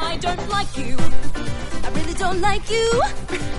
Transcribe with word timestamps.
I 0.00 0.16
don't 0.20 0.48
like 0.48 0.76
you. 0.76 0.96
I 1.84 1.90
really 1.94 2.14
don't 2.14 2.40
like 2.40 2.70
you. 2.70 3.02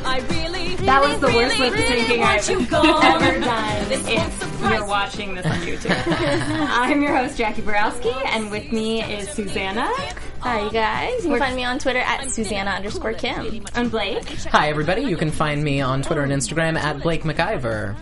I 0.06 0.20
really, 0.30 0.70
really, 0.70 0.86
That 0.86 1.02
was 1.02 1.20
the 1.20 1.28
worst 1.28 1.58
really, 1.60 1.70
lip 1.70 1.74
really 1.74 2.02
syncing 2.04 2.20
want 2.20 2.40
I've 2.40 2.50
you 2.50 2.66
gone. 2.68 3.04
ever 3.06 3.40
done. 3.40 3.90
This 3.90 4.08
If 4.08 4.62
you're 4.62 4.86
watching 4.86 5.36
this 5.36 5.46
on 5.46 5.58
YouTube. 5.60 6.04
I'm 6.70 7.02
your 7.02 7.16
host, 7.16 7.38
Jackie 7.38 7.62
Borowski, 7.62 8.12
and 8.26 8.52
with 8.52 8.72
me 8.72 9.02
is 9.04 9.30
Susanna. 9.30 9.90
Hi, 10.44 10.60
you 10.60 10.68
um, 10.68 10.74
guys. 10.74 11.24
You 11.24 11.30
can 11.30 11.40
find 11.40 11.56
me 11.56 11.64
on 11.64 11.80
Twitter 11.80 12.00
at 12.00 12.30
Susanna 12.30 12.72
underscore 12.72 13.14
Kim. 13.14 13.66
I'm 13.76 13.88
Blake. 13.88 14.28
Hi, 14.52 14.68
everybody. 14.68 15.04
You 15.04 15.16
can 15.16 15.32
find 15.32 15.64
me 15.64 15.80
on 15.80 16.02
Twitter 16.02 16.22
and 16.22 16.34
Instagram 16.34 16.76
at 16.76 17.02
Blake 17.02 17.24
McIver. 17.24 17.96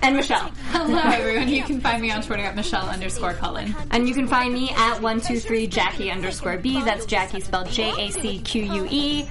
And 0.00 0.14
Michelle. 0.14 0.48
Hello, 0.70 0.96
everyone. 0.96 1.48
You 1.48 1.64
can 1.64 1.80
find 1.80 2.00
me 2.00 2.12
on 2.12 2.22
Twitter 2.22 2.44
at 2.44 2.54
Michelle 2.54 2.88
underscore 2.88 3.32
Cullen. 3.32 3.74
And 3.90 4.08
you 4.08 4.14
can 4.14 4.28
find 4.28 4.54
me 4.54 4.70
at 4.70 5.02
123 5.02 5.66
Jackie 5.66 6.08
underscore 6.08 6.56
B. 6.56 6.80
That's 6.82 7.04
Jackie 7.04 7.40
spelled 7.40 7.68
J 7.70 7.92
A 7.98 8.12
C 8.12 8.38
Q 8.38 8.62
U 8.62 8.86
E. 8.88 9.26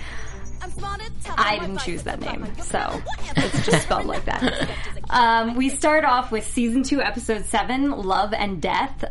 I 1.37 1.57
didn't 1.59 1.79
choose 1.79 2.03
that 2.03 2.19
name, 2.19 2.45
so 2.61 3.01
it's 3.37 3.65
just 3.65 3.83
spelled 3.83 4.07
like 4.07 4.25
that. 4.25 4.69
Um, 5.09 5.55
we 5.55 5.69
start 5.69 6.03
off 6.03 6.31
with 6.31 6.45
season 6.47 6.83
two, 6.83 7.01
episode 7.01 7.45
seven, 7.45 7.91
Love 7.91 8.33
and 8.33 8.61
Death. 8.61 9.03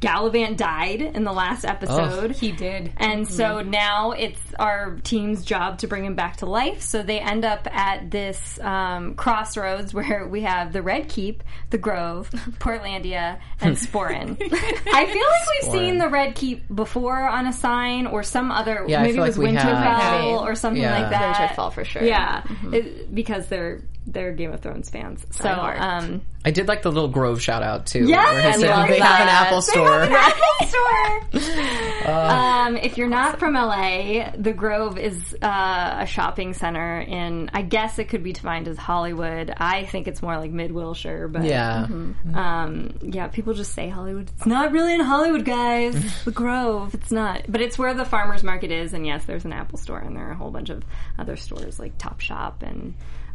Galavant 0.00 0.56
died 0.56 1.02
in 1.02 1.24
the 1.24 1.32
last 1.32 1.64
episode. 1.64 2.32
He 2.32 2.52
did. 2.52 2.92
And 2.96 3.26
so 3.26 3.60
now 3.60 4.12
it's 4.12 4.40
our 4.58 4.96
team's 5.02 5.44
job 5.44 5.78
to 5.78 5.88
bring 5.88 6.04
him 6.04 6.14
back 6.14 6.36
to 6.38 6.46
life. 6.46 6.82
So 6.82 7.02
they 7.02 7.18
end 7.18 7.44
up 7.44 7.66
at 7.74 8.10
this 8.10 8.58
um, 8.60 9.14
crossroads 9.14 9.92
where 9.92 10.26
we 10.30 10.42
have 10.42 10.72
the 10.72 10.82
Red 10.82 11.08
Keep, 11.08 11.42
the 11.70 11.78
Grove, 11.78 12.30
Portlandia, 12.60 13.38
and 13.60 13.76
Sporin. 13.80 14.36
I 14.40 15.06
feel 15.06 15.28
like 15.28 15.62
we've 15.62 15.72
seen 15.72 15.98
the 15.98 16.08
Red 16.08 16.34
Keep 16.36 16.74
before 16.74 17.28
on 17.28 17.46
a 17.46 17.52
sign 17.52 18.06
or 18.06 18.22
some 18.22 18.50
other, 18.52 18.84
Yeah, 18.86 19.00
I 19.00 19.02
maybe 19.02 19.14
feel 19.14 19.24
it 19.24 19.26
was 19.28 19.38
like 19.38 19.48
we 19.48 19.54
have. 19.56 19.66
Winterfell 19.76 20.40
or 20.42 20.54
something 20.54 20.82
Yeah. 20.82 21.00
like 21.00 21.10
that. 21.10 21.50
Winterfell 21.50 21.72
for 21.72 21.84
sure. 21.84 22.02
Yeah, 22.04 22.42
it- 22.72 23.12
because 23.14 23.48
they're 23.48 23.82
they're 24.12 24.32
Game 24.32 24.52
of 24.52 24.60
Thrones 24.60 24.90
fans. 24.90 25.26
So 25.30 25.48
um, 25.50 26.22
I 26.44 26.50
did 26.50 26.68
like 26.68 26.82
the 26.82 26.90
little 26.92 27.08
Grove 27.08 27.40
shout 27.42 27.62
out 27.62 27.86
too. 27.86 28.06
Yes, 28.08 28.32
where 28.32 28.40
he 28.42 28.48
I 28.48 28.52
said 28.52 28.70
love 28.70 28.88
they 28.88 28.98
have 28.98 29.20
an 29.20 29.26
that. 29.26 29.46
Apple 29.46 29.60
They 29.60 29.72
store. 29.72 30.00
have 30.00 30.10
an 30.10 30.16
Apple 30.16 31.40
store. 32.00 32.10
um, 32.10 32.76
if 32.76 32.96
you're 32.98 33.08
not 33.08 33.38
from 33.38 33.54
LA, 33.54 34.30
the 34.36 34.52
Grove 34.52 34.98
is 34.98 35.34
uh, 35.42 35.96
a 36.00 36.06
shopping 36.06 36.54
center 36.54 37.00
in. 37.00 37.50
I 37.52 37.62
guess 37.62 37.98
it 37.98 38.08
could 38.08 38.22
be 38.22 38.32
defined 38.32 38.68
as 38.68 38.76
Hollywood. 38.78 39.52
I 39.56 39.84
think 39.84 40.08
it's 40.08 40.22
more 40.22 40.36
like 40.38 40.50
Mid 40.50 40.72
Wilshire, 40.72 41.28
but 41.28 41.44
yeah. 41.44 41.86
um, 42.34 42.94
yeah, 43.02 43.28
people 43.28 43.54
just 43.54 43.74
say 43.74 43.88
Hollywood. 43.88 44.30
It's 44.36 44.46
not 44.46 44.72
really 44.72 44.94
in 44.94 45.00
Hollywood, 45.00 45.44
guys. 45.44 46.24
the 46.24 46.30
Grove. 46.30 46.94
It's 46.94 47.10
not, 47.10 47.42
but 47.48 47.60
it's 47.60 47.78
where 47.78 47.94
the 47.94 48.04
farmers 48.04 48.42
market 48.42 48.70
is. 48.70 48.92
And 48.94 49.06
yes, 49.06 49.24
there's 49.24 49.44
an 49.44 49.52
Apple 49.52 49.78
store, 49.78 49.98
and 49.98 50.16
there 50.16 50.28
are 50.28 50.32
a 50.32 50.36
whole 50.36 50.50
bunch 50.50 50.70
of 50.70 50.82
other 51.18 51.36
stores 51.36 51.78
like 51.78 51.98
Top 51.98 52.20
Shop, 52.20 52.62
and 52.62 52.94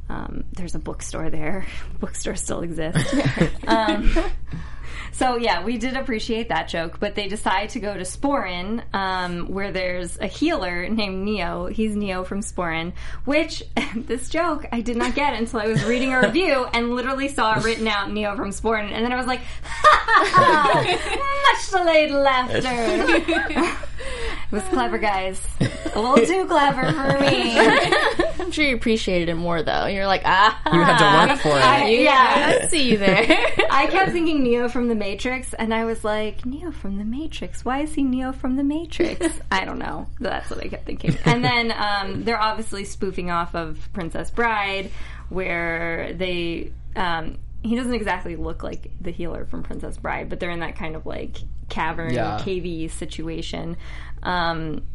um, 0.10 0.46
there's 0.54 0.76
a 0.76 0.80
bookstore 0.80 1.30
there. 1.30 1.66
Bookstores 2.00 2.42
still 2.42 2.62
exist. 2.62 3.16
um, 3.68 4.16
so 5.12 5.38
yeah, 5.38 5.64
we 5.64 5.78
did 5.78 5.96
appreciate 5.96 6.50
that 6.50 6.68
joke, 6.68 7.00
but 7.00 7.16
they 7.16 7.28
decide 7.28 7.70
to 7.70 7.80
go 7.80 7.94
to 7.94 8.02
Sporin, 8.02 8.84
um, 8.94 9.48
where 9.48 9.72
there's 9.72 10.18
a 10.20 10.28
healer 10.28 10.88
named 10.90 11.24
Neo. 11.24 11.68
He's 11.68 11.96
Neo 11.96 12.24
from 12.24 12.42
Sporin, 12.42 12.94
which 13.26 13.64
this 13.96 14.30
joke 14.30 14.66
I 14.72 14.82
did 14.82 14.98
not 14.98 15.16
get 15.16 15.34
until 15.34 15.60
I 15.60 15.68
was 15.68 15.84
reading 15.86 16.14
a 16.14 16.22
review 16.22 16.66
and 16.74 16.96
literally 16.96 17.28
saw 17.28 17.58
it 17.58 17.64
written 17.64 17.88
out 17.88 18.12
Neo 18.12 18.36
from 18.36 18.50
Sporin, 18.50 18.92
and 18.92 19.04
then 19.06 19.12
I 19.12 19.16
was 19.18 19.28
like, 19.28 19.42
ha 19.64 20.06
ha 20.08 20.30
ha! 20.32 21.52
Much 21.54 21.70
delayed 21.72 22.12
laughter. 22.12 22.60
it 23.76 24.52
was 24.52 24.64
clever, 24.64 24.98
guys. 24.98 25.42
A 25.94 26.00
little 26.00 26.26
too 26.26 26.46
clever 26.46 26.92
for 26.92 27.20
me. 27.20 27.58
I'm 28.40 28.52
sure 28.52 28.66
you 28.66 28.76
appreciated 28.76 29.30
it 29.30 29.36
more 29.36 29.64
though. 29.64 29.86
You're 29.86 30.08
like, 30.08 30.22
ah, 30.26 30.60
You 30.74 30.82
had 30.82 30.98
to 31.28 31.28
work 31.34 31.40
for 31.42 31.50
it. 31.58 31.64
I- 31.66 31.88
yeah. 31.90 32.60
I 32.64 32.68
see 32.68 32.92
you 32.92 32.98
there. 32.98 33.26
I 33.72 33.88
kept 33.88 34.12
thinking 34.12 34.44
Neo 34.44 34.68
from 34.76 34.90
the 34.90 34.96
Matrix, 34.96 35.54
and 35.54 35.74
I 35.74 35.86
was 35.86 36.04
like, 36.04 36.46
Neo 36.46 36.70
from 36.70 36.98
the 36.98 37.06
Matrix. 37.06 37.64
Why 37.64 37.80
is 37.84 37.94
he 37.94 38.04
Neo 38.04 38.34
from 38.34 38.58
the 38.58 38.64
Matrix? 38.66 39.26
I 39.52 39.64
don't 39.64 39.80
know. 39.80 40.08
That's 40.20 40.50
what 40.50 40.60
I 40.60 40.68
kept 40.68 40.86
thinking. 40.86 41.18
And 41.24 41.42
then 41.46 41.72
um, 41.72 42.26
they're 42.26 42.42
obviously 42.42 42.84
spoofing 42.84 43.32
off 43.32 43.56
of 43.56 43.88
Princess 43.94 44.30
Bride, 44.32 44.92
where 45.30 46.12
they. 46.14 46.74
Um, 46.94 47.38
he 47.64 47.76
doesn't 47.78 47.94
exactly 47.94 48.36
look 48.36 48.64
like 48.64 48.92
the 49.00 49.12
healer 49.12 49.46
from 49.46 49.64
Princess 49.64 49.96
Bride, 49.98 50.28
but 50.30 50.42
they're 50.42 50.52
in 50.52 50.60
that 50.60 50.76
kind 50.76 50.98
of 50.98 51.06
like 51.06 51.38
cavern, 51.70 52.14
Yeah. 52.14 52.38
cavey 52.42 52.92
situation. 52.92 53.78
Um, 54.24 54.86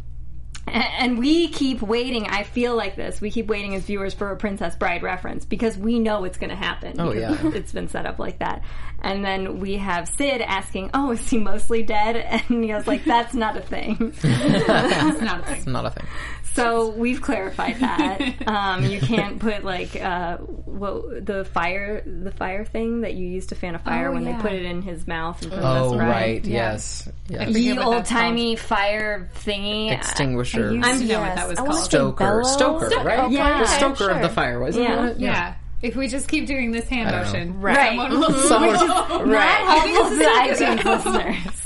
and 0.67 1.19
we 1.19 1.49
keep 1.49 1.83
waiting. 1.83 2.27
I 2.27 2.43
feel 2.45 2.77
like 2.77 2.95
this. 2.97 3.21
We 3.21 3.31
keep 3.31 3.47
waiting 3.49 3.75
as 3.75 3.83
viewers 3.85 4.15
for 4.15 4.31
a 4.31 4.37
Princess 4.37 4.77
Bride 4.77 5.03
reference 5.03 5.45
because 5.45 5.77
we 5.77 5.99
know 5.99 6.25
it's 6.25 6.39
going 6.39 6.51
to 6.51 6.57
happen. 6.57 7.01
Oh, 7.01 7.13
yeah. 7.13 7.37
it's 7.55 7.73
been 7.73 7.89
set 7.89 8.07
up 8.07 8.19
like 8.19 8.39
that. 8.39 8.63
And 9.03 9.25
then 9.25 9.61
we 9.61 9.79
have 9.79 10.09
Sid 10.09 10.43
asking, 10.43 10.91
"Oh, 10.93 11.13
is 11.13 11.27
he 11.29 11.39
mostly 11.39 11.83
dead?" 11.83 12.17
And 12.51 12.61
Neo's 12.61 12.87
like, 12.87 13.05
"That's 13.05 13.33
not 13.35 13.57
a 13.57 13.63
thing." 13.63 14.15
That's 14.23 15.21
not 15.23 15.41
a 15.41 15.43
thing. 15.45 15.57
It's 15.57 15.67
not 15.67 15.87
a 15.87 15.91
thing. 15.91 16.07
so 16.53 16.91
we've 16.91 17.23
clarified 17.23 17.77
that. 17.81 18.47
Um, 18.47 18.85
you 18.85 19.01
can't 19.01 19.39
put 19.39 19.65
like 19.65 19.97
uh, 19.97 20.37
what 20.37 21.25
the 21.25 21.47
fire, 21.47 22.03
the 22.05 22.31
fire 22.33 22.67
thing 22.67 23.01
that 23.01 23.15
you 23.15 23.27
use 23.27 23.47
to 23.47 23.55
fan 23.55 23.75
a 23.75 23.79
fire 23.79 24.11
Oh, 24.11 24.13
when 24.13 24.25
yeah. 24.25 24.37
they 24.37 24.43
put 24.43 24.53
it 24.53 24.67
in 24.67 24.83
his 24.83 25.07
mouth. 25.07 25.41
And 25.41 25.51
Princess 25.51 25.71
Oh, 25.83 25.97
Bride. 25.97 26.07
right. 26.09 26.45
Yeah. 26.45 26.73
Yes. 26.73 27.09
I 27.39 27.45
yes. 27.45 27.53
forget 27.53 27.79
old 27.79 27.95
that's 27.95 28.11
timey 28.11 28.57
fire 28.57 29.31
thingy. 29.45 29.93
Extinguisher. 29.93 30.73
used 30.73 31.01
to 31.03 31.07
know 31.07 31.21
what 31.21 31.35
that 31.37 31.49
was 31.49 31.59
I 31.59 31.67
called. 31.67 31.85
Stoker. 31.85 32.43
Stoker, 32.45 32.91
Stoker, 32.91 33.05
right? 33.05 33.19
okay, 33.21 33.35
Yeah. 33.35 33.59
The 33.61 33.67
stoker 33.67 33.97
sure. 33.97 34.11
of 34.11 34.23
the 34.23 34.29
fire, 34.29 34.59
wasn't 34.61 34.89
Yeah. 34.89 35.07
it? 35.09 35.19
Yeah. 35.19 35.55
If 35.83 35.97
we 35.97 36.09
just 36.09 36.29
keep 36.29 36.47
doing 36.47 36.73
this 36.73 36.89
hand 36.89 37.11
motion, 37.11 37.61
Right. 37.61 37.97
someone 37.97 38.21
will 38.21 38.33
Someone- 38.49 39.29
Not 39.31 39.43
helpful 39.43 40.11
to 40.11 40.17
the 40.17 40.25
iTunes 40.25 40.85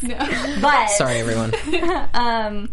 listeners. 0.03 0.59
But 0.63 0.87
Sorry, 0.91 1.17
everyone. 1.19 1.55
um, 2.15 2.71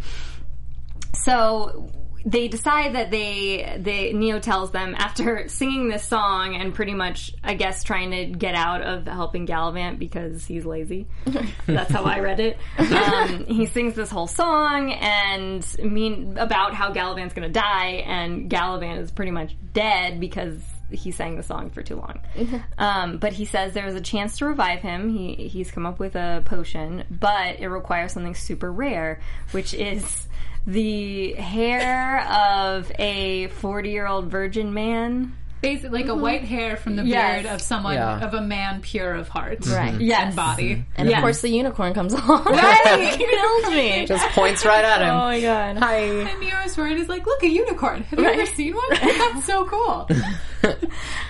so 1.23 1.89
they 2.25 2.47
decide 2.47 2.95
that 2.95 3.11
they 3.11 3.77
they 3.79 4.13
Neo 4.13 4.39
tells 4.39 4.71
them 4.71 4.95
after 4.97 5.47
singing 5.47 5.89
this 5.89 6.03
song 6.03 6.55
and 6.55 6.73
pretty 6.73 6.93
much 6.93 7.33
I 7.43 7.53
guess 7.53 7.83
trying 7.83 8.11
to 8.11 8.25
get 8.25 8.55
out 8.55 8.81
of 8.81 9.07
helping 9.07 9.47
Galavant 9.47 9.99
because 9.99 10.45
he's 10.45 10.65
lazy. 10.65 11.07
That's 11.65 11.91
how 11.91 12.03
I 12.03 12.19
read 12.19 12.39
it. 12.39 12.57
Um, 12.77 13.45
he 13.45 13.65
sings 13.65 13.95
this 13.95 14.09
whole 14.09 14.27
song 14.27 14.91
and 14.91 15.65
mean 15.79 16.37
about 16.37 16.73
how 16.73 16.91
Galavant's 16.91 17.33
going 17.33 17.47
to 17.47 17.59
die 17.59 18.03
and 18.05 18.49
Galavant 18.49 18.99
is 18.99 19.11
pretty 19.11 19.31
much 19.31 19.55
dead 19.73 20.19
because 20.19 20.61
he 20.91 21.11
sang 21.11 21.37
the 21.37 21.43
song 21.43 21.69
for 21.69 21.81
too 21.81 21.95
long. 21.95 22.19
Um, 22.77 23.17
but 23.17 23.33
he 23.33 23.45
says 23.45 23.73
there 23.73 23.87
is 23.87 23.95
a 23.95 24.01
chance 24.01 24.37
to 24.39 24.45
revive 24.45 24.81
him. 24.81 25.09
He 25.09 25.47
he's 25.47 25.71
come 25.71 25.85
up 25.85 25.99
with 25.99 26.15
a 26.15 26.41
potion, 26.45 27.05
but 27.09 27.59
it 27.59 27.67
requires 27.67 28.13
something 28.13 28.35
super 28.35 28.71
rare, 28.71 29.21
which 29.51 29.73
is 29.73 30.27
the 30.65 31.33
hair 31.33 32.21
of 32.27 32.91
a 32.99 33.47
40 33.47 33.89
year 33.89 34.07
old 34.07 34.25
virgin 34.31 34.73
man. 34.73 35.35
Basically, 35.61 36.01
like 36.01 36.05
a 36.09 36.13
mm-hmm. 36.13 36.21
white 36.21 36.43
hair 36.43 36.75
from 36.75 36.95
the 36.95 37.03
Yes. 37.05 37.43
beard 37.43 37.53
of 37.53 37.61
someone 37.61 37.93
Yeah. 37.95 38.25
of 38.25 38.33
a 38.33 38.41
man 38.41 38.81
pure 38.81 39.13
of 39.13 39.27
heart 39.29 39.59
mm-hmm. 39.61 39.73
Right. 39.73 40.01
Yes. 40.01 40.21
and 40.27 40.35
body. 40.35 40.71
And 40.71 40.83
Yes. 40.87 40.97
Mm-hmm. 40.97 41.13
of 41.17 41.21
course, 41.21 41.41
the 41.41 41.49
unicorn 41.49 41.93
comes 41.93 42.13
along. 42.15 42.45
Right. 42.45 43.13
Kills 43.17 43.73
me. 43.73 44.05
Just 44.07 44.27
points 44.29 44.65
right 44.65 44.83
at 44.83 45.01
him. 45.01 45.09
oh 45.09 45.19
my 45.19 45.39
god. 45.39 45.77
Hi. 45.77 45.97
And 45.99 46.39
Nero's 46.41 46.77
Ryan 46.77 46.97
is 46.97 47.09
like, 47.09 47.25
look, 47.25 47.43
a 47.43 47.47
unicorn. 47.47 48.03
Have 48.03 48.19
you 48.19 48.25
ever 48.25 48.45
seen 48.47 48.73
one? 48.73 48.83
That's 48.91 49.45
so 49.45 49.65
cool. 49.65 50.09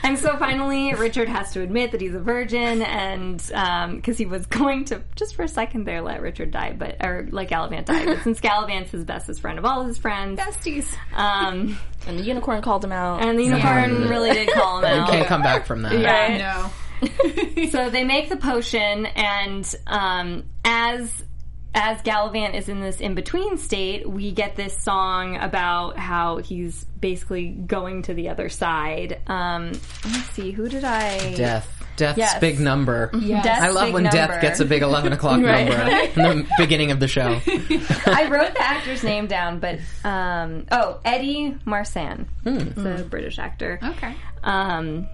And 0.03 0.17
so 0.19 0.35
finally, 0.37 0.93
Richard 0.93 1.29
has 1.29 1.53
to 1.53 1.61
admit 1.61 1.91
that 1.91 2.01
he's 2.01 2.13
a 2.15 2.19
virgin, 2.19 2.81
and 2.81 3.41
um, 3.53 3.95
because 3.95 4.17
he 4.17 4.25
was 4.25 4.45
going 4.47 4.85
to 4.85 5.01
just 5.15 5.35
for 5.35 5.43
a 5.43 5.47
second 5.47 5.85
there 5.85 6.01
let 6.01 6.21
Richard 6.21 6.51
die, 6.51 6.75
but 6.77 6.97
or 7.05 7.27
let 7.31 7.49
Galavant 7.49 7.85
die. 7.85 8.03
But 8.05 8.23
since 8.23 8.41
Galavant's 8.41 8.91
his 8.91 9.05
bestest 9.05 9.39
friend 9.39 9.57
of 9.59 9.63
all 9.63 9.85
his 9.85 9.97
friends, 9.97 10.39
Besties. 10.39 10.85
um, 11.15 11.77
And 12.07 12.17
the 12.17 12.23
unicorn 12.23 12.61
called 12.61 12.83
him 12.83 12.91
out. 12.91 13.21
and 13.23 13.37
the 13.37 13.43
unicorn 13.43 14.07
really 14.09 14.31
did 14.33 14.49
call 14.51 14.79
him 14.79 14.85
out. 14.85 15.07
You 15.07 15.13
can't 15.13 15.27
come 15.27 15.41
back 15.41 15.65
from 15.65 15.83
that. 15.83 15.93
Yeah. 15.99 16.37
No. 16.37 16.71
so 17.71 17.89
they 17.89 18.03
make 18.03 18.29
the 18.29 18.37
potion, 18.37 19.05
and 19.07 19.75
um, 19.87 20.43
as 20.63 21.23
as 21.73 22.01
Galavant 22.01 22.53
is 22.55 22.67
in 22.69 22.81
this 22.81 22.99
in 22.99 23.15
between 23.15 23.57
state, 23.57 24.09
we 24.09 24.31
get 24.31 24.55
this 24.55 24.77
song 24.77 25.37
about 25.37 25.97
how 25.97 26.37
he's 26.37 26.83
basically 26.83 27.47
going 27.49 28.01
to 28.03 28.13
the 28.13 28.29
other 28.29 28.49
side. 28.49 29.21
Um, 29.27 29.67
let's 30.05 30.29
see, 30.31 30.51
who 30.51 30.67
did 30.67 30.83
I? 30.83 31.33
Death. 31.35 31.77
Death's 31.97 32.17
Yes. 32.17 32.39
big 32.39 32.59
number. 32.59 33.11
Death's 33.11 33.47
I 33.63 33.69
love 33.69 33.85
big 33.87 33.93
when 33.93 34.03
number. 34.03 34.17
Death 34.17 34.41
gets 34.41 34.59
a 34.59 34.65
big 34.65 34.81
11 34.81 35.13
o'clock 35.13 35.41
Right. 35.43 35.67
number 35.67 36.31
in 36.31 36.37
the 36.43 36.47
beginning 36.57 36.91
of 36.91 36.99
the 36.99 37.07
show. 37.07 37.39
I 37.47 38.27
wrote 38.29 38.53
the 38.53 38.61
actor's 38.61 39.03
name 39.03 39.27
down, 39.27 39.59
but 39.59 39.79
um, 40.03 40.65
oh, 40.71 40.99
Eddie 41.05 41.57
Marsan, 41.65 42.25
He's 42.43 42.77
a 42.85 43.05
British 43.09 43.39
actor. 43.39 43.77
Okay. 43.83 44.15
Um, 44.43 45.07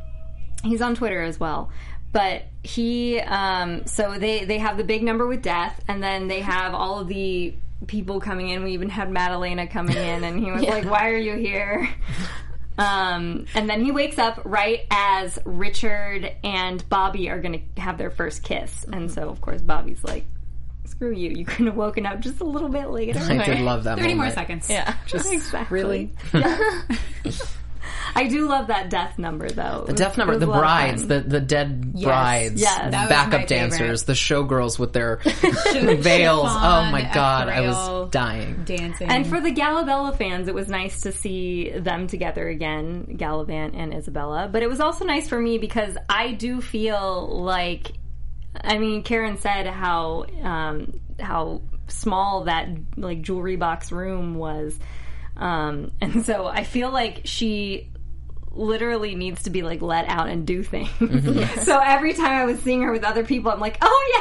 he's 0.64 0.82
on 0.82 0.96
Twitter 0.96 1.22
as 1.22 1.40
well. 1.40 1.70
But 2.18 2.46
he, 2.64 3.20
um, 3.20 3.86
so 3.86 4.18
they 4.18 4.44
they 4.44 4.58
have 4.58 4.78
the 4.78 4.84
big 4.84 5.04
number 5.04 5.28
with 5.28 5.44
death, 5.44 5.80
and 5.88 6.02
then 6.02 6.28
they 6.28 6.42
have 6.42 6.74
all 6.74 7.00
of 7.00 7.08
the 7.08 7.54
people 7.86 8.20
coming 8.20 8.50
in. 8.50 8.64
We 8.64 8.72
even 8.74 8.90
had 8.90 9.12
Madalena 9.12 9.68
coming 9.68 9.96
in, 9.96 10.24
and 10.24 10.40
he 10.44 10.50
was 10.52 10.64
like, 10.68 10.86
"Why 10.86 11.10
are 11.10 11.18
you 11.18 11.36
here?" 11.36 11.88
Um, 12.80 13.46
and 13.54 13.70
then 13.70 13.84
he 13.86 13.92
wakes 13.92 14.18
up 14.18 14.42
right 14.46 14.82
as 14.90 15.38
Richard 15.46 16.32
and 16.44 16.88
Bobby 16.90 17.30
are 17.30 17.40
going 17.40 17.64
to 17.76 17.82
have 17.82 18.00
their 18.00 18.10
first 18.10 18.42
kiss, 18.42 18.84
and 18.92 19.12
so 19.12 19.30
of 19.30 19.40
course 19.40 19.62
Bobby's 19.62 20.04
like, 20.04 20.26
"Screw 20.86 21.12
you! 21.14 21.30
You 21.30 21.46
couldn't 21.46 21.68
have 21.68 21.76
woken 21.76 22.08
up 22.08 22.20
just 22.20 22.42
a 22.42 22.46
little 22.46 22.70
bit 22.70 22.90
later." 22.90 23.20
I 23.20 23.46
did 23.46 23.60
love 23.60 23.84
that 23.84 24.00
30 24.00 24.16
more 24.16 24.32
seconds. 24.32 24.70
yeah. 24.72 24.96
Just 25.06 25.32
Exactly. 25.32 25.78
really 25.78 26.12
I 28.16 28.28
do 28.28 28.48
love 28.48 28.68
that 28.68 28.90
death 28.90 29.18
number 29.20 29.50
though. 29.50 29.86
the 29.88 29.94
death 29.94 30.18
number, 30.18 30.38
the 30.38 30.46
brides, 30.46 31.08
the 31.08 31.20
the 31.22 31.40
dead 31.40 31.94
brides, 31.94 32.62
Yes. 32.62 32.86
the 32.86 32.92
backup 33.10 33.48
dancers, 33.48 34.04
the 34.04 34.14
showgirls 34.14 34.78
with 34.80 34.94
their 34.94 35.18
veils. 35.24 36.48
Oh 36.50 36.90
my 36.92 37.10
god, 37.14 37.50
I 37.50 37.62
was 37.62 38.10
dying. 38.12 38.64
Dancing. 38.66 39.10
And 39.10 39.26
for 39.28 39.40
the 39.42 39.52
Galabella 39.52 40.18
fans, 40.18 40.48
it 40.48 40.54
was 40.56 40.68
nice 40.68 41.02
to 41.02 41.12
see 41.12 41.70
them 41.72 42.08
together 42.08 42.48
again, 42.48 43.18
Galavant 43.20 43.76
and 43.78 43.94
Isabella. 43.94 44.50
But 44.52 44.64
it 44.64 44.70
was 44.70 44.80
also 44.80 45.06
nice 45.06 45.28
for 45.28 45.40
me 45.40 45.58
because 45.58 45.96
I 46.10 46.32
do 46.34 46.62
feel 46.62 47.42
like, 47.44 47.92
I 48.56 48.78
mean, 48.78 49.04
Karen 49.04 49.38
said 49.38 49.68
how 49.68 50.26
um, 50.42 51.00
how 51.20 51.62
small 51.88 52.46
that 52.46 52.70
like 52.96 53.22
jewelry 53.22 53.56
box 53.56 53.92
room 53.92 54.36
was, 54.36 54.78
um, 55.36 55.92
and 56.02 56.26
so 56.26 56.46
I 56.48 56.64
feel 56.64 56.92
like 56.92 57.22
she 57.26 57.92
literally 58.58 59.16
needs 59.16 59.44
to 59.44 59.50
be 59.50 59.62
like 59.62 59.82
let 59.82 60.08
out 60.10 60.28
and 60.30 60.46
do 60.46 60.64
things. 60.64 60.90
so 61.66 61.80
every 61.80 62.14
time 62.14 62.32
I 62.32 62.46
was 62.46 62.60
seeing 62.60 62.82
her 62.82 62.92
with 62.92 63.04
other 63.04 63.24
people, 63.24 63.52
I'm 63.52 63.60
like, 63.60 63.78
oh 63.82 64.12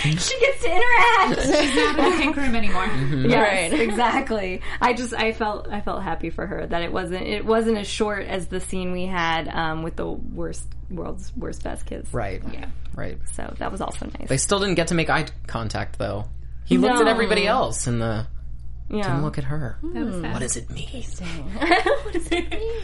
yes, 0.00 0.28
she 0.28 0.38
gets 0.40 0.62
to 0.62 0.70
interact. 0.70 1.42
She's 1.42 1.76
not 1.76 1.98
in 1.98 2.10
the 2.10 2.16
pink 2.18 2.36
room 2.36 2.54
anymore. 2.56 2.86
Yes, 2.86 3.72
Right. 3.72 3.80
exactly. 3.80 4.60
I 4.80 4.92
just 4.92 5.14
I 5.14 5.32
felt 5.32 5.68
I 5.68 5.80
felt 5.80 6.02
happy 6.02 6.30
for 6.30 6.46
her 6.46 6.66
that 6.66 6.82
it 6.82 6.92
wasn't 6.92 7.26
it 7.26 7.44
wasn't 7.44 7.78
as 7.78 7.86
short 7.86 8.26
as 8.26 8.48
the 8.48 8.60
scene 8.60 8.92
we 8.92 9.06
had 9.06 9.48
um, 9.48 9.82
with 9.82 9.96
the 9.96 10.06
worst 10.10 10.66
world's 10.90 11.32
worst 11.36 11.62
best 11.62 11.86
kids. 11.86 12.12
Right. 12.12 12.42
Yeah. 12.52 12.66
Right. 12.94 13.18
So 13.34 13.54
that 13.58 13.72
was 13.72 13.80
also 13.80 14.06
nice. 14.18 14.28
They 14.28 14.36
still 14.36 14.58
didn't 14.60 14.74
get 14.76 14.88
to 14.88 14.94
make 14.94 15.10
eye 15.10 15.26
contact 15.46 15.98
though. 15.98 16.26
He 16.64 16.78
looked 16.78 17.00
at 17.00 17.08
everybody 17.08 17.46
else 17.46 17.86
in 17.86 17.98
the 17.98 18.26
yeah. 18.88 19.02
didn't 19.02 19.22
look 19.22 19.38
at 19.38 19.44
her. 19.44 19.78
That 19.82 20.04
was 20.04 20.14
hmm. 20.16 20.22
What 20.32 20.40
does 20.40 20.56
it 20.56 20.70
mean? 20.70 20.88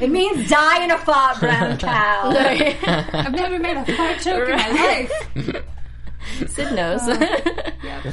It 0.01 0.11
means 0.11 0.49
die 0.49 0.85
in 0.85 0.91
a 0.91 0.99
fought, 0.99 1.39
brown 1.41 1.77
cow. 1.79 2.31
I've 2.33 3.33
never 3.33 3.59
made 3.59 3.77
a 3.77 3.85
fart 3.97 4.21
joke 4.21 4.49
in 4.49 4.57
my 4.57 4.71
life. 4.71 5.65
Sid 6.49 6.73
knows. 6.75 7.03
Uh, 7.03 8.13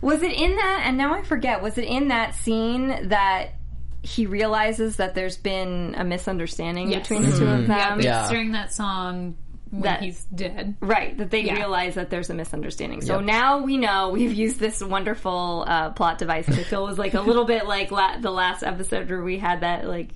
was 0.00 0.22
it 0.22 0.32
in 0.32 0.56
that? 0.56 0.82
And 0.84 0.96
now 0.96 1.14
I 1.14 1.22
forget. 1.22 1.62
Was 1.62 1.76
it 1.78 1.84
in 1.84 2.08
that 2.08 2.34
scene 2.34 3.08
that 3.08 3.54
he 4.02 4.26
realizes 4.26 4.96
that 4.96 5.14
there's 5.14 5.36
been 5.36 5.94
a 5.96 6.04
misunderstanding 6.04 6.90
Yes. 6.90 7.08
between 7.08 7.28
the 7.28 7.36
two 7.36 7.46
of 7.46 7.60
mm-hmm. 7.60 7.70
Yeah, 7.70 7.88
them? 7.90 7.98
it's 7.98 8.04
Yeah. 8.06 8.28
during 8.30 8.52
that 8.52 8.72
song 8.72 9.36
when 9.70 9.82
That- 9.82 10.00
he's 10.02 10.24
dead. 10.24 10.76
Right, 10.80 11.16
that 11.18 11.30
they 11.30 11.40
Yeah. 11.42 11.54
realize 11.56 11.94
that 11.94 12.10
there's 12.10 12.30
a 12.30 12.34
misunderstanding. 12.34 13.00
So 13.02 13.16
Yep. 13.16 13.24
now 13.24 13.58
we 13.62 13.76
know 13.76 14.10
we've 14.10 14.32
used 14.34 14.58
this 14.60 14.82
wonderful 14.82 15.64
uh, 15.66 15.90
plot 15.90 16.18
device 16.18 16.46
that 16.46 16.58
I 16.58 16.62
feel 16.62 16.84
was 16.84 16.98
like 16.98 17.14
a 17.14 17.20
little 17.20 17.44
bit 17.44 17.66
like 17.66 17.90
la- 17.90 18.18
the 18.18 18.30
last 18.30 18.62
episode 18.62 19.08
where 19.10 19.22
we 19.22 19.38
had 19.38 19.60
that 19.60 19.86
like 19.86 20.10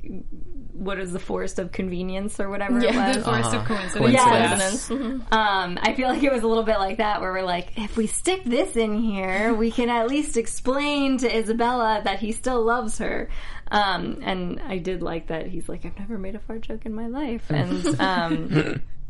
what 0.74 0.98
is 0.98 1.12
the 1.12 1.18
forest 1.20 1.58
of 1.60 1.70
convenience 1.70 2.40
or 2.40 2.48
whatever 2.48 2.78
it 2.80 2.92
was. 2.94 3.16
The 3.18 3.22
forest 3.22 3.50
Uh-huh. 3.50 3.58
of 3.58 3.64
coincidence. 3.66 4.12
Yes. 4.14 4.88
Coincidence. 4.88 5.24
Um, 5.30 5.78
I 5.80 5.92
feel 5.94 6.08
like 6.08 6.22
it 6.24 6.32
was 6.32 6.42
a 6.42 6.48
little 6.48 6.64
bit 6.64 6.78
like 6.78 6.96
that, 6.98 7.20
where 7.20 7.30
we're 7.30 7.42
like, 7.42 7.78
if 7.78 7.96
we 7.96 8.08
stick 8.08 8.42
this 8.44 8.74
in 8.74 8.98
here, 8.98 9.54
we 9.54 9.70
can 9.70 9.90
at 9.90 10.08
least 10.08 10.36
explain 10.36 11.18
to 11.18 11.38
Isabella 11.38 12.00
that 12.02 12.18
he 12.18 12.32
still 12.32 12.62
loves 12.64 12.98
her. 12.98 13.28
Um, 13.70 14.18
and 14.22 14.60
I 14.66 14.78
did 14.78 15.02
like 15.02 15.28
that 15.28 15.46
he's 15.46 15.68
like, 15.68 15.84
I've 15.84 15.98
never 15.98 16.18
made 16.18 16.34
a 16.34 16.40
fart 16.40 16.62
joke 16.62 16.84
in 16.84 16.94
my 16.94 17.06
life, 17.06 17.44
and 17.48 18.00
um, 18.00 18.82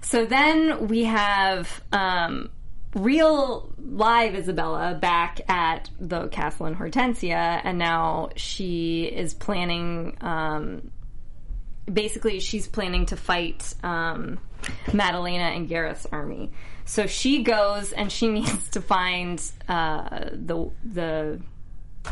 so 0.00 0.24
then 0.24 0.88
we 0.88 1.04
have 1.04 1.82
um, 1.92 2.50
real 2.94 3.72
live 3.78 4.34
Isabella 4.34 4.94
back 4.94 5.40
at 5.48 5.90
the 5.98 6.28
castle 6.28 6.66
in 6.66 6.74
Hortensia, 6.74 7.60
and 7.64 7.78
now 7.78 8.30
she 8.36 9.04
is 9.04 9.34
planning. 9.34 10.16
Um, 10.20 10.90
basically 11.92 12.40
she's 12.40 12.66
planning 12.66 13.06
to 13.06 13.16
fight 13.16 13.74
um, 13.82 14.38
Madalena 14.92 15.44
and 15.44 15.68
Gareth's 15.68 16.06
army. 16.10 16.50
So 16.84 17.06
she 17.06 17.42
goes 17.42 17.92
and 17.92 18.10
she 18.10 18.28
needs 18.38 18.70
to 18.70 18.80
find 18.80 19.42
uh, 19.68 20.30
the 20.32 20.70
the 20.84 21.40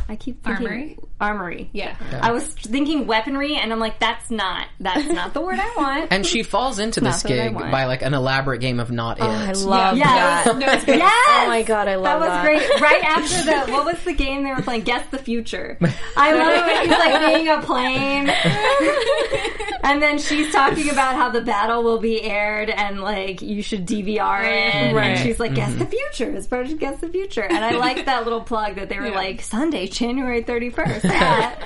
I 0.09 0.17
keep 0.17 0.43
thinking 0.43 0.67
Armory? 0.67 0.99
Armory. 1.21 1.71
Yeah. 1.73 1.97
I 2.21 2.33
was 2.33 2.45
thinking 2.45 3.07
weaponry, 3.07 3.57
and 3.57 3.73
I'm 3.73 3.79
like, 3.79 3.99
that's 3.99 4.31
not 4.31 4.67
that's 4.81 5.07
not 5.09 5.33
the 5.33 5.41
word 5.41 5.59
I 5.59 5.75
want. 5.77 6.13
And 6.13 6.27
she 6.27 6.43
falls 6.43 6.79
into 6.79 7.01
this 7.01 7.25
Not 7.25 7.29
gig 7.29 7.55
by 7.55 7.87
like 7.87 8.03
an 8.03 8.15
elaborate 8.15 8.61
game 8.61 8.81
of 8.81 8.91
not 8.91 9.19
oh, 9.21 9.25
it. 9.25 9.29
I 9.29 9.53
love 9.53 9.97
Yes. 9.97 10.45
that. 10.45 10.57
No, 10.59 10.73
it's 10.73 10.85
good. 10.85 10.99
Yes! 10.99 11.13
Oh 11.29 11.47
my 11.47 11.63
god, 11.63 11.89
I 11.89 11.97
love 11.97 12.05
That 12.05 12.21
was 12.21 12.29
that. 12.29 12.53
Was 12.53 12.67
great. 12.67 12.81
Right 12.81 13.05
after 13.05 13.45
the 13.45 13.73
what 13.73 13.85
was 13.87 14.05
the 14.05 14.13
game 14.13 14.43
they 14.43 14.51
were 14.51 14.63
playing? 14.63 14.83
Guess 14.83 15.09
the 15.11 15.19
future. 15.19 15.79
I 16.17 16.33
love 16.35 16.53
it 16.53 16.67
when 16.67 16.89
he's 16.89 16.99
like 16.99 17.35
being 17.35 17.49
a 17.49 17.61
plane, 17.63 18.29
and 19.83 20.03
then 20.03 20.19
she's 20.19 20.53
talking 20.53 20.91
about 20.91 21.15
how 21.17 21.31
the 21.31 21.41
battle 21.41 21.83
will 21.83 21.99
be 21.99 22.23
aired 22.23 22.71
and 22.71 23.01
like 23.01 23.43
you 23.43 23.63
should 23.63 23.87
DVR 23.87 24.43
it. 24.45 24.95
Right. 24.95 25.05
And 25.11 25.21
she's 25.21 25.39
like, 25.41 25.55
"Guess 25.55 25.71
mm-hmm. 25.71 25.79
the 25.79 25.87
future." 25.87 26.31
It's 26.37 26.47
part 26.47 26.67
of 26.67 26.79
Guess 26.79 27.01
the 27.01 27.09
Future, 27.09 27.43
and 27.43 27.65
I 27.65 27.73
like 27.73 28.07
that 28.07 28.25
little 28.25 28.41
plug 28.41 28.77
that 28.77 28.89
they 28.89 28.99
were 28.99 29.07
Yeah. 29.07 29.15
like 29.15 29.43
Sunday, 29.43 29.84
January 29.93 30.43
thirty 30.43 30.71
first. 30.71 31.05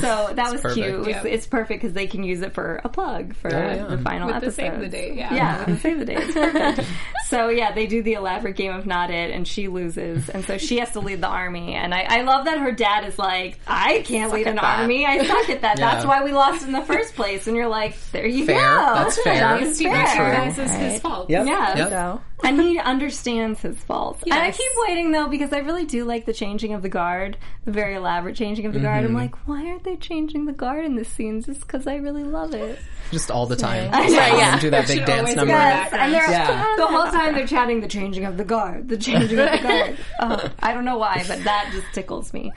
So 0.00 0.32
that 0.34 0.50
was 0.50 0.60
perfect. 0.60 0.74
cute. 0.74 0.88
It 0.88 0.98
was- 0.98 1.06
Yeah. 1.06 1.22
It's 1.24 1.46
perfect 1.46 1.80
because 1.80 1.94
they 1.94 2.08
can 2.08 2.24
use 2.24 2.40
it 2.42 2.52
for 2.52 2.80
a 2.82 2.88
plug 2.88 3.36
for 3.36 3.48
yeah. 3.48 3.84
the 3.84 3.98
final 3.98 4.26
With 4.26 4.40
the 4.40 4.46
episode. 4.48 4.54
save 4.72 4.80
the 4.80 4.88
date, 4.88 5.14
yeah. 5.14 5.32
Yeah, 5.32 5.58
with 5.58 5.66
the 5.76 5.76
save 5.80 5.98
the 6.00 6.04
date. 6.04 6.18
It's 6.18 6.32
perfect. 6.34 6.88
so 7.28 7.48
yeah, 7.48 7.70
they 7.72 7.86
do 7.86 8.02
the 8.02 8.14
elaborate 8.14 8.56
game 8.56 8.72
of 8.74 8.86
not 8.86 9.10
it, 9.10 9.30
and 9.30 9.46
she 9.46 9.68
loses, 9.68 10.28
and 10.30 10.44
so 10.46 10.58
she 10.58 10.78
has 10.80 10.90
to 10.92 11.00
lead 11.00 11.20
the 11.20 11.28
army. 11.28 11.74
And 11.74 11.94
I, 11.94 12.06
I 12.08 12.22
love 12.22 12.46
that 12.46 12.58
her 12.58 12.72
dad 12.72 13.04
is 13.06 13.20
like, 13.20 13.60
I 13.68 14.02
can't 14.04 14.32
lead 14.32 14.48
an 14.48 14.56
that." 14.56 14.80
army. 14.80 15.06
I 15.06 15.24
suck 15.24 15.48
at 15.48 15.60
that. 15.60 15.78
Yeah. 15.78 15.92
That's 15.94 16.04
why 16.06 16.24
we 16.24 16.32
lost 16.32 16.64
in 16.66 16.72
the 16.72 16.82
first 16.82 17.14
place. 17.14 17.46
And 17.46 17.56
you're 17.56 17.68
like, 17.68 17.96
there 18.10 18.26
you 18.26 18.46
Fair. 18.46 18.56
go. 18.58 18.94
That's 18.94 19.22
fair. 19.22 19.34
That 19.38 19.62
is 19.62 19.78
He 19.78 19.84
fair. 19.84 19.92
recognizes 19.94 20.72
his 20.72 21.00
fault. 21.00 21.30
Yep. 21.30 21.46
Yeah. 21.46 21.76
Yep. 21.78 21.90
Go. 21.90 22.20
And 22.44 22.60
he 22.60 22.78
understands 22.78 23.60
his 23.62 23.76
faults. 23.78 24.22
And 24.22 24.34
I 24.34 24.50
keep 24.50 24.70
waiting 24.86 25.10
though 25.12 25.28
because 25.28 25.52
I 25.52 25.58
really 25.58 25.84
do 25.86 26.04
like 26.04 26.26
the 26.26 26.32
changing 26.32 26.72
of 26.74 26.82
the 26.82 26.88
guard, 26.88 27.36
the 27.64 27.72
very 27.72 27.94
elaborate 27.94 28.36
changing 28.36 28.66
of 28.66 28.72
the 28.74 28.80
guard. 28.80 28.98
Mm-hmm. 29.04 29.16
I'm 29.16 29.22
like, 29.22 29.48
why 29.48 29.66
aren't 29.66 29.84
they 29.84 29.96
changing 29.96 30.44
the 30.46 30.52
guard 30.52 30.84
in 30.84 30.94
this 30.96 31.08
scene? 31.08 31.42
Just 31.42 31.60
because 31.60 31.86
I 31.86 31.96
really 31.96 32.24
love 32.24 32.54
it. 32.54 32.78
Just 33.10 33.30
all 33.30 33.46
the 33.46 33.56
time. 33.56 33.90
I 33.92 34.06
know. 34.08 34.12
Let 34.16 34.30
them 34.50 34.58
Do 34.60 34.70
that 34.70 34.86
big 34.88 35.04
dance 35.06 35.34
number. 35.34 35.52
Yes, 35.52 35.92
and 35.92 36.12
they're 36.12 36.30
Yeah. 36.30 36.74
the 36.76 36.86
whole 36.86 37.04
time 37.10 37.34
they're 37.34 37.46
chatting 37.46 37.80
the 37.80 37.88
changing 37.88 38.24
of 38.24 38.36
the 38.36 38.44
guard, 38.44 38.88
the 38.88 38.96
changing 38.96 39.38
of 39.38 39.50
the 39.50 39.58
guard. 39.62 39.96
Oh, 40.20 40.50
I 40.60 40.72
don't 40.74 40.84
know 40.84 40.98
why, 40.98 41.24
but 41.26 41.42
that 41.44 41.70
just 41.72 41.86
tickles 41.92 42.32
me. 42.32 42.52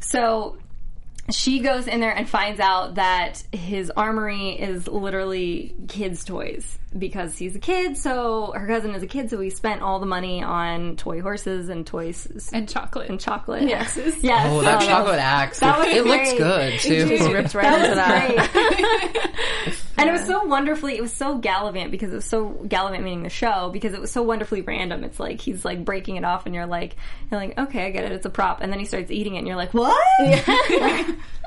So 0.00 0.56
she 1.30 1.58
goes 1.60 1.86
in 1.86 2.00
there 2.00 2.12
and 2.14 2.26
finds 2.28 2.58
out 2.60 2.94
that 2.94 3.42
his 3.52 3.90
armory 3.90 4.50
is 4.50 4.88
literally 4.88 5.74
kids' 5.88 6.24
toys 6.24 6.78
because 6.96 7.36
he's 7.36 7.54
a 7.54 7.58
kid. 7.58 7.96
So 7.96 8.52
her 8.54 8.66
cousin 8.66 8.94
is 8.94 9.02
a 9.02 9.06
kid, 9.06 9.30
so 9.30 9.40
he 9.40 9.50
spent 9.50 9.82
all 9.82 10.00
the 10.00 10.06
money 10.06 10.42
on 10.42 10.96
toy 10.96 11.20
horses 11.20 11.68
and 11.68 11.86
toys 11.86 12.50
And 12.52 12.68
chocolate. 12.68 13.10
and 13.10 13.20
chocolate. 13.20 13.62
Yes. 13.68 13.96
yes. 14.22 14.46
Oh, 14.50 14.62
that 14.62 14.80
so- 14.82 14.88
chocolate 14.88 15.18
axe. 15.18 15.60
that 15.60 15.78
was 15.78 15.88
it 15.88 16.04
looks 16.06 16.32
good 16.34 16.80
too. 16.80 17.08
Just 17.08 17.30
ripped 17.32 17.54
right 17.54 17.72
into 17.82 17.94
that. 17.96 18.34
That 18.36 18.52
great. 19.64 19.78
and 19.98 20.08
it 20.08 20.12
was 20.12 20.24
so 20.26 20.44
wonderfully, 20.44 20.96
it 20.96 21.02
was 21.02 21.12
so 21.12 21.38
Galavant 21.38 21.90
because 21.90 22.12
it 22.12 22.16
was 22.16 22.24
so 22.24 22.50
Galavant 22.64 23.02
meaning 23.02 23.22
the 23.22 23.28
show 23.30 23.70
because 23.70 23.92
it 23.92 24.00
was 24.00 24.10
so 24.10 24.22
wonderfully 24.22 24.62
random. 24.62 25.04
It's 25.04 25.20
like 25.20 25.40
he's 25.40 25.64
like 25.64 25.84
breaking 25.84 26.16
it 26.16 26.24
off 26.24 26.46
and 26.46 26.54
you're 26.54 26.66
like, 26.66 26.96
you're 27.30 27.40
like, 27.40 27.58
okay, 27.58 27.86
I 27.86 27.90
get 27.90 28.04
it. 28.04 28.12
It's 28.12 28.26
a 28.26 28.30
prop. 28.30 28.60
And 28.62 28.72
then 28.72 28.78
he 28.78 28.86
starts 28.86 29.10
eating 29.10 29.34
it 29.34 29.38
and 29.38 29.46
you're 29.46 29.56
like, 29.56 29.74
what? 29.74 29.96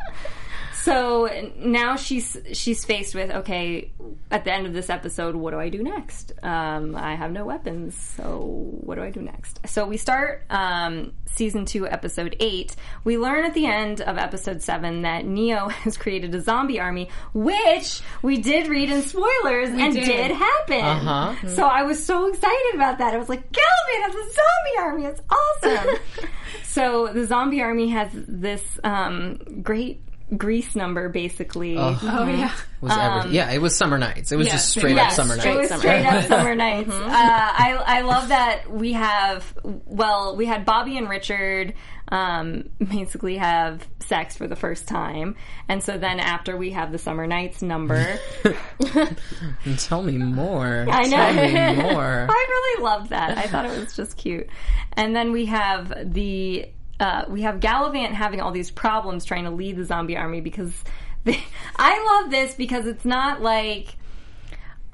So 0.84 1.30
now 1.58 1.96
she's 1.96 2.38
she's 2.54 2.84
faced 2.84 3.14
with 3.14 3.30
okay. 3.32 3.92
At 4.32 4.46
the 4.46 4.54
end 4.54 4.66
of 4.66 4.74
this 4.74 4.90
episode, 4.90 5.36
what 5.36 5.52
do 5.52 5.60
I 5.60 5.70
do 5.70 5.84
next? 5.84 6.32
Um, 6.42 6.96
I 6.96 7.16
have 7.16 7.32
no 7.32 7.46
weapons, 7.46 7.96
so 7.96 8.40
what 8.82 8.96
do 8.96 9.04
I 9.04 9.10
do 9.10 9.22
next? 9.22 9.60
So 9.68 9.86
we 9.86 9.98
start 9.98 10.44
um, 10.50 11.12
season 11.26 11.66
two, 11.66 11.88
episode 11.88 12.36
eight. 12.40 12.76
We 13.04 13.18
learn 13.18 13.46
at 13.46 13.54
the 13.54 13.66
end 13.66 14.02
of 14.02 14.18
episode 14.18 14.62
seven 14.62 15.04
that 15.04 15.26
Neo 15.26 15.68
has 15.84 15.98
created 15.98 16.34
a 16.34 16.42
zombie 16.42 16.80
army, 16.80 17.10
which 17.34 18.02
we 18.22 18.38
did 18.38 18.68
read 18.68 18.90
in 18.90 19.02
spoilers 19.02 19.70
and 19.70 19.94
did. 19.94 20.06
did, 20.06 20.32
happen. 20.32 20.84
Uh-huh. 20.84 21.48
So 21.50 21.66
I 21.66 21.84
was 21.84 22.04
so 22.04 22.28
excited 22.28 22.76
about 22.76 22.98
that. 23.00 23.14
I 23.14 23.18
was 23.18 23.30
like, 23.30 23.52
Galvin 23.52 24.02
has 24.04 24.16
a 24.16 24.34
zombie 24.34 24.78
army. 24.80 25.06
It's 25.06 25.22
awesome. 25.30 26.30
so 26.64 27.08
the 27.14 27.26
zombie 27.26 27.62
army 27.62 27.90
has 27.90 28.10
this 28.14 28.64
um, 28.84 29.38
great 29.62 30.02
grease 30.38 30.76
number, 30.76 31.10
basically. 31.10 31.78
Ugh. 31.78 31.98
oh 32.02 32.28
yeah. 32.28 32.52
was 32.80 32.92
everything. 32.98 33.34
Yeah, 33.34 33.52
it 33.52 33.62
was 33.62 33.76
summer 33.76 33.98
nights. 33.98 34.32
It 34.32 34.38
was 34.38 34.48
Yes, 34.48 34.56
just 34.56 34.70
straight 34.70 34.96
Yes, 34.96 35.12
up 35.12 35.16
summer 35.28 35.34
It 35.36 35.46
nights. 35.46 35.58
was 35.58 35.68
summer 35.70 35.82
straight 35.82 36.06
up 36.06 36.14
nights. 36.14 36.28
summer 36.28 36.56
nights. 36.56 36.90
Uh, 36.92 37.06
I 37.12 37.84
I 37.86 38.02
love 38.02 38.30
that 38.30 38.72
we 38.72 38.94
have 38.94 39.54
well 39.64 40.36
we 40.36 40.46
had 40.46 40.66
Bobby 40.66 40.98
and 40.98 41.10
Richard 41.10 41.74
um, 42.10 42.70
basically 42.80 43.38
have 43.38 43.88
sex 44.00 44.36
for 44.36 44.46
the 44.48 44.56
first 44.58 44.86
time, 44.88 45.36
and 45.70 45.82
so 45.82 45.98
then 45.98 46.20
after 46.20 46.58
we 46.58 46.72
have 46.72 46.92
the 46.92 46.98
summer 46.98 47.26
nights 47.28 47.62
number. 47.62 48.18
Tell 49.78 50.04
me 50.04 50.18
more. 50.18 50.86
I 50.90 51.04
know. 51.04 51.18
Tell 51.18 51.34
me 51.76 51.82
more. 51.94 52.28
I 52.30 52.46
really 52.50 52.84
loved 52.84 53.10
that. 53.12 53.38
I 53.38 53.44
thought 53.44 53.66
it 53.66 53.78
was 53.80 53.96
just 53.96 54.18
cute. 54.18 54.48
And 54.94 55.16
then 55.16 55.32
we 55.32 55.46
have 55.46 55.94
the 56.14 56.66
uh, 57.02 57.26
we 57.28 57.42
have 57.42 57.60
Gallivant 57.60 58.14
having 58.14 58.40
all 58.40 58.52
these 58.52 58.70
problems 58.70 59.26
trying 59.26 59.46
to 59.46 59.50
lead 59.50 59.76
the 59.76 59.84
zombie 59.84 60.16
army 60.16 60.40
because 60.40 60.72
they, 61.24 61.44
I 61.76 62.22
love 62.22 62.32
this 62.32 62.54
because 62.54 62.86
it's 62.86 63.06
not 63.06 63.42
like 63.42 63.98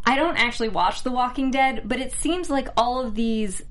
I 0.06 0.16
don't 0.16 0.38
actually 0.38 0.70
watch 0.70 1.04
The 1.04 1.12
Walking 1.12 1.52
Dead, 1.52 1.82
but 1.84 2.00
it 2.00 2.14
seems 2.14 2.50
like 2.50 2.70
all 2.78 3.06
of 3.06 3.14
these 3.16 3.62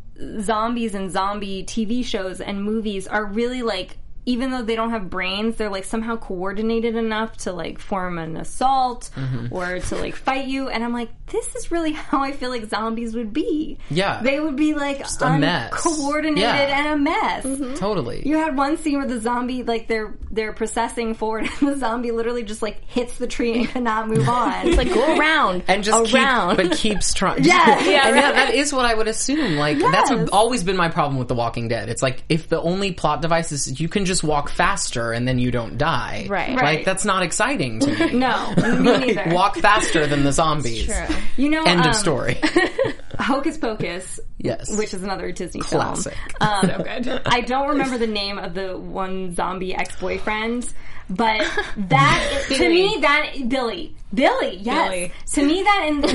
zombies 0.40 0.95
and 0.95 1.11
zombie 1.11 1.64
TV 1.64 2.05
shows 2.05 2.43
and 2.43 2.62
movies 2.62 3.07
are 3.07 3.25
really 3.25 3.62
like 3.62 3.97
even 4.28 4.50
though 4.50 4.62
they 4.62 4.75
don't 4.75 4.90
have 4.90 5.09
brains, 5.09 5.56
they're 5.56 5.71
like 5.71 5.85
somehow 5.85 6.16
coordinated 6.16 6.97
enough 6.97 7.37
to 7.37 7.52
like 7.52 7.78
form 7.78 8.18
an 8.18 8.37
assault 8.37 9.11
mm-hmm. 9.14 9.54
or 9.54 9.78
to 9.78 9.97
like 9.97 10.16
fight 10.16 10.49
you. 10.49 10.68
And 10.68 10.83
I'm 10.83 10.92
like, 10.92 11.11
this 11.26 11.54
is 11.54 11.71
really 11.71 11.92
how 11.92 12.23
I 12.23 12.33
feel 12.33 12.50
like 12.50 12.64
zombies 12.66 13.14
would 13.14 13.33
be. 13.33 13.78
Yeah. 13.88 14.21
They 14.23 14.40
would 14.40 14.56
be 14.56 14.75
like 14.75 15.04
a 15.21 15.38
mess. 15.38 15.73
coordinated 15.73 16.38
Yeah. 16.40 16.78
and 16.78 16.88
a 16.88 16.97
mess. 16.97 17.45
Mm-hmm. 17.45 17.75
Totally. 17.75 18.26
You 18.26 18.37
had 18.37 18.56
one 18.56 18.78
scene 18.78 18.99
where 18.99 19.06
the 19.06 19.21
zombie, 19.21 19.62
like 19.62 19.87
they're 19.87 20.14
they're 20.33 20.52
processing 20.52 21.14
forward, 21.14 21.49
and 21.61 21.68
the 21.68 21.76
zombie 21.76 22.11
literally 22.11 22.42
just 22.42 22.62
like 22.62 22.85
hits 22.85 23.18
the 23.18 23.28
tree 23.28 23.56
and 23.56 23.68
cannot 23.68 24.09
move 24.09 24.28
on. 24.28 24.66
It's 24.66 24.76
like 24.76 24.92
go 24.92 25.16
around 25.18 25.62
and 25.68 25.85
just 25.85 26.12
around. 26.12 26.56
keep, 26.56 26.68
but 26.68 26.76
keeps 26.76 27.14
trying. 27.14 27.45
Yeah. 27.45 27.80
yeah, 27.80 28.09
and 28.09 28.16
that, 28.16 28.35
that 28.35 28.54
is 28.54 28.73
what 28.73 28.85
I 28.85 28.95
would 28.95 29.06
assume. 29.06 29.56
Like 29.56 29.78
that's 29.78 30.11
always 30.30 30.64
been 30.64 30.76
my 30.76 30.88
problem 30.88 31.16
with 31.16 31.28
The 31.28 31.37
Walking 31.37 31.68
Dead. 31.68 31.88
It's 31.88 32.02
like 32.02 32.25
if 32.28 32.49
the 32.49 32.61
only 32.61 32.92
plot 32.92 33.23
device 33.23 33.52
is 33.52 33.80
you 33.80 33.88
can 33.88 34.04
just 34.04 34.15
walk 34.23 34.49
faster 34.50 35.12
and 35.12 35.26
then 35.26 35.38
you 35.38 35.50
don't 35.50 35.78
die. 35.78 36.26
Right. 36.28 36.50
Like 36.50 36.62
Right. 36.62 36.85
that's 36.85 37.04
not 37.04 37.23
exciting 37.23 37.80
to 37.80 37.90
me. 37.90 38.12
no, 38.18 38.52
me 38.56 38.99
neither. 39.14 39.35
Walk 39.35 39.56
faster 39.56 40.06
than 40.06 40.25
the 40.25 40.32
zombies. 40.32 40.87
True. 40.87 41.16
You 41.37 41.49
know, 41.50 41.64
End 41.64 41.80
um, 41.82 41.88
of 41.88 41.94
story. 41.96 42.38
Hocus 43.18 43.56
Pocus, 43.58 44.20
Yes. 44.38 44.76
which 44.76 44.92
is 44.94 45.02
another 45.02 45.32
Disney 45.32 45.61
Classic. 45.61 46.14
film. 46.38 46.50
Um, 46.52 46.66
So 46.76 46.82
good. 46.82 47.23
I 47.26 47.40
don't 47.40 47.68
remember 47.70 47.99
the 47.99 48.06
name 48.06 48.38
of 48.38 48.54
the 48.54 48.76
one 48.78 49.35
zombie 49.35 49.75
ex 49.75 49.96
boyfriend, 49.96 50.70
but 51.08 51.40
that 51.76 52.44
to 52.49 52.68
me 52.68 52.99
that 53.00 53.49
Billy, 53.49 53.94
Billy, 54.12 54.56
yes, 54.56 54.88
Billy. 54.90 55.12
to 55.32 55.42
me 55.46 55.62
that 55.62 55.87
embodied 55.88 56.11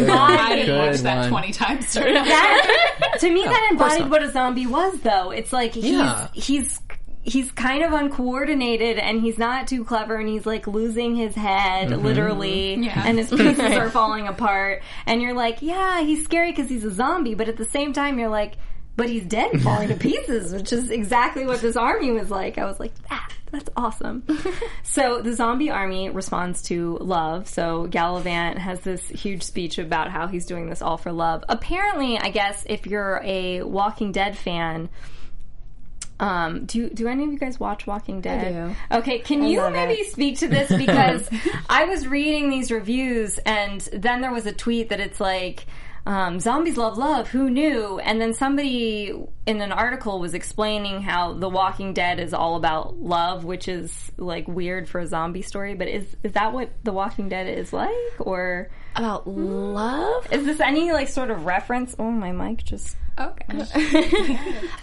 didn't 0.66 0.78
watch 0.78 0.92
Good 0.98 1.00
that 1.06 1.18
one. 1.22 1.30
20 1.30 1.52
times. 1.54 1.94
that 1.94 3.18
to 3.20 3.30
me 3.32 3.44
that 3.44 3.68
embodied 3.72 4.10
what 4.10 4.22
a 4.24 4.32
zombie 4.32 4.68
was 4.68 5.00
though 5.02 5.32
it's 5.32 5.52
like 5.54 5.74
he's 5.74 5.86
Yeah. 5.86 6.28
he's 6.34 6.80
he's 7.24 7.52
kind 7.52 7.84
of 7.84 7.94
uncoordinated 7.94 8.98
and 8.98 9.22
he's 9.22 9.38
not 9.38 9.68
too 9.68 9.84
clever 9.84 10.16
and 10.16 10.28
he's 10.28 10.46
like 10.46 10.66
losing 10.68 11.16
his 11.16 11.36
head 11.36 11.90
Mm-hmm. 11.90 12.04
literally 12.04 12.76
Yeah. 12.76 13.04
and 13.06 13.18
his 13.18 13.30
pieces 13.32 13.60
are 13.60 13.90
falling 13.90 14.28
apart 14.28 14.82
and 15.06 15.22
you're 15.22 15.34
like 15.36 15.62
yeah 15.62 16.02
he's 16.02 16.24
scary 16.24 16.52
because 16.52 16.70
he's 16.70 16.84
a 16.84 16.92
zombie 16.92 17.36
but 17.36 17.48
at 17.48 17.58
the 17.58 17.66
same 17.66 17.94
time 17.94 18.18
you're 18.20 18.30
like 18.30 18.56
but 18.96 19.08
he's 19.10 19.24
dead 19.26 19.52
and 19.54 19.62
falling 19.62 19.90
to 19.90 19.96
pieces 20.10 20.52
which 20.54 20.74
is 20.74 20.90
exactly 20.90 21.46
what 21.46 21.62
this 21.62 21.76
army 21.76 22.12
was 22.12 22.30
like 22.32 22.58
i 22.58 22.66
was 22.66 22.80
like 22.80 22.92
ah, 23.12 23.28
that's 23.52 23.70
awesome 23.76 24.24
so 24.84 25.22
the 25.22 25.34
zombie 25.34 25.70
army 25.70 26.10
responds 26.10 26.62
to 26.64 26.98
love. 27.02 27.48
So 27.50 27.86
Galavant 27.88 28.58
has 28.58 28.80
this 28.82 29.06
huge 29.10 29.44
speech 29.44 29.78
about 29.78 30.10
how 30.10 30.28
he's 30.28 30.46
doing 30.46 30.70
this 30.70 30.82
all 30.82 30.96
for 30.98 31.12
love. 31.12 31.44
Apparently, 31.50 32.18
I 32.18 32.30
guess 32.30 32.64
if 32.70 32.88
you're 32.88 33.20
a 33.26 33.62
Walking 33.64 34.14
Dead 34.14 34.38
fan, 34.38 34.88
um, 36.22 36.66
do 36.66 36.90
do 36.92 37.08
any 37.08 37.26
of 37.26 37.32
you 37.32 37.40
guys 37.40 37.60
watch 37.60 37.86
Walking 37.88 38.22
Dead? 38.22 38.76
Okay, 38.92 39.20
can 39.20 39.44
you 39.44 39.70
maybe 39.72 39.94
it. 40.02 40.12
speak 40.12 40.38
to 40.40 40.48
this 40.48 40.70
because 40.70 41.28
I 41.70 41.86
was 41.86 42.08
reading 42.08 42.50
these 42.50 42.72
reviews 42.72 43.40
and 43.40 43.82
then 43.92 44.22
there 44.22 44.32
was 44.32 44.46
a 44.46 44.54
tweet 44.54 44.90
that 44.90 45.00
it's 45.02 45.20
like. 45.20 45.66
Um, 46.04 46.40
zombies 46.40 46.78
love 46.78 46.98
love. 46.98 47.28
Who 47.28 47.52
knew? 47.52 48.00
And 48.00 48.20
then 48.20 48.34
somebody 48.34 49.14
in 49.46 49.62
an 49.62 49.72
article 49.72 50.20
was 50.20 50.34
explaining 50.34 51.04
how 51.04 51.34
The 51.34 51.48
Walking 51.48 51.94
Dead 51.94 52.20
is 52.20 52.34
all 52.34 52.56
about 52.56 52.98
love, 52.98 53.46
which 53.46 53.68
is 53.68 54.12
like 54.18 54.48
weird 54.48 54.90
for 54.90 55.00
a 55.00 55.06
zombie 55.06 55.44
story. 55.44 55.76
But 55.76 55.90
is 55.90 56.08
is 56.24 56.32
that 56.32 56.54
what 56.54 56.72
The 56.84 56.92
Walking 56.92 57.30
Dead 57.30 57.48
is 57.48 57.72
like, 57.72 57.92
or 58.18 58.72
About 58.96 59.28
love? 59.28 60.26
is 60.34 60.44
this 60.44 60.60
any 60.60 60.92
like 60.92 61.08
sort 61.08 61.30
of 61.30 61.46
reference? 61.46 61.96
Oh, 62.00 62.10
my 62.10 62.32
mic 62.32 62.64
just. 62.64 62.98
Okay. 63.20 63.46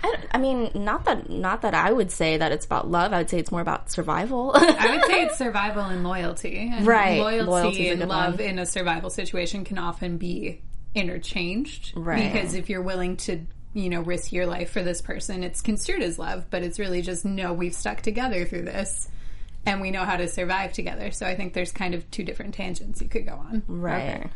I, 0.02 0.16
I 0.32 0.38
mean, 0.38 0.70
not 0.74 1.04
that 1.06 1.28
not 1.30 1.62
that 1.62 1.74
I 1.74 1.90
would 1.92 2.10
say 2.10 2.36
that 2.36 2.52
it's 2.52 2.66
about 2.66 2.90
love. 2.90 3.12
I 3.12 3.18
would 3.18 3.30
say 3.30 3.38
it's 3.38 3.50
more 3.50 3.60
about 3.60 3.90
survival. 3.90 4.52
I 4.54 4.96
would 4.96 5.04
say 5.06 5.22
it's 5.24 5.38
survival 5.38 5.82
and 5.84 6.04
loyalty. 6.04 6.70
And 6.72 6.86
Right. 6.86 7.18
Loyalty, 7.20 7.50
Loyalty's 7.50 8.00
and 8.00 8.08
love 8.08 8.34
one. 8.38 8.40
in 8.48 8.58
a 8.58 8.66
survival 8.66 9.10
situation 9.10 9.64
can 9.64 9.78
often 9.78 10.18
be 10.18 10.60
interchanged. 10.94 11.92
Right. 11.96 12.32
Because 12.32 12.54
if 12.54 12.68
you're 12.68 12.82
willing 12.82 13.16
to, 13.18 13.40
you 13.74 13.88
know, 13.88 14.00
risk 14.02 14.32
your 14.32 14.46
life 14.46 14.70
for 14.70 14.82
this 14.82 15.00
person, 15.00 15.42
it's 15.42 15.60
construed 15.60 16.02
as 16.02 16.18
love, 16.18 16.46
but 16.50 16.62
it's 16.62 16.78
really 16.78 17.02
just, 17.02 17.24
no, 17.24 17.52
we've 17.52 17.74
stuck 17.74 18.00
together 18.02 18.44
through 18.44 18.62
this 18.62 19.08
and 19.66 19.80
we 19.80 19.90
know 19.90 20.04
how 20.04 20.16
to 20.16 20.28
survive 20.28 20.72
together. 20.72 21.10
So 21.10 21.26
I 21.26 21.34
think 21.34 21.52
there's 21.54 21.72
kind 21.72 21.94
of 21.94 22.08
two 22.10 22.24
different 22.24 22.54
tangents 22.54 23.00
you 23.02 23.08
could 23.08 23.26
go 23.26 23.34
on. 23.34 23.62
right. 23.68 24.30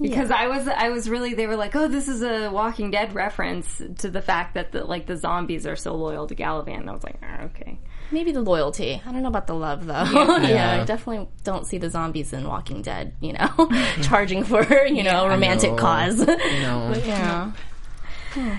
Because 0.00 0.30
I 0.30 0.46
was, 0.48 0.68
I 0.68 0.90
was 0.90 1.08
really. 1.08 1.32
They 1.34 1.46
were 1.46 1.56
like, 1.56 1.74
"Oh, 1.74 1.88
this 1.88 2.06
is 2.08 2.22
a 2.22 2.50
Walking 2.50 2.90
Dead 2.90 3.14
reference 3.14 3.80
to 3.98 4.10
the 4.10 4.20
fact 4.20 4.52
that 4.54 4.72
the 4.72 4.84
like 4.84 5.06
the 5.06 5.16
zombies 5.16 5.66
are 5.66 5.76
so 5.76 5.94
loyal 5.94 6.26
to 6.26 6.34
Galavant." 6.34 6.80
And 6.80 6.90
I 6.90 6.92
was 6.92 7.02
like, 7.02 7.16
oh, 7.22 7.44
"Okay." 7.46 7.78
Maybe 8.10 8.30
the 8.30 8.42
loyalty. 8.42 9.02
I 9.04 9.10
don't 9.10 9.22
know 9.22 9.28
about 9.28 9.46
the 9.46 9.54
love 9.54 9.86
though. 9.86 10.04
Yeah, 10.38 10.78
I 10.82 10.84
definitely 10.84 11.28
don't 11.44 11.66
see 11.66 11.78
the 11.78 11.88
zombies 11.90 12.32
in 12.34 12.46
Walking 12.46 12.82
Dead. 12.82 13.14
You 13.20 13.32
know, 13.32 13.70
charging 14.02 14.44
for 14.44 14.62
you 14.86 15.02
know 15.02 15.26
romantic 15.28 15.70
know. 15.72 15.76
cause. 15.78 16.20
You 16.20 16.26
know, 16.26 16.94
yeah, 17.04 17.52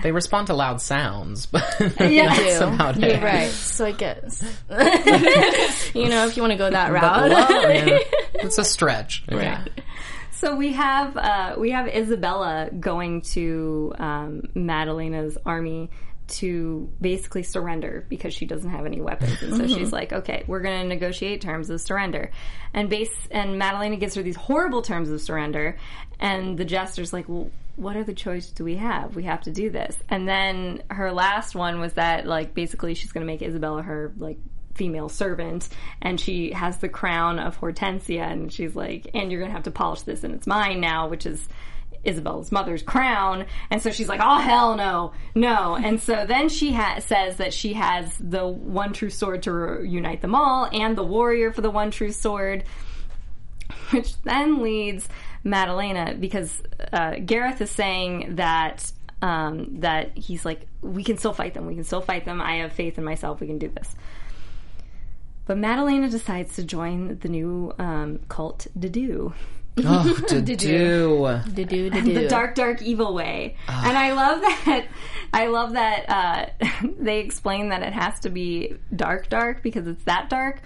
they 0.01 0.11
respond 0.11 0.47
to 0.47 0.55
loud 0.55 0.81
sounds, 0.81 1.45
but 1.45 1.63
Yeah. 1.99 2.35
that's 2.35 2.59
do. 2.59 2.65
about 2.65 2.99
You're 2.99 3.21
right. 3.21 3.49
So 3.51 3.85
I 3.85 3.91
guess 3.91 4.43
you 5.93 6.09
know 6.09 6.25
if 6.27 6.35
you 6.35 6.41
want 6.41 6.51
to 6.51 6.57
go 6.57 6.69
that 6.69 6.91
But 6.91 7.01
route. 7.03 7.29
love, 7.31 7.49
yeah, 7.51 7.99
it's 8.33 8.57
a 8.57 8.65
stretch. 8.65 9.23
Yeah. 9.29 9.65
So 10.39 10.55
we 10.55 10.73
have 10.73 11.17
uh, 11.17 11.55
we 11.57 11.71
have 11.71 11.87
Isabella 11.87 12.69
going 12.79 13.21
to 13.33 13.93
um, 13.97 14.43
Madalena's 14.53 15.35
army 15.45 15.89
to 16.27 16.91
basically 17.01 17.41
surrender 17.41 18.05
because 18.07 18.33
she 18.33 18.45
doesn't 18.45 18.69
have 18.69 18.85
any 18.85 19.01
weapons, 19.01 19.41
and 19.41 19.55
so 19.57 19.67
she's 19.67 19.91
like, 19.91 20.13
"Okay, 20.13 20.43
we're 20.45 20.59
going 20.59 20.81
to 20.81 20.87
negotiate 20.87 21.41
terms 21.41 21.71
of 21.71 21.81
surrender." 21.81 22.31
And 22.71 22.87
base 22.87 23.09
and 23.31 23.57
Madalena 23.57 23.95
gives 23.95 24.13
her 24.13 24.21
these 24.21 24.35
horrible 24.35 24.83
terms 24.83 25.09
of 25.09 25.21
surrender, 25.21 25.77
and 26.19 26.55
the 26.57 26.65
jester's 26.65 27.13
like, 27.13 27.27
"Well." 27.27 27.49
What 27.77 27.95
other 27.95 28.13
choice 28.13 28.49
do 28.49 28.63
we 28.63 28.77
have? 28.77 29.15
We 29.15 29.25
have 29.25 29.41
to 29.41 29.51
do 29.51 29.69
this. 29.69 29.95
And 30.09 30.27
then 30.27 30.81
her 30.89 31.11
last 31.11 31.53
one 31.53 31.79
was 31.79 31.93
that, 31.93 32.25
like, 32.25 32.55
basically 32.55 32.95
she's 32.95 33.11
going 33.11 33.21
to 33.21 33.31
make 33.31 33.43
Isabella 33.43 33.83
her, 33.83 34.11
like, 34.17 34.39
female 34.77 35.09
servant, 35.09 35.67
and 36.01 36.19
she 36.19 36.51
has 36.51 36.77
the 36.77 36.89
crown 36.89 37.39
of 37.39 37.59
Hortensia, 37.59 38.31
and 38.31 38.51
she's 38.51 38.75
like, 38.75 39.09
and 39.13 39.31
you're 39.31 39.41
gonna 39.41 39.53
have 39.53 39.63
to 39.63 39.71
polish 39.71 40.01
this, 40.03 40.23
and 40.23 40.33
it's 40.33 40.47
mine 40.47 40.79
now, 40.79 41.07
which 41.07 41.25
is. 41.25 41.47
Isabella's 42.05 42.53
mother's 42.53 42.83
crown, 42.83 43.47
and 43.69 43.81
so 43.81 43.89
she's 43.89 44.07
like, 44.07 44.21
"Oh 44.23 44.37
hell 44.39 44.77
no, 44.77 45.11
no!" 45.35 45.75
And 45.75 45.99
so 45.99 46.25
then 46.25 46.47
she 46.47 46.71
ha- 46.71 46.99
says 46.99 47.37
that 47.37 47.53
she 47.53 47.73
has 47.73 48.15
the 48.17 48.47
one 48.47 48.93
true 48.93 49.09
sword 49.09 49.43
to 49.43 49.51
reunite 49.51 50.21
them 50.21 50.33
all, 50.33 50.69
and 50.71 50.97
the 50.97 51.03
warrior 51.03 51.51
for 51.51 51.59
the 51.59 51.71
one 51.71 51.91
true 51.91 52.13
sword, 52.13 52.63
which 53.89 54.21
then 54.21 54.61
leads 54.61 55.09
Madalena 55.43 56.15
because 56.17 56.61
uh, 56.93 57.15
Gareth 57.25 57.59
is 57.61 57.71
saying 57.71 58.35
that 58.35 58.89
um, 59.21 59.79
that 59.79 60.17
he's 60.17 60.45
like, 60.45 60.67
we 60.81 61.03
can 61.03 61.17
still 61.17 61.33
fight 61.33 61.53
them. 61.53 61.65
We 61.65 61.75
can 61.75 61.83
still 61.83 62.01
fight 62.01 62.25
them. 62.25 62.41
I 62.41 62.57
have 62.57 62.73
faith 62.73 62.97
in 62.97 63.03
myself. 63.03 63.39
We 63.39 63.47
can 63.47 63.57
do 63.57 63.69
this. 63.69 63.95
But 65.47 65.57
Madalena 65.57 66.09
decides 66.09 66.55
to 66.55 66.63
join 66.63 67.17
the 67.19 67.29
new 67.29 67.73
um, 67.79 68.19
cult, 68.27 68.67
Dedu. 68.77 69.33
Oh, 69.85 70.23
to 70.27 70.41
do. 70.41 70.55
Do 70.57 71.39
do 71.53 71.65
do 71.65 71.89
do. 71.89 72.13
the 72.13 72.27
dark, 72.27 72.55
dark, 72.55 72.81
evil 72.81 73.13
way. 73.13 73.55
And 73.67 73.97
I 73.97 74.13
love 74.13 74.41
that. 74.41 74.87
I 75.33 75.47
love 75.47 75.73
that 75.73 76.09
uh, 76.09 76.67
they 76.99 77.19
explain 77.19 77.69
that 77.69 77.83
it 77.83 77.93
has 77.93 78.19
to 78.21 78.29
be 78.29 78.75
dark, 78.95 79.29
dark 79.29 79.61
because 79.61 79.87
it's 79.87 80.03
that 80.05 80.29
dark. 80.29 80.61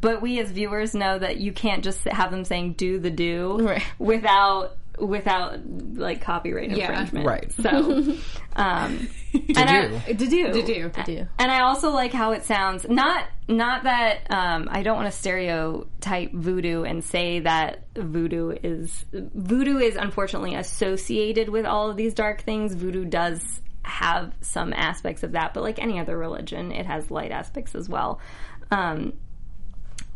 But 0.00 0.22
we 0.22 0.38
as 0.38 0.50
viewers 0.50 0.94
know 0.94 1.18
that 1.18 1.38
you 1.38 1.52
can't 1.52 1.82
just 1.84 2.04
have 2.04 2.30
them 2.30 2.44
saying 2.44 2.74
"do 2.74 2.98
the 2.98 3.10
do" 3.10 3.58
Right. 3.60 3.82
without 3.98 4.76
without 5.00 5.58
like 5.94 6.20
copyright 6.20 6.70
Yeah. 6.70 6.90
infringement. 6.90 7.26
Right. 7.26 7.52
So, 7.52 7.68
um, 8.56 9.08
and 9.32 9.58
I, 9.58 9.88
to 9.88 10.14
do, 10.14 10.52
To 10.52 10.62
do. 10.62 10.90
do. 11.04 11.26
and 11.38 11.50
I 11.52 11.60
also 11.62 11.90
like 11.90 12.12
how 12.12 12.32
it 12.32 12.44
sounds. 12.44 12.86
Not 12.88 13.26
not 13.46 13.84
that 13.84 14.26
um, 14.30 14.68
I 14.70 14.82
don't 14.82 14.96
want 14.96 15.10
to 15.12 15.18
stereotype 15.18 16.32
voodoo 16.32 16.82
and 16.84 17.02
say 17.04 17.40
that 17.40 17.84
voodoo 17.94 18.50
is 18.62 19.04
voodoo 19.12 19.78
is 19.78 19.96
unfortunately 19.96 20.54
associated 20.54 21.48
with 21.48 21.64
all 21.66 21.90
of 21.90 21.96
these 21.96 22.14
dark 22.14 22.42
things. 22.42 22.74
Voodoo 22.74 23.04
does 23.04 23.60
have 23.82 24.34
some 24.42 24.72
aspects 24.74 25.22
of 25.22 25.32
that, 25.32 25.54
but 25.54 25.62
like 25.62 25.78
any 25.78 25.98
other 25.98 26.16
religion, 26.16 26.72
it 26.72 26.84
has 26.86 27.10
light 27.10 27.30
aspects 27.30 27.74
as 27.74 27.88
well. 27.88 28.20
Um, 28.70 29.14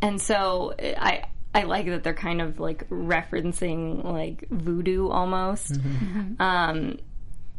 and 0.03 0.21
so 0.21 0.75
I 0.79 1.25
I 1.55 1.65
like 1.65 1.87
that 1.87 2.03
they're 2.03 2.15
kind 2.15 2.41
of 2.41 2.59
like 2.59 2.89
referencing 2.89 4.05
like 4.05 4.49
voodoo 4.51 5.09
almost, 5.09 5.79
um, 6.41 6.99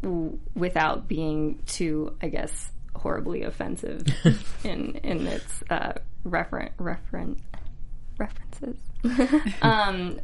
w- 0.01 0.39
without 0.55 1.07
being 1.07 1.59
too, 1.67 2.15
I 2.21 2.29
guess, 2.29 2.71
horribly 2.95 3.43
offensive 3.43 4.03
in 4.63 4.95
in 4.95 5.27
its 5.27 5.63
uh, 5.69 5.93
referen 6.25 6.71
referen 6.79 7.38
references. 8.17 8.77
um, 9.62 10.19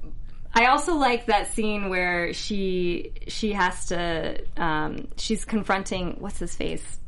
I 0.53 0.65
also 0.65 0.95
like 0.95 1.27
that 1.27 1.53
scene 1.53 1.89
where 1.89 2.33
she 2.33 3.11
she 3.27 3.53
has 3.53 3.85
to 3.87 4.43
um, 4.57 5.09
she's 5.17 5.45
confronting 5.45 6.15
what's 6.19 6.39
his 6.39 6.55
face? 6.55 6.99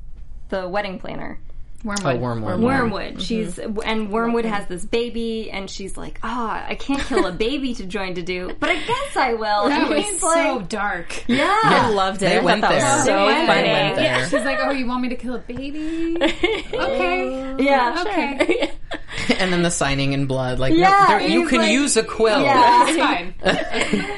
The 0.49 0.67
wedding 0.67 0.99
planner 0.99 1.39
Wormwood. 1.83 2.15
Oh, 2.15 2.19
wormwood. 2.19 2.59
Wormwood. 2.61 3.21
She's 3.21 3.57
and 3.57 4.11
Wormwood 4.11 4.45
has 4.45 4.67
this 4.67 4.85
baby, 4.85 5.49
and 5.49 5.69
she's 5.69 5.97
like, 5.97 6.19
"Ah, 6.21 6.63
I 6.67 6.75
can't 6.75 7.01
kill 7.01 7.25
a 7.25 7.31
baby 7.31 7.73
to 7.75 7.85
join 7.85 8.15
to 8.15 8.21
do, 8.21 8.55
but 8.59 8.69
I 8.69 8.75
guess 8.75 9.17
I 9.17 9.33
will." 9.33 9.67
That 9.69 9.81
and 9.81 9.89
was 9.89 10.05
he's 10.05 10.19
so 10.19 10.27
like, 10.27 10.69
dark. 10.69 11.23
"Yeah, 11.27 11.57
I 11.63 11.89
loved 11.89 12.17
it. 12.21 12.25
They 12.27 12.37
I 12.37 12.41
went 12.43 12.61
that 12.61 12.71
there. 12.71 12.95
was 12.95 13.05
so 13.05 13.17
They 13.17 13.25
went 13.25 13.47
funny. 13.47 13.67
Went 13.69 13.95
there. 13.95 14.23
She's 14.29 14.45
like, 14.45 14.59
"Oh, 14.61 14.71
you 14.71 14.85
want 14.85 15.01
me 15.01 15.09
to 15.09 15.15
kill 15.15 15.35
a 15.35 15.39
baby? 15.39 16.17
Okay, 16.73 17.55
yeah, 17.59 18.03
okay, 18.05 18.71
and 19.39 19.51
then 19.53 19.61
the 19.61 19.71
signing 19.71 20.13
in 20.13 20.25
blood. 20.25 20.59
Like, 20.59 20.73
Yeah, 20.73 21.05
no, 21.09 21.19
there, 21.19 21.27
you 21.27 21.47
can 21.47 21.59
like- 21.59 21.71
use 21.71 21.97
a 21.97 22.03
quill. 22.03 22.41
Yeah. 22.41 22.85
it's 22.87 22.97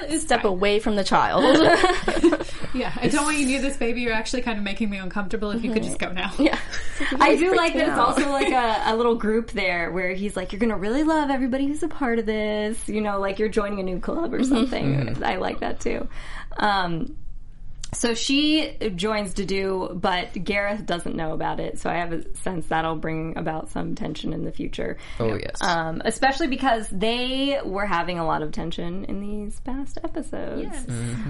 fine. 0.10 0.20
Step 0.20 0.43
away 0.43 0.79
from 0.79 0.96
the 0.96 1.03
child. 1.03 1.43
Yeah, 2.84 2.92
I 2.96 3.08
don't 3.08 3.25
want 3.25 3.38
you 3.38 3.46
near 3.46 3.62
this 3.62 3.77
baby. 3.77 4.01
You're 4.01 4.13
actually 4.13 4.42
kind 4.42 4.58
of 4.58 4.63
making 4.63 4.89
me 4.89 4.98
uncomfortable. 4.98 5.51
If 5.51 5.63
you 5.63 5.72
could 5.72 5.84
just 5.84 6.00
go 6.00 6.12
now. 6.12 6.34
yeah. 6.39 6.58
I 7.20 7.36
do 7.36 7.56
like 7.56 7.74
that 7.74 7.89
it's 7.89 8.00
also 8.00 8.30
like 8.32 8.51
a, 8.51 8.92
a 8.92 8.96
little 8.96 9.15
group 9.15 9.51
there 9.51 9.92
where 9.92 10.13
he's 10.13 10.36
like, 10.36 10.51
"You're 10.51 10.60
gonna 10.60 10.77
really 10.77 11.03
love 11.03 11.30
everybody 11.30 11.68
who's 11.68 11.84
a 11.84 11.88
part 11.88 12.18
of 12.20 12.25
this," 12.25 12.89
you 12.89 13.01
know, 13.01 13.20
like 13.20 13.38
you're 13.38 13.50
joining 13.50 13.80
a 13.80 13.84
new 13.84 14.00
club 14.00 14.34
or 14.34 14.44
something. 14.44 15.24
I 15.24 15.36
like 15.36 15.60
that 15.60 15.80
too. 15.80 16.08
Um, 16.58 17.15
so 17.93 18.13
she 18.13 18.75
joins 18.95 19.36
to 19.36 19.45
do, 19.45 19.89
but 19.93 20.34
Gareth 20.43 20.86
doesn't 20.86 21.15
know 21.15 21.34
about 21.34 21.60
it. 21.60 21.79
So 21.79 21.89
I 21.89 21.95
have 21.95 22.12
a 22.13 22.36
sense 22.38 22.67
that'll 22.67 22.95
bring 22.95 23.38
about 23.38 23.69
some 23.69 23.95
tension 23.95 24.34
in 24.34 24.43
the 24.43 24.51
future. 24.51 24.97
Oh, 25.19 25.36
yes. 25.36 25.62
Um, 25.62 26.01
especially 26.06 26.47
because 26.47 26.88
they 26.89 27.60
were 27.63 27.86
having 27.86 28.19
a 28.19 28.25
lot 28.25 28.41
of 28.41 28.51
tension 28.51 29.06
in 29.06 29.21
these 29.21 29.60
past 29.62 29.97
episodes. 30.03 30.86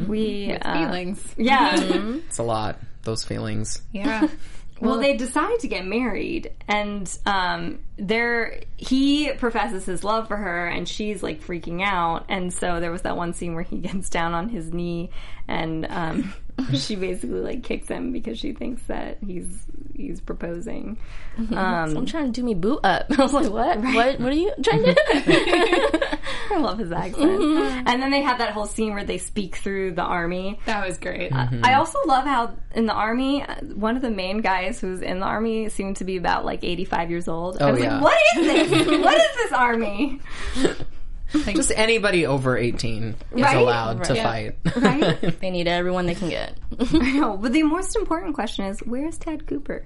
We 0.07 0.53
uh, 0.53 0.73
Feelings. 0.73 1.35
yeah. 1.37 1.75
it's 2.27 2.39
a 2.39 2.43
lot. 2.43 2.79
Those 3.03 3.23
feelings. 3.23 3.81
Yeah. 3.91 4.27
Well, 4.81 4.99
they 4.99 5.15
decide 5.15 5.59
to 5.59 5.67
get 5.67 5.85
married, 5.85 6.51
and 6.67 7.09
um, 7.25 7.79
there 7.95 8.61
he 8.75 9.31
professes 9.31 9.85
his 9.85 10.03
love 10.03 10.27
for 10.27 10.35
her, 10.35 10.67
and 10.67 10.87
she's 10.89 11.23
like 11.23 11.41
freaking 11.41 11.81
out. 11.81 12.25
And 12.27 12.51
so 12.51 12.81
there 12.81 12.91
was 12.91 13.03
that 13.03 13.15
one 13.15 13.33
scene 13.33 13.53
where 13.53 13.63
he 13.63 13.77
gets 13.77 14.09
down 14.09 14.33
on 14.33 14.49
his 14.49 14.73
knee, 14.73 15.09
and 15.47 15.87
um, 15.89 16.33
she 16.73 16.95
basically 16.95 17.39
like 17.41 17.63
kicks 17.63 17.87
him 17.87 18.11
because 18.11 18.37
she 18.39 18.53
thinks 18.53 18.81
that 18.83 19.17
he's 19.25 19.65
he's 19.95 20.19
proposing. 20.21 20.97
Um, 21.35 21.97
I'm 21.97 22.05
trying 22.05 22.25
to 22.25 22.31
do 22.31 22.43
me 22.45 22.53
boot 22.53 22.79
up. 22.83 23.07
I 23.17 23.23
was 23.23 23.33
like, 23.33 23.49
what? 23.51 23.79
What? 23.79 24.19
What 24.19 24.31
are 24.31 24.35
you 24.35 24.53
trying 24.61 24.83
to 24.83 24.93
do? 24.93 25.99
I 26.51 26.59
love 26.59 26.77
his 26.77 26.91
accent. 26.91 27.41
And 27.87 27.99
then 28.03 28.11
they 28.11 28.21
have 28.21 28.37
that 28.37 28.51
whole 28.51 28.67
scene 28.67 28.93
where 28.93 29.03
they 29.03 29.17
speak 29.17 29.55
through 29.55 29.93
the 29.93 30.03
army. 30.03 30.59
That 30.67 30.85
was 30.85 30.99
great. 30.99 31.31
I 31.33 31.73
also 31.73 31.97
love 32.05 32.25
how 32.25 32.53
in 32.75 32.85
the 32.85 32.93
army, 32.93 33.41
uh, 33.41 33.55
one 33.73 33.95
of 33.95 34.03
the 34.03 34.11
main 34.11 34.41
guys 34.41 34.79
who's 34.79 35.01
in 35.01 35.21
the 35.21 35.25
army 35.25 35.69
seemed 35.69 35.95
to 35.97 36.03
be 36.03 36.17
about 36.17 36.45
like 36.45 36.63
85 36.63 37.09
years 37.09 37.27
old. 37.27 37.59
I 37.59 37.69
Oh, 37.69 37.71
was 37.71 37.81
yeah. 37.81 37.93
like, 37.99 38.03
what 38.03 38.17
is 38.37 38.45
this? 38.69 38.87
what 39.03 39.15
is 39.17 39.35
this 39.37 39.51
army? 39.53 40.19
Just 41.33 41.71
anybody 41.75 42.25
over 42.25 42.57
18 42.57 43.15
is 43.35 43.41
Right? 43.41 43.57
allowed 43.57 44.03
to 44.05 44.13
Right. 44.13 44.55
fight. 44.63 44.75
Right? 44.83 45.39
they 45.41 45.49
need 45.51 45.67
everyone 45.67 46.05
they 46.05 46.15
can 46.15 46.29
get. 46.29 46.57
I 46.79 47.11
know. 47.11 47.37
But 47.37 47.53
the 47.53 47.63
most 47.63 47.95
important 47.95 48.35
question 48.35 48.65
is, 48.65 48.79
where's 48.81 49.17
Ted 49.17 49.47
Cooper? 49.47 49.85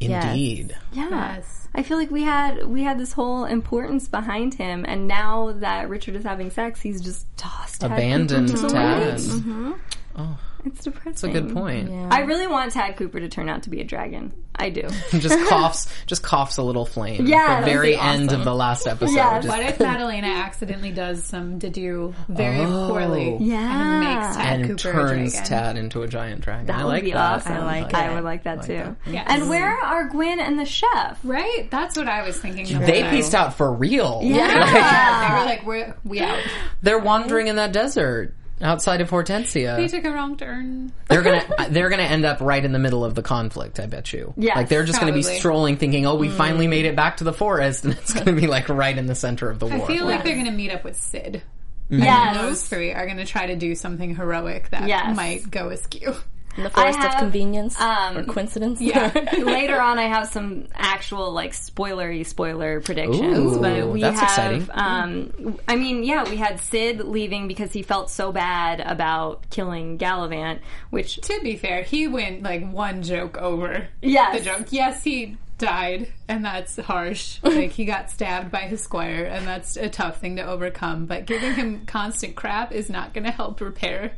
Indeed. 0.00 0.74
Yeah. 0.92 1.08
Yes. 1.10 1.68
I 1.74 1.82
feel 1.82 1.96
like 1.96 2.10
we 2.10 2.22
had 2.22 2.66
we 2.66 2.82
had 2.82 2.98
this 2.98 3.12
whole 3.12 3.44
importance 3.44 4.08
behind 4.08 4.54
him, 4.54 4.84
and 4.86 5.06
now 5.06 5.52
that 5.60 5.88
Richard 5.88 6.16
is 6.16 6.24
having 6.24 6.50
sex, 6.50 6.80
he's 6.80 7.00
just 7.00 7.26
tossed 7.36 7.80
Tad 7.82 7.92
Abandoned 7.92 8.48
Cooper 8.48 8.60
to 8.60 8.66
the 8.66 8.72
Tad. 8.72 9.00
winds. 9.06 9.28
Mm-hmm. 9.28 9.72
Oh. 10.16 10.38
It's 10.64 10.84
depressing. 10.84 11.10
That's 11.12 11.24
a 11.24 11.28
good 11.30 11.52
point. 11.54 11.90
I 12.12 12.20
really 12.20 12.46
want 12.46 12.72
Tad 12.72 12.96
Cooper 12.96 13.18
to 13.20 13.28
turn 13.28 13.48
out 13.48 13.64
to 13.64 13.70
be 13.70 13.80
a 13.80 13.84
dragon. 13.84 14.32
I 14.54 14.68
do. 14.70 14.82
just 15.18 15.38
coughs, 15.48 15.88
just 16.06 16.22
coughs 16.22 16.58
a 16.58 16.62
little 16.62 16.84
flame. 16.84 17.26
Yeah, 17.26 17.46
at 17.48 17.60
the 17.60 17.66
very 17.70 17.92
be 17.92 17.98
end 18.00 18.32
of 18.32 18.44
the 18.44 18.54
last 18.54 18.86
episode. 18.86 19.14
Yes. 19.14 19.44
Just- 19.44 19.56
What 19.56 19.66
if 19.66 19.80
Madalena 19.80 20.26
accidentally 20.26 20.92
does 20.92 21.24
some 21.24 21.58
to 21.60 21.70
do 21.70 22.14
very 22.28 22.58
Oh. 22.60 22.88
poorly 22.90 23.36
Yeah. 23.40 23.56
and 23.58 24.00
makes 24.00 24.36
Tad 24.36 24.60
and 24.60 24.68
Cooper 24.70 24.92
turns 24.92 25.38
a? 25.38 25.42
Tad 25.44 25.76
into 25.78 26.02
a 26.02 26.08
giant 26.08 26.42
dragon. 26.42 26.66
That 26.66 26.80
I 26.80 26.84
would 26.84 26.90
like 26.90 27.04
be 27.04 27.12
that. 27.12 27.36
awesome. 27.38 27.52
I 27.52 27.64
like 27.64 27.94
I 27.94 28.10
it. 28.10 28.14
would 28.14 28.24
like 28.24 28.42
that 28.44 28.58
Like 28.58 28.66
too. 28.66 28.74
that. 28.74 28.96
Yes. 29.06 29.26
And 29.28 29.48
where 29.48 29.72
are 29.82 30.04
Gwen 30.08 30.38
and 30.38 30.58
the 30.58 30.66
chef? 30.66 31.18
Right? 31.24 31.68
That's 31.70 31.96
what 31.96 32.08
I 32.08 32.26
was 32.26 32.38
thinking. 32.38 32.66
the 32.78 32.84
They 32.84 33.02
time. 33.02 33.14
pieced 33.14 33.34
out 33.34 33.54
for 33.54 33.72
real. 33.72 34.20
Yeah, 34.22 34.48
they 35.28 35.34
were 35.40 35.44
like, 35.46 35.66
"We're 35.66 35.94
we 36.04 36.20
out." 36.20 36.38
They're 36.82 36.98
wandering 36.98 37.46
in 37.46 37.56
that 37.56 37.72
desert 37.72 38.34
outside 38.62 39.00
of 39.00 39.10
Hortensia. 39.10 39.76
They 39.76 39.88
took 39.88 40.04
a 40.04 40.12
wrong 40.12 40.36
turn. 40.36 40.92
they're 41.08 41.22
gonna 41.22 41.46
they're 41.70 41.90
gonna 41.90 42.02
end 42.02 42.24
up 42.24 42.40
right 42.40 42.64
in 42.64 42.72
the 42.72 42.78
middle 42.78 43.04
of 43.04 43.14
the 43.14 43.22
conflict. 43.22 43.80
I 43.80 43.86
bet 43.86 44.12
you. 44.12 44.34
Yes, 44.36 44.56
like 44.56 44.68
they're 44.68 44.84
just 44.84 45.00
gonna 45.00 45.12
be 45.12 45.22
strolling, 45.22 45.76
thinking, 45.76 46.06
"Oh, 46.06 46.14
we 46.14 46.28
mm. 46.28 46.36
finally 46.36 46.66
made 46.66 46.84
it 46.84 46.96
back 46.96 47.18
to 47.18 47.24
the 47.24 47.32
forest," 47.32 47.84
and 47.84 47.94
it's 47.94 48.12
gonna 48.12 48.32
be 48.32 48.46
like 48.46 48.68
right 48.68 48.96
in 48.96 49.06
the 49.06 49.14
center 49.14 49.50
of 49.50 49.58
the 49.58 49.66
I 49.66 49.76
war. 49.76 49.84
I 49.84 49.94
feel 49.94 50.06
like 50.06 50.24
they're 50.24 50.34
going 50.34 50.46
to 50.46 50.52
meet 50.52 50.70
up 50.70 50.84
with 50.84 50.96
Sid. 50.96 51.42
Yes. 51.90 52.36
Those 52.36 52.66
three 52.66 52.92
are 52.92 53.04
going 53.04 53.18
to 53.18 53.26
try 53.26 53.46
to 53.46 53.56
do 53.56 53.74
something 53.74 54.16
heroic 54.16 54.70
that 54.70 54.88
Yes. 54.88 55.14
might 55.14 55.50
go 55.50 55.68
askew. 55.68 56.14
In 56.56 56.64
the 56.64 56.70
forest 56.70 56.98
have, 56.98 57.14
of 57.14 57.18
convenience 57.18 57.80
um, 57.80 58.18
or 58.18 58.24
coincidence. 58.24 58.80
Yeah. 58.80 59.12
Later 59.38 59.80
on, 59.80 59.98
I 59.98 60.04
have 60.04 60.28
some 60.28 60.66
actual 60.74 61.32
like 61.32 61.52
spoilery 61.52 62.26
spoiler 62.26 62.80
predictions, 62.80 63.56
Ooh, 63.56 63.60
but 63.60 63.88
we 63.88 64.02
that's 64.02 64.20
have. 64.20 64.52
exciting. 64.52 64.68
Um, 64.72 65.58
I 65.66 65.76
mean, 65.76 66.02
yeah, 66.02 66.28
we 66.28 66.36
had 66.36 66.60
Sid 66.60 67.00
leaving 67.00 67.48
because 67.48 67.72
he 67.72 67.82
felt 67.82 68.10
so 68.10 68.32
bad 68.32 68.80
about 68.80 69.48
killing 69.50 69.96
Galavant, 69.96 70.60
which 70.90 71.16
To 71.22 71.40
be 71.42 71.56
fair, 71.56 71.82
he 71.82 72.06
went 72.06 72.42
like 72.42 72.70
one 72.70 73.02
joke 73.02 73.38
over 73.38 73.88
yes, 74.02 74.38
the 74.38 74.44
joke. 74.44 74.66
Yes, 74.70 75.02
he 75.02 75.38
died, 75.56 76.08
and 76.28 76.44
that's 76.44 76.76
harsh. 76.76 77.38
like 77.42 77.70
he 77.70 77.86
got 77.86 78.10
stabbed 78.10 78.50
by 78.50 78.62
his 78.62 78.82
squire, 78.82 79.24
and 79.24 79.46
that's 79.46 79.76
a 79.76 79.88
tough 79.88 80.20
thing 80.20 80.36
to 80.36 80.44
overcome. 80.44 81.06
But 81.06 81.24
giving 81.24 81.54
him 81.54 81.86
constant 81.86 82.36
crap 82.36 82.72
is 82.72 82.90
not 82.90 83.14
going 83.14 83.24
to 83.24 83.30
help 83.30 83.60
repair 83.60 84.12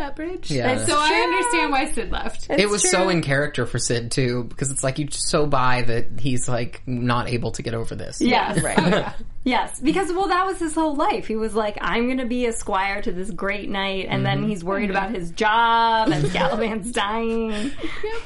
that 0.00 0.16
bridge. 0.16 0.50
Yeah. 0.50 0.84
So 0.84 0.94
I 0.96 1.14
understand 1.14 1.70
why 1.72 1.84
Sid 1.92 2.10
left. 2.10 2.50
it 2.50 2.68
was 2.68 2.88
so 2.90 3.08
in 3.08 3.22
character 3.22 3.66
for 3.66 3.78
Sid 3.78 4.10
too, 4.10 4.44
because 4.44 4.70
it's 4.70 4.82
like 4.82 4.98
you 4.98 5.04
just 5.06 5.28
so 5.28 5.46
buy 5.46 5.82
that 5.82 6.18
he's 6.18 6.48
like 6.48 6.82
not 6.86 7.28
able 7.28 7.52
to 7.52 7.62
get 7.62 7.74
over 7.74 7.94
this. 7.94 8.20
Yes. 8.20 8.60
Right. 8.62 8.78
Oh, 8.78 9.14
yes, 9.44 9.80
because 9.80 10.12
well, 10.12 10.28
that 10.28 10.46
was 10.46 10.58
his 10.58 10.74
whole 10.74 10.96
life. 10.96 11.26
He 11.26 11.36
was 11.36 11.54
like, 11.54 11.78
"I'm 11.80 12.06
going 12.06 12.18
to 12.18 12.26
be 12.26 12.46
a 12.46 12.52
squire 12.52 13.00
to 13.02 13.12
this 13.12 13.30
great 13.30 13.68
knight," 13.68 14.06
and 14.08 14.24
then 14.24 14.40
mm-hmm. 14.40 14.48
he's 14.48 14.64
worried 14.64 14.90
about 14.90 15.14
his 15.14 15.30
job 15.30 16.08
and 16.08 16.24
Galavant's 16.30 16.92
dying. 16.92 17.70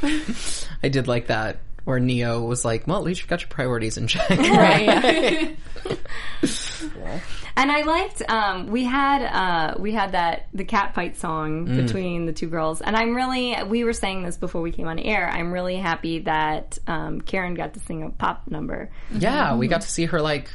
I 0.82 0.88
did 0.88 1.08
like 1.08 1.26
that 1.26 1.58
where 1.84 2.00
Neo 2.00 2.42
was 2.42 2.64
like, 2.64 2.87
"Well, 2.87 2.98
at 2.98 3.04
least 3.04 3.20
you've 3.20 3.28
got 3.28 3.40
your 3.40 3.48
priorities 3.48 3.96
in 3.96 4.06
check." 4.06 4.30
Right. 4.30 5.56
And 7.57 7.70
I 7.70 7.83
liked 7.83 8.20
um, 8.29 8.66
we 8.66 8.83
had 8.85 9.23
uh, 9.25 9.75
we 9.79 9.92
had 9.92 10.12
that 10.12 10.49
the 10.53 10.64
cat 10.64 10.94
fight 10.94 11.16
song 11.16 11.66
Mm. 11.68 11.77
between 11.87 12.27
the 12.27 12.33
two 12.33 12.49
girls, 12.49 12.81
and 12.81 12.97
I'm 12.97 13.14
really 13.14 13.57
we 13.68 13.85
were 13.85 13.92
saying 13.92 14.25
this 14.25 14.37
before 14.37 14.61
we 14.61 14.73
came 14.73 14.88
on 14.88 14.99
air. 14.99 15.29
I'm 15.31 15.53
really 15.53 15.77
happy 15.77 16.18
that 16.20 16.79
um, 16.88 17.20
Karen 17.20 17.55
got 17.55 17.75
to 17.75 17.81
sing 17.81 18.03
a 18.03 18.11
pop 18.11 18.42
number. 18.49 18.90
yeah, 19.12 19.55
we 19.55 19.68
got 19.68 19.83
to 19.83 19.88
see 19.88 20.07
her 20.07 20.20
like 20.20 20.51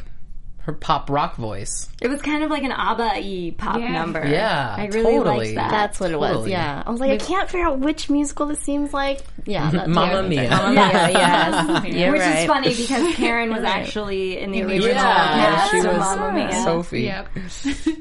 her 0.61 0.73
pop 0.73 1.09
rock 1.09 1.35
voice. 1.35 1.87
It 2.01 2.09
was 2.09 2.21
kind 2.21 2.43
of 2.43 2.51
like 2.51 2.63
an 2.63 2.71
ABBA-y 2.71 3.55
pop 3.57 3.77
Yeah. 3.79 3.91
number. 3.91 4.25
Yeah, 4.27 4.75
I 4.77 4.85
really 4.87 5.13
totally. 5.17 5.37
liked 5.37 5.55
that. 5.55 5.71
That's 5.71 5.99
what 5.99 6.11
it 6.11 6.19
was. 6.19 6.47
Yeah. 6.47 6.83
I 6.85 6.91
was 6.91 6.99
like, 6.99 7.11
I 7.11 7.17
can't 7.17 7.49
figure 7.49 7.65
out 7.67 7.79
which 7.79 8.09
musical 8.09 8.45
this 8.45 8.59
seems 8.59 8.93
like. 8.93 9.21
Yeah. 9.45 9.71
That's 9.71 9.87
Mamma 9.87 10.21
yeah, 10.21 10.27
Mia. 10.27 10.49
Mamma 10.49 10.69
Mia. 10.73 11.09
Yes. 11.09 11.85
You're 11.95 12.11
Which 12.11 12.21
right. 12.21 12.39
is 12.41 12.45
funny 12.47 12.75
because 12.75 13.15
Karen 13.17 13.49
was 13.51 13.63
actually 13.63 14.37
in 14.39 14.51
the 14.51 14.61
original 14.63 14.89
Yeah, 14.89 15.03
cast 15.03 15.71
she 15.71 15.79
of 15.79 15.85
was 15.85 15.97
Mamma 15.99 16.33
Mia. 16.33 16.63
Sophie. 16.63 17.01
Yep. 17.01 17.29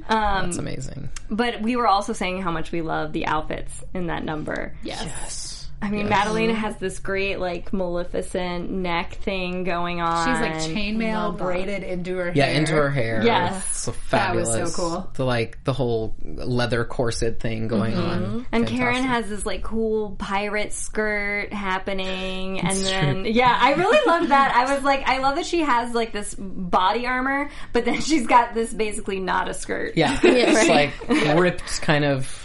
Um, 0.09 0.47
that's 0.47 0.57
amazing. 0.57 1.11
But 1.31 1.61
we 1.61 1.77
were 1.77 1.87
also 1.87 2.15
saying 2.15 2.41
how 2.41 2.51
much 2.51 2.73
we 2.73 2.81
love 2.81 3.13
the 3.13 3.27
outfits 3.27 3.85
in 3.93 4.07
that 4.07 4.25
number. 4.25 4.75
Yes. 4.83 5.05
Yes. 5.05 5.48
I 5.81 5.91
mean, 5.91 6.09
Madalena 6.09 6.55
has 6.55 6.77
this 6.79 6.99
great, 6.99 7.39
like, 7.39 7.73
Maleficent 7.73 8.69
neck 8.71 9.15
thing 9.17 9.65
going 9.65 10.01
on. 10.01 10.27
She's 10.27 10.41
like 10.41 10.77
chainmail 10.77 11.39
braided 11.39 11.83
into 11.85 12.17
her 12.17 12.25
hair. 12.25 12.33
Yeah, 12.35 12.47
hair. 12.47 12.55
into 12.55 12.73
her 12.75 12.91
hair. 12.91 13.23
Yes. 13.25 13.77
so 13.77 13.95
That 14.11 14.35
was 14.35 14.49
fabulous. 14.49 14.75
so 14.75 14.83
cool. 14.83 15.11
The 15.15 15.25
like 15.25 15.63
the 15.65 15.73
whole 15.73 16.17
leather 16.25 16.85
corset 16.85 17.39
thing 17.39 17.69
going 17.69 17.95
mm-hmm. 17.95 18.25
on. 18.25 18.47
And 18.51 18.67
Karen 18.67 19.05
has 19.05 19.29
this 19.29 19.47
like 19.47 19.63
cool 19.63 20.17
pirate 20.19 20.73
skirt 20.73 21.53
happening, 21.53 22.61
and 22.61 22.77
then 22.79 23.25
yeah, 23.25 23.57
I 23.61 23.75
really 23.75 24.05
love 24.07 24.29
that. 24.29 24.55
I 24.55 24.75
was 24.75 24.83
like, 24.83 25.09
I 25.09 25.19
love 25.19 25.37
that 25.37 25.47
she 25.47 25.61
has 25.61 25.95
like 25.95 26.13
this 26.13 26.35
body 26.35 27.07
armor, 27.07 27.51
but 27.73 27.85
then 27.85 28.01
she's 28.01 28.27
got 28.27 28.55
this 28.55 28.73
basically 28.73 29.21
not 29.21 29.49
a 29.49 29.55
skirt. 29.55 29.97
Yeah, 29.97 30.19
it's 30.25 30.69
like 30.69 31.39
ripped 31.39 31.83
kind 31.83 32.05
of. 32.05 32.45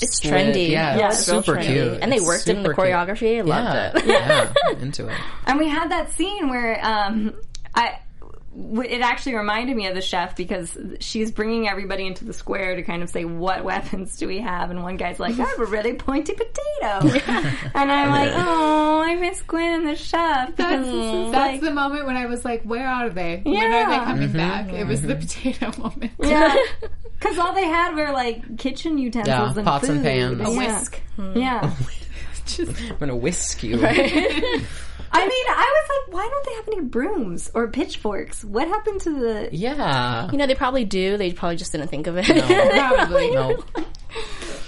It's 0.00 0.18
slit. 0.18 0.32
trendy. 0.32 0.70
Yeah, 0.70 0.96
Yeah, 0.98 1.06
it's 1.08 1.18
It's 1.18 1.26
super 1.26 1.58
trendy. 1.58 1.66
cute. 1.66 1.98
And 2.02 2.10
they 2.12 2.16
It's 2.16 2.26
worked 2.26 2.48
in 2.48 2.62
the 2.62 2.68
super 2.70 2.82
cute. 2.82 2.94
choreography. 2.94 3.38
I 3.38 3.40
loved 3.42 4.06
Yeah, 4.06 4.50
it. 4.50 4.54
yeah, 4.66 4.72
into 4.82 5.06
it. 5.08 5.16
And 5.46 5.58
we 5.58 5.68
had 5.68 5.90
that 5.90 6.12
scene 6.12 6.48
where 6.48 6.80
um, 6.84 7.34
I. 7.74 7.98
w- 8.56 8.88
It 8.88 9.00
actually 9.00 9.34
reminded 9.34 9.76
me 9.76 9.86
of 9.86 9.94
the 9.94 10.00
chef 10.00 10.36
because 10.36 10.76
she's 11.00 11.30
bringing 11.30 11.68
everybody 11.68 12.06
into 12.06 12.24
the 12.24 12.32
square 12.32 12.76
to 12.76 12.82
kind 12.82 13.02
of 13.02 13.10
say, 13.10 13.24
"What 13.24 13.64
weapons 13.64 14.16
do 14.16 14.26
we 14.28 14.38
have?" 14.40 14.70
And 14.70 14.82
one 14.82 14.96
guy's 14.96 15.18
like, 15.20 15.38
"I 15.38 15.44
have 15.44 15.58
a 15.58 15.64
really 15.66 15.94
pointy 15.94 16.32
potato," 16.34 17.20
and 17.74 17.90
I'm 17.92 18.10
like, 18.10 18.32
"Oh, 18.34 19.02
I 19.04 19.14
miss 19.16 19.42
Gwen 19.42 19.72
and 19.80 19.88
the 19.88 19.96
chef." 19.96 20.56
That's, 20.56 20.86
this 20.86 20.94
is 20.94 21.32
that's 21.32 21.52
like- 21.52 21.60
the 21.60 21.70
moment 21.72 22.06
when 22.06 22.16
I 22.16 22.26
was 22.26 22.44
like, 22.44 22.62
where 22.62 22.88
are 22.88 23.10
they? 23.10 23.40
When 23.44 23.56
are 23.56 23.68
Yeah. 23.68 23.90
they 23.90 24.04
coming 24.04 24.28
mm-hmm. 24.28 24.36
back? 24.36 24.72
It 24.72 24.86
was 24.86 25.02
the 25.02 25.14
mm-hmm. 25.14 25.20
potato 25.60 25.78
moment. 25.82 26.12
Yeah, 26.20 26.56
because 27.18 27.38
all 27.38 27.52
they 27.54 27.66
had 27.66 27.94
were 27.94 28.12
like 28.12 28.58
kitchen 28.58 28.98
utensils 28.98 29.26
Yeah, 29.28 29.52
and 29.56 29.64
pots 29.64 29.88
and 29.88 30.02
pans. 30.02 30.40
A 30.40 30.44
A 30.44 30.52
Yeah. 30.52 30.58
whisk. 30.58 31.00
Yeah, 31.34 31.74
I'm 32.58 32.96
gonna 32.98 33.16
whisk 33.16 33.62
you. 33.62 33.78
I 35.16 35.26
mean, 35.26 35.44
I 35.48 35.82
was 35.86 35.90
like, 36.08 36.14
why 36.14 36.28
don't 36.28 36.46
they 36.46 36.54
have 36.54 36.68
any 36.68 36.80
brooms 36.82 37.50
or 37.54 37.68
pitchforks? 37.68 38.44
What 38.44 38.68
happened 38.68 39.00
to 39.02 39.10
the? 39.10 39.48
Yeah. 39.52 40.30
You 40.30 40.38
know, 40.38 40.46
they 40.46 40.54
probably 40.54 40.84
do. 40.84 41.16
They 41.16 41.32
probably 41.32 41.56
just 41.56 41.72
didn't 41.72 41.88
think 41.88 42.06
of 42.06 42.16
it. 42.18 42.26
Probably. 42.74 43.30
No. 43.30 43.62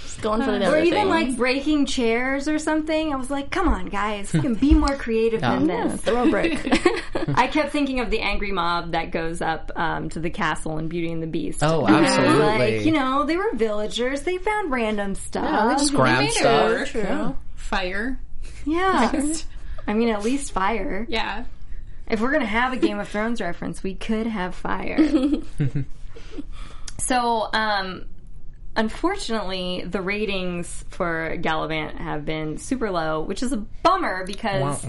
just 0.03 0.21
going 0.21 0.41
for 0.41 0.51
the 0.57 0.69
Or 0.71 0.77
even 0.77 0.93
thing. 1.01 1.09
like 1.09 1.37
breaking 1.37 1.85
chairs 1.85 2.47
or 2.47 2.59
something. 2.59 3.13
I 3.13 3.17
was 3.17 3.29
like, 3.29 3.51
come 3.51 3.67
on, 3.67 3.87
guys, 3.87 4.33
you 4.33 4.41
can 4.41 4.55
be 4.55 4.73
more 4.73 4.95
creative 4.95 5.41
than 5.41 5.67
Yeah. 5.69 5.87
this. 5.89 6.01
throw 6.01 6.27
a 6.27 6.29
brick. 6.31 6.57
I 7.35 7.47
kept 7.47 7.71
thinking 7.71 7.99
of 7.99 8.09
the 8.09 8.19
angry 8.21 8.51
mob 8.51 8.93
that 8.93 9.11
goes 9.11 9.41
up 9.41 9.71
um, 9.75 10.09
to 10.09 10.19
the 10.19 10.29
castle 10.29 10.77
in 10.79 10.87
Beauty 10.87 11.11
and 11.11 11.21
the 11.21 11.27
Beast. 11.27 11.61
Oh, 11.63 11.85
And 11.85 11.95
I 11.95 12.01
was 12.01 12.09
absolutely. 12.11 12.77
Like, 12.77 12.85
you 12.85 12.91
know, 12.93 13.25
they 13.25 13.35
were 13.37 13.51
villagers. 13.53 14.21
They 14.21 14.37
found 14.37 14.71
random 14.71 15.13
stuff. 15.15 15.43
Yeah, 15.43 15.67
they 15.67 15.73
just 15.75 15.93
grab 15.93 16.19
Made 16.19 16.29
it 16.29 16.33
stuff. 16.33 16.69
work. 16.69 16.93
Yeah. 16.93 17.33
Fire. 17.55 18.19
Yeah. 18.65 19.11
I 19.87 19.93
mean, 19.93 20.09
at 20.09 20.23
least 20.23 20.51
fire. 20.51 21.05
Yeah. 21.09 21.45
If 22.09 22.21
we're 22.21 22.31
gonna 22.31 22.45
have 22.45 22.73
a 22.73 22.77
Game 22.77 22.99
of 22.99 23.09
Thrones 23.09 23.41
reference, 23.41 23.83
we 23.83 23.95
could 23.95 24.27
have 24.27 24.55
fire. 24.55 24.97
so, 26.97 27.49
um, 27.53 28.05
unfortunately, 28.75 29.83
the 29.85 30.01
ratings 30.01 30.85
for 30.89 31.37
Galavant 31.37 31.97
have 31.97 32.25
been 32.25 32.57
super 32.57 32.91
low, 32.91 33.21
which 33.21 33.43
is 33.43 33.51
a 33.51 33.57
bummer 33.57 34.25
because 34.25 34.85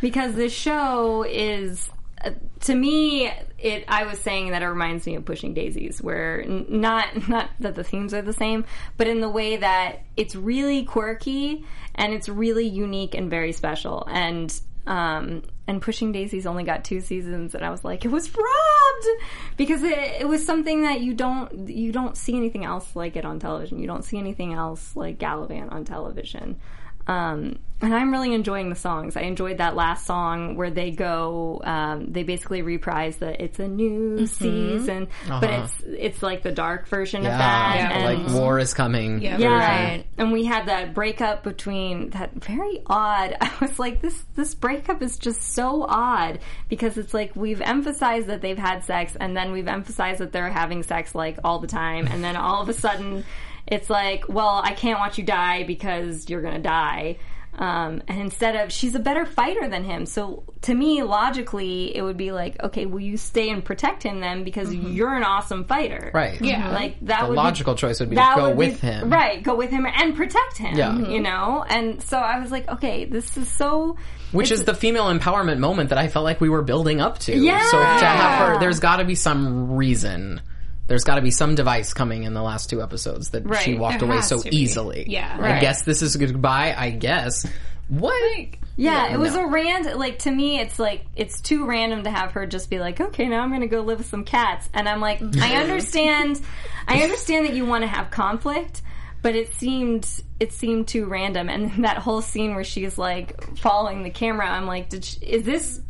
because 0.00 0.34
this 0.34 0.52
show 0.52 1.24
is. 1.28 1.88
Uh, 2.24 2.30
to 2.60 2.74
me, 2.74 3.30
it. 3.58 3.84
I 3.86 4.06
was 4.06 4.18
saying 4.18 4.52
that 4.52 4.62
it 4.62 4.66
reminds 4.66 5.06
me 5.06 5.14
of 5.16 5.26
Pushing 5.26 5.52
Daisies, 5.52 6.00
where 6.00 6.40
n- 6.40 6.64
not 6.70 7.28
not 7.28 7.50
that 7.60 7.74
the 7.74 7.84
themes 7.84 8.14
are 8.14 8.22
the 8.22 8.32
same, 8.32 8.64
but 8.96 9.06
in 9.06 9.20
the 9.20 9.28
way 9.28 9.58
that 9.58 10.04
it's 10.16 10.34
really 10.34 10.84
quirky 10.84 11.66
and 11.94 12.12
it's 12.12 12.28
really 12.28 12.66
unique 12.66 13.14
and 13.14 13.30
very 13.30 13.52
special. 13.52 14.06
And 14.10 14.58
um, 14.86 15.42
and 15.66 15.80
Pushing 15.80 16.12
Daisies 16.12 16.46
only 16.46 16.64
got 16.64 16.84
two 16.84 17.00
seasons, 17.00 17.54
and 17.54 17.64
I 17.64 17.70
was 17.70 17.84
like, 17.84 18.04
it 18.04 18.10
was 18.10 18.28
robbed 18.34 19.22
because 19.56 19.82
it, 19.82 19.96
it 20.20 20.28
was 20.28 20.44
something 20.44 20.82
that 20.82 21.00
you 21.00 21.14
don't 21.14 21.68
you 21.68 21.90
don't 21.90 22.16
see 22.16 22.36
anything 22.36 22.64
else 22.64 22.94
like 22.94 23.16
it 23.16 23.24
on 23.24 23.38
television. 23.38 23.78
You 23.78 23.86
don't 23.86 24.04
see 24.04 24.18
anything 24.18 24.52
else 24.52 24.94
like 24.94 25.18
Galavant 25.18 25.72
on 25.72 25.84
television. 25.84 26.60
Um, 27.06 27.58
and 27.82 27.94
I'm 27.94 28.10
really 28.12 28.32
enjoying 28.32 28.70
the 28.70 28.76
songs. 28.76 29.14
I 29.14 29.22
enjoyed 29.22 29.58
that 29.58 29.76
last 29.76 30.06
song 30.06 30.56
where 30.56 30.70
they 30.70 30.90
go. 30.90 31.60
Um, 31.64 32.06
they 32.10 32.22
basically 32.22 32.62
reprise 32.62 33.16
the 33.16 33.42
"It's 33.42 33.58
a 33.58 33.68
new 33.68 34.26
season," 34.26 35.08
but 35.28 35.44
Uh-huh. 35.50 35.64
it's 35.64 35.82
it's 35.86 36.22
like 36.22 36.42
the 36.42 36.52
dark 36.52 36.88
version 36.88 37.20
of 37.26 37.32
that. 37.32 37.74
Yeah. 37.76 37.90
and- 37.90 38.24
like 38.24 38.34
war 38.34 38.58
is 38.58 38.72
coming. 38.72 39.20
Yeah. 39.20 39.32
version. 39.32 39.50
yeah, 39.50 40.02
and 40.16 40.32
we 40.32 40.44
had 40.46 40.66
that 40.66 40.94
breakup 40.94 41.42
between 41.42 42.08
that 42.10 42.32
very 42.42 42.80
odd. 42.86 43.36
I 43.40 43.50
was 43.60 43.78
like, 43.78 44.00
this 44.00 44.24
this 44.34 44.54
breakup 44.54 45.02
is 45.02 45.18
just 45.18 45.42
so 45.42 45.84
odd 45.86 46.38
because 46.70 46.96
it's 46.96 47.12
like 47.12 47.36
we've 47.36 47.60
emphasized 47.60 48.28
that 48.28 48.40
they've 48.40 48.56
had 48.56 48.82
sex, 48.84 49.14
and 49.20 49.36
then 49.36 49.52
we've 49.52 49.68
emphasized 49.68 50.20
that 50.20 50.32
they're 50.32 50.48
having 50.48 50.84
sex 50.84 51.14
like 51.14 51.36
all 51.44 51.58
the 51.58 51.66
time, 51.66 52.06
and 52.06 52.24
then 52.24 52.36
all 52.36 52.62
of 52.62 52.68
a 52.70 52.72
sudden, 52.74 53.24
it's 53.66 53.88
like, 53.90 54.28
well, 54.28 54.60
I 54.64 54.72
can't 54.74 54.98
watch 54.98 55.18
you 55.18 55.24
die 55.24 55.64
because 55.64 56.28
you're 56.28 56.42
gonna 56.42 56.58
die. 56.60 57.18
Um, 57.56 58.02
and 58.08 58.20
instead 58.20 58.56
of 58.56 58.72
she's 58.72 58.96
a 58.96 58.98
better 58.98 59.24
fighter 59.24 59.68
than 59.68 59.84
him, 59.84 60.06
so 60.06 60.42
to 60.62 60.74
me 60.74 61.04
logically 61.04 61.96
it 61.96 62.02
would 62.02 62.16
be 62.16 62.32
like, 62.32 62.60
okay, 62.60 62.84
will 62.84 62.98
you 62.98 63.16
stay 63.16 63.48
and 63.48 63.64
protect 63.64 64.02
him 64.02 64.18
then 64.18 64.42
because 64.42 64.74
you're 64.74 65.14
an 65.14 65.22
awesome 65.22 65.62
fighter, 65.64 66.10
Right. 66.12 66.40
Yeah. 66.40 66.72
Like 66.72 66.96
that 67.02 67.20
would 67.22 67.26
The 67.26 67.30
would 67.30 67.36
logical 67.36 67.74
be, 67.74 67.78
choice 67.78 68.00
would 68.00 68.10
be 68.10 68.16
to 68.16 68.32
go 68.34 68.50
with 68.52 68.80
be- 68.80 68.86
him. 68.88 69.08
right? 69.08 69.40
Go 69.40 69.54
with 69.54 69.70
him 69.70 69.86
and 69.86 70.16
protect 70.16 70.58
him. 70.58 70.74
Yeah. 70.76 70.98
you 70.98 71.20
know. 71.20 71.64
And 71.68 72.02
so 72.02 72.18
I 72.18 72.40
was 72.40 72.50
like, 72.50 72.68
okay, 72.68 73.04
this 73.04 73.36
is 73.36 73.48
so. 73.48 73.96
Which 74.32 74.50
is 74.50 74.64
the 74.64 74.74
female 74.74 75.04
empowerment 75.16 75.58
moment 75.58 75.90
that 75.90 75.98
I 75.98 76.08
felt 76.08 76.24
like 76.24 76.40
we 76.40 76.48
were 76.48 76.62
building 76.62 77.00
up 77.00 77.20
to. 77.20 77.36
Yeah. 77.36 77.64
So 77.70 77.78
to 77.78 77.84
have 77.84 78.48
her, 78.48 78.58
there's 78.58 78.80
got 78.80 78.96
to 78.96 79.04
be 79.04 79.14
some 79.14 79.76
reason. 79.76 80.40
There's 80.86 81.04
got 81.04 81.14
to 81.14 81.22
be 81.22 81.30
some 81.30 81.54
device 81.54 81.94
coming 81.94 82.24
in 82.24 82.34
the 82.34 82.42
last 82.42 82.68
two 82.68 82.82
episodes 82.82 83.30
that 83.30 83.42
she 83.62 83.74
walked 83.74 84.00
There 84.00 84.08
away 84.08 84.20
so 84.20 84.42
easily. 84.50 85.06
Yeah. 85.08 85.38
I 85.40 85.60
guess 85.60 85.82
this 85.82 86.02
is 86.02 86.14
a 86.14 86.18
goodbye. 86.18 86.74
I 86.76 86.90
guess. 86.90 87.46
What? 87.88 88.48
Yeah, 88.76 89.12
it 89.12 89.18
was 89.18 89.34
no. 89.34 89.44
a 89.44 89.50
random. 89.50 89.98
Like 89.98 90.20
to 90.20 90.30
me, 90.30 90.58
it's 90.58 90.78
like 90.78 91.04
it's 91.14 91.40
too 91.40 91.66
random 91.66 92.04
to 92.04 92.10
have 92.10 92.32
her 92.32 92.46
just 92.46 92.70
be 92.70 92.80
like, 92.80 93.00
okay, 93.00 93.28
now 93.28 93.40
I'm 93.40 93.50
going 93.50 93.60
to 93.60 93.66
go 93.66 93.82
live 93.82 93.98
with 93.98 94.08
some 94.08 94.24
cats, 94.24 94.68
and 94.74 94.88
I'm 94.88 95.00
like, 95.00 95.22
I 95.40 95.56
understand, 95.62 96.40
I 96.88 97.02
understand 97.02 97.46
that 97.46 97.54
you 97.54 97.66
want 97.66 97.82
to 97.82 97.88
have 97.88 98.10
conflict, 98.10 98.82
but 99.22 99.36
it 99.36 99.54
seemed 99.54 100.08
it 100.40 100.52
seemed 100.52 100.88
too 100.88 101.06
random, 101.06 101.48
and 101.48 101.84
that 101.84 101.98
whole 101.98 102.20
scene 102.20 102.54
where 102.54 102.64
she's 102.64 102.98
like 102.98 103.58
following 103.58 104.02
the 104.02 104.10
camera, 104.10 104.48
I'm 104.48 104.66
like, 104.66 104.88
did 104.88 105.04
she, 105.04 105.24
is 105.24 105.44
this 105.44 105.80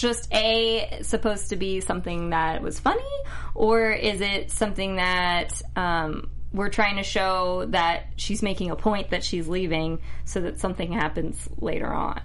just 0.00 0.32
a 0.32 1.00
supposed 1.02 1.50
to 1.50 1.56
be 1.56 1.80
something 1.80 2.30
that 2.30 2.62
was 2.62 2.80
funny, 2.80 3.02
or 3.54 3.90
is 3.90 4.20
it 4.20 4.50
something 4.50 4.96
that 4.96 5.60
um, 5.76 6.30
we're 6.52 6.70
trying 6.70 6.96
to 6.96 7.02
show 7.02 7.66
that 7.66 8.06
she's 8.16 8.42
making 8.42 8.70
a 8.70 8.76
point 8.76 9.10
that 9.10 9.22
she's 9.22 9.46
leaving 9.46 10.00
so 10.24 10.40
that 10.40 10.60
something 10.60 10.92
happens 10.92 11.48
later 11.58 11.92
on? 11.92 12.20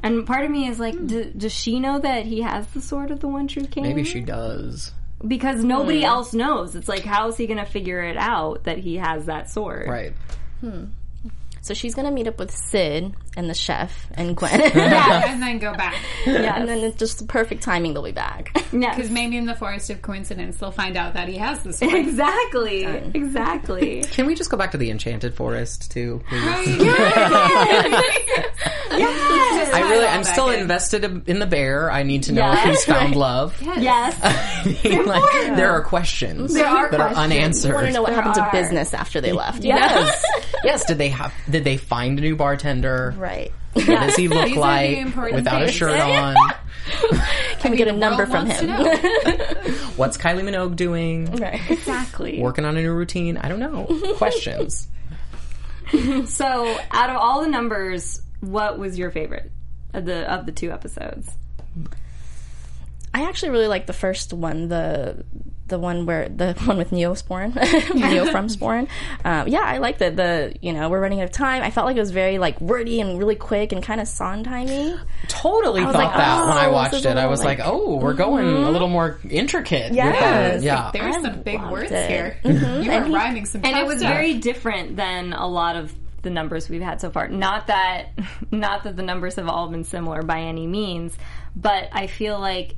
And 0.00 0.26
part 0.26 0.44
of 0.44 0.50
me 0.50 0.68
is 0.68 0.78
like, 0.78 0.94
hmm. 0.94 1.06
d- 1.06 1.32
does 1.36 1.52
she 1.52 1.80
know 1.80 1.98
that 1.98 2.24
he 2.24 2.42
has 2.42 2.66
the 2.68 2.80
sword 2.80 3.10
of 3.10 3.20
the 3.20 3.28
one 3.28 3.48
true 3.48 3.66
king? 3.66 3.82
Maybe 3.82 4.04
she 4.04 4.20
does. 4.20 4.92
because 5.26 5.64
nobody 5.64 6.00
hmm. 6.00 6.06
else 6.06 6.32
knows. 6.32 6.76
It's 6.76 6.88
like, 6.88 7.04
how 7.04 7.28
is 7.28 7.36
he 7.36 7.46
going 7.46 7.58
to 7.58 7.66
figure 7.66 8.00
it 8.00 8.16
out 8.16 8.64
that 8.64 8.78
he 8.78 8.96
has 8.96 9.26
that 9.26 9.50
sword? 9.50 9.88
Right. 9.88 10.12
Hmm. 10.60 10.84
So 11.68 11.74
she's 11.74 11.94
gonna 11.94 12.10
meet 12.10 12.26
up 12.26 12.38
with 12.38 12.50
Sid 12.50 13.12
and 13.36 13.50
the 13.50 13.52
chef 13.52 14.06
and 14.14 14.34
Gwen. 14.34 14.58
yeah, 14.74 15.22
and 15.30 15.42
then 15.42 15.58
go 15.58 15.74
back. 15.74 15.94
Yeah, 16.24 16.58
and 16.58 16.66
then 16.66 16.78
it's 16.78 16.96
just 16.96 17.18
the 17.18 17.26
perfect 17.26 17.62
timing 17.62 17.92
they'll 17.92 18.02
be 18.02 18.10
back. 18.12 18.56
Yes. 18.70 18.96
Because 18.96 19.10
maybe 19.10 19.38
in 19.38 19.46
the 19.46 19.54
forest 19.54 19.88
of 19.88 20.02
coincidence, 20.02 20.58
they'll 20.58 20.70
find 20.70 20.98
out 20.98 21.14
that 21.14 21.26
he 21.26 21.38
has 21.38 21.62
this 21.62 21.78
sword. 21.78 21.94
Exactly. 21.94 22.84
Exactly. 22.84 24.02
Can 24.02 24.26
we 24.26 24.34
just 24.34 24.50
go 24.50 24.58
back 24.58 24.72
to 24.72 24.76
the 24.76 24.90
Enchanted 24.90 25.32
Forest 25.32 25.90
too? 25.90 26.22
please? 26.28 26.78
yes. 28.98 29.70
I 29.74 29.80
really, 29.88 30.06
I'm 30.06 30.22
still 30.24 30.50
in. 30.50 30.60
invested 30.60 31.04
in 31.28 31.38
the 31.38 31.46
bear. 31.46 31.90
I 31.90 32.02
need 32.02 32.24
to 32.24 32.32
know 32.32 32.42
Yeah. 32.42 32.58
if 32.58 32.64
he's 32.68 32.84
found 32.84 33.16
love. 33.16 33.58
Yes. 33.62 34.18
I 34.22 34.78
mean, 34.84 35.06
like, 35.06 35.22
there 35.56 35.70
are 35.72 35.82
questions 35.82 36.52
There 36.52 36.66
are 36.66 36.90
that 36.90 37.00
are 37.00 37.14
unanswered. 37.14 37.70
I 37.72 37.74
want 37.74 37.86
to 37.86 37.92
know 37.94 38.02
what 38.02 38.12
happened 38.12 38.36
are. 38.38 38.50
to 38.50 38.56
business 38.56 38.92
after 38.92 39.20
they 39.22 39.32
left. 39.32 39.62
you? 39.64 39.68
Yes, 39.70 40.24
yes. 40.64 40.84
Did 40.84 40.98
they 40.98 41.08
have? 41.08 41.32
Did 41.58 41.64
they 41.64 41.76
find 41.76 42.16
a 42.20 42.22
new 42.22 42.36
bartender? 42.36 43.12
Right. 43.18 43.50
What 43.72 43.84
does 43.86 44.14
he 44.14 44.28
look 44.28 44.44
These 44.46 44.52
are 44.52 44.54
the 44.54 44.60
like 44.60 44.96
important 44.98 45.34
without 45.34 45.62
a 45.62 45.64
things. 45.66 45.76
shirt 45.76 45.98
on? 46.00 46.36
Can 47.58 47.72
we 47.72 47.76
get 47.76 47.88
a 47.88 47.92
number 47.92 48.26
from 48.26 48.46
wants 48.46 48.60
to 48.60 48.66
him? 48.66 48.68
know. 48.70 49.72
What's 49.96 50.16
Kylie 50.16 50.42
Minogue 50.44 50.76
doing? 50.76 51.34
right. 51.36 51.60
Exactly. 51.68 52.40
Working 52.40 52.64
on 52.64 52.76
a 52.76 52.80
new 52.80 52.92
routine? 52.92 53.36
I 53.38 53.48
don't 53.48 53.58
know. 53.58 53.86
Questions. 54.16 54.86
So, 56.26 56.78
out 56.92 57.10
of 57.10 57.16
all 57.16 57.40
the 57.42 57.48
numbers, 57.48 58.22
what 58.40 58.78
was 58.78 58.96
your 58.98 59.10
favorite 59.10 59.50
of 59.94 60.04
the 60.04 60.32
of 60.32 60.46
the 60.46 60.52
two 60.52 60.70
episodes? 60.70 61.28
I 63.12 63.24
actually 63.24 63.50
really 63.50 63.66
like 63.68 63.86
the 63.86 63.92
first 63.92 64.32
one, 64.32 64.68
the 64.68 65.24
the 65.68 65.78
one 65.78 66.06
where 66.06 66.28
the 66.28 66.54
one 66.64 66.76
with 66.78 66.90
Neosporin, 66.90 67.54
Neo 67.94 68.26
from 68.26 68.46
Sporn. 68.48 68.88
Um, 69.24 69.48
yeah, 69.48 69.60
I 69.62 69.78
liked 69.78 70.00
it. 70.02 70.16
The 70.16 70.54
you 70.60 70.72
know 70.72 70.88
we're 70.90 71.00
running 71.00 71.20
out 71.20 71.24
of 71.26 71.32
time. 71.32 71.62
I 71.62 71.70
felt 71.70 71.86
like 71.86 71.96
it 71.96 72.00
was 72.00 72.10
very 72.10 72.38
like 72.38 72.60
wordy 72.60 73.00
and 73.00 73.18
really 73.18 73.36
quick 73.36 73.72
and 73.72 73.82
kind 73.82 74.00
of 74.00 74.08
timey. 74.08 74.94
Totally 75.28 75.82
thought 75.82 75.94
like, 75.94 76.14
that 76.14 76.46
when 76.48 76.56
I 76.58 76.66
oh, 76.66 76.72
watched 76.72 77.04
it. 77.04 77.16
I 77.16 77.26
was 77.26 77.40
like, 77.40 77.58
like- 77.58 77.66
mm-hmm. 77.68 77.76
oh, 77.76 77.96
we're 77.96 78.14
going 78.14 78.46
a 78.48 78.70
little 78.70 78.88
more 78.88 79.18
intricate. 79.28 79.90
with 79.90 79.96
Yes. 79.96 80.60
the- 80.60 80.66
yeah. 80.66 80.90
There's 80.92 81.16
I 81.16 81.22
some 81.22 81.42
big 81.42 81.60
words 81.62 81.90
it. 81.92 82.08
here. 82.10 82.38
Mhm. 82.44 82.84
You 82.84 82.90
And 82.90 83.04
are 83.04 83.08
he- 83.08 83.14
rhyming 83.14 83.46
some 83.46 83.64
and 83.64 83.76
it 83.76 83.86
was 83.86 83.98
stuff. 83.98 84.10
very 84.12 84.34
different 84.34 84.96
than 84.96 85.32
a 85.32 85.46
lot 85.46 85.76
of 85.76 85.94
the 86.22 86.30
numbers 86.30 86.68
we've 86.68 86.82
had 86.82 87.00
so 87.00 87.10
far. 87.10 87.28
Not 87.28 87.68
that 87.68 88.08
not 88.50 88.84
that 88.84 88.96
the 88.96 89.02
numbers 89.02 89.36
have 89.36 89.48
all 89.48 89.68
been 89.68 89.84
similar 89.84 90.22
by 90.22 90.40
any 90.40 90.66
means, 90.66 91.16
but 91.54 91.88
I 91.92 92.06
feel 92.08 92.38
like 92.40 92.74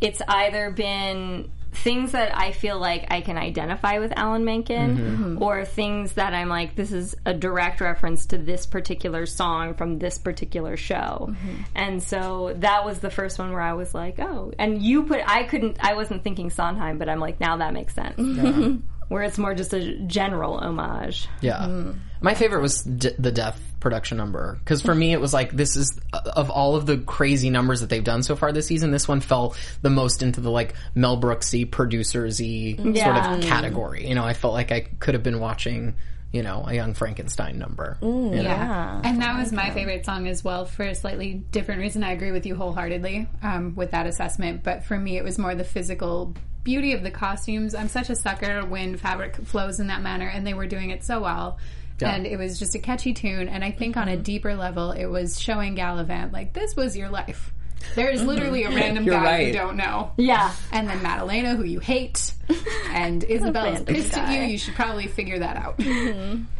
it's 0.00 0.20
either 0.26 0.70
been 0.72 1.50
things 1.72 2.12
that 2.12 2.36
I 2.36 2.52
feel 2.52 2.78
like 2.78 3.06
I 3.10 3.22
can 3.22 3.38
identify 3.38 3.98
with 3.98 4.12
Alan 4.16 4.44
Menken 4.44 4.96
mm-hmm. 4.96 5.24
Mm-hmm. 5.24 5.42
or 5.42 5.64
things 5.64 6.12
that 6.12 6.34
I'm 6.34 6.48
like 6.48 6.76
this 6.76 6.92
is 6.92 7.16
a 7.24 7.32
direct 7.32 7.80
reference 7.80 8.26
to 8.26 8.38
this 8.38 8.66
particular 8.66 9.26
song 9.26 9.74
from 9.74 9.98
this 9.98 10.18
particular 10.18 10.76
show. 10.76 11.28
Mm-hmm. 11.30 11.62
And 11.74 12.02
so 12.02 12.54
that 12.58 12.84
was 12.84 13.00
the 13.00 13.10
first 13.10 13.38
one 13.38 13.52
where 13.52 13.62
I 13.62 13.72
was 13.72 13.94
like, 13.94 14.18
"Oh." 14.20 14.52
And 14.58 14.82
you 14.82 15.04
put 15.04 15.20
I 15.26 15.44
couldn't 15.44 15.78
I 15.80 15.94
wasn't 15.94 16.22
thinking 16.22 16.50
Sondheim, 16.50 16.98
but 16.98 17.08
I'm 17.08 17.20
like 17.20 17.40
now 17.40 17.56
that 17.56 17.72
makes 17.72 17.94
sense 17.94 18.18
where 19.08 19.22
it's 19.22 19.38
more 19.38 19.54
just 19.54 19.72
a 19.72 19.96
general 20.06 20.58
homage. 20.58 21.28
Yeah. 21.40 21.92
My 22.20 22.34
favorite 22.34 22.60
was 22.60 22.82
d- 22.82 23.14
the 23.18 23.32
death 23.32 23.71
production 23.82 24.16
number 24.16 24.56
because 24.60 24.80
for 24.80 24.94
me 24.94 25.12
it 25.12 25.20
was 25.20 25.34
like 25.34 25.50
this 25.50 25.76
is 25.76 25.98
of 26.12 26.48
all 26.48 26.76
of 26.76 26.86
the 26.86 26.96
crazy 26.98 27.50
numbers 27.50 27.80
that 27.80 27.90
they've 27.90 28.04
done 28.04 28.22
so 28.22 28.36
far 28.36 28.52
this 28.52 28.66
season 28.66 28.90
this 28.90 29.06
one 29.06 29.20
fell 29.20 29.54
the 29.82 29.90
most 29.90 30.22
into 30.22 30.40
the 30.40 30.50
like 30.50 30.74
Mel 30.94 31.20
Brooksy 31.20 31.68
producersy 31.68 32.76
sort 32.76 33.16
of 33.16 33.42
category 33.42 34.08
you 34.08 34.14
know 34.14 34.24
I 34.24 34.32
felt 34.32 34.54
like 34.54 34.72
I 34.72 34.80
could 34.80 35.14
have 35.14 35.22
been 35.22 35.40
watching 35.40 35.96
you 36.30 36.42
know 36.42 36.64
a 36.66 36.74
young 36.74 36.94
Frankenstein 36.94 37.58
number 37.58 37.98
you 38.00 38.08
know? 38.08 38.42
Yeah. 38.42 39.00
And 39.04 39.20
that 39.20 39.38
was 39.38 39.52
my 39.52 39.70
favorite 39.70 40.04
song 40.06 40.28
as 40.28 40.42
well 40.42 40.64
for 40.64 40.84
a 40.84 40.94
slightly 40.94 41.34
different 41.34 41.80
reason. 41.80 42.04
I 42.04 42.12
agree 42.12 42.32
with 42.32 42.46
you 42.46 42.54
wholeheartedly 42.54 43.28
um, 43.42 43.74
with 43.74 43.90
that 43.90 44.06
assessment. 44.06 44.62
But 44.62 44.84
for 44.84 44.98
me, 44.98 45.16
it 45.16 45.24
was 45.24 45.38
more 45.38 45.54
the 45.54 45.64
physical 45.64 46.34
beauty 46.64 46.92
of 46.92 47.02
the 47.02 47.10
costumes. 47.10 47.74
I'm 47.74 47.88
such 47.88 48.10
a 48.10 48.16
sucker 48.16 48.64
when 48.64 48.96
fabric 48.96 49.36
flows 49.36 49.80
in 49.80 49.88
that 49.88 50.02
manner, 50.02 50.28
and 50.28 50.46
they 50.46 50.54
were 50.54 50.66
doing 50.66 50.90
it 50.90 51.04
so 51.04 51.20
well. 51.20 51.58
And 52.00 52.26
it 52.26 52.36
was 52.36 52.58
just 52.58 52.74
a 52.74 52.78
catchy 52.78 53.12
tune. 53.12 53.48
And 53.48 53.62
I 53.62 53.70
think 53.70 53.96
on 53.96 54.08
a 54.08 54.16
deeper 54.16 54.54
level, 54.54 54.92
it 54.92 55.06
was 55.06 55.40
showing 55.40 55.76
Galavant, 55.76 56.32
like, 56.32 56.52
this 56.52 56.74
was 56.76 56.96
your 56.96 57.10
life. 57.10 57.52
There 57.94 58.10
is 58.10 58.22
literally 58.22 58.64
a 58.64 58.70
random 58.74 59.04
You're 59.04 59.14
guy 59.14 59.40
you 59.40 59.52
don't 59.52 59.76
know. 59.76 60.12
Yeah. 60.16 60.52
And 60.72 60.88
then 60.88 61.02
Madalena, 61.02 61.54
who 61.56 61.64
you 61.64 61.80
hate, 61.80 62.32
and 62.90 63.22
Isabella's 63.24 63.80
is 63.80 63.84
pissed 63.84 64.16
at 64.16 64.32
you. 64.32 64.42
You 64.46 64.58
should 64.58 64.74
probably 64.74 65.06
figure 65.06 65.38
that 65.38 65.56
out. 65.56 65.78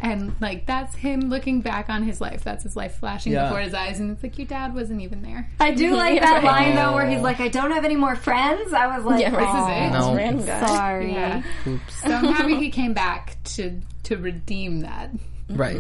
And 0.01 0.35
like 0.41 0.67
that's 0.67 0.95
him 0.95 1.23
looking 1.29 1.61
back 1.61 1.89
on 1.89 2.03
his 2.03 2.21
life. 2.21 2.43
That's 2.45 2.63
his 2.63 2.77
life 2.77 2.97
flashing 2.97 3.33
Yeah. 3.33 3.45
before 3.45 3.61
his 3.61 3.75
eyes, 3.75 4.01
and 4.01 4.11
it's 4.11 4.23
like 4.23 4.39
your 4.39 4.47
dad 4.47 4.75
wasn't 4.75 5.01
even 5.03 5.23
there. 5.23 5.49
I 5.61 5.73
do 5.73 5.91
like 5.97 6.21
that 6.21 6.43
right. 6.43 6.45
line 6.45 6.75
though 6.77 6.95
where 6.95 7.07
he's 7.07 7.21
like, 7.23 7.41
I 7.41 7.49
don't 7.49 7.71
have 7.73 7.85
any 7.85 7.97
more 7.97 8.17
friends. 8.17 8.73
I 8.73 8.97
was 8.97 9.05
like, 9.05 9.21
Yeah, 9.21 9.35
right. 9.35 9.53
This 9.53 9.63
is 9.63 10.05
it. 10.05 10.07
No. 10.11 10.17
Random 10.17 10.47
guy. 10.47 10.67
sorry. 10.67 11.13
Yeah. 11.13 11.43
So 11.65 12.13
I'm 12.15 12.25
happy 12.27 12.57
he 12.57 12.71
came 12.71 12.93
back 12.95 13.37
to 13.57 13.81
to 14.05 14.17
redeem 14.17 14.81
that. 14.81 15.11
right 15.49 15.79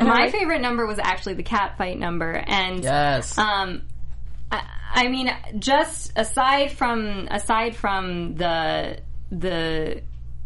My 0.00 0.30
favorite 0.30 0.60
number 0.60 0.86
was 0.86 0.98
actually 0.98 1.34
the 1.34 1.42
cat 1.42 1.76
fight 1.78 1.98
number. 1.98 2.32
And 2.32 2.82
yes 2.82 3.36
um 3.38 3.82
I, 4.50 4.62
I 4.94 5.08
mean 5.08 5.30
just 5.58 6.12
aside 6.16 6.72
from 6.72 7.28
aside 7.30 7.76
from 7.76 8.34
the 8.36 8.98
the 9.30 10.02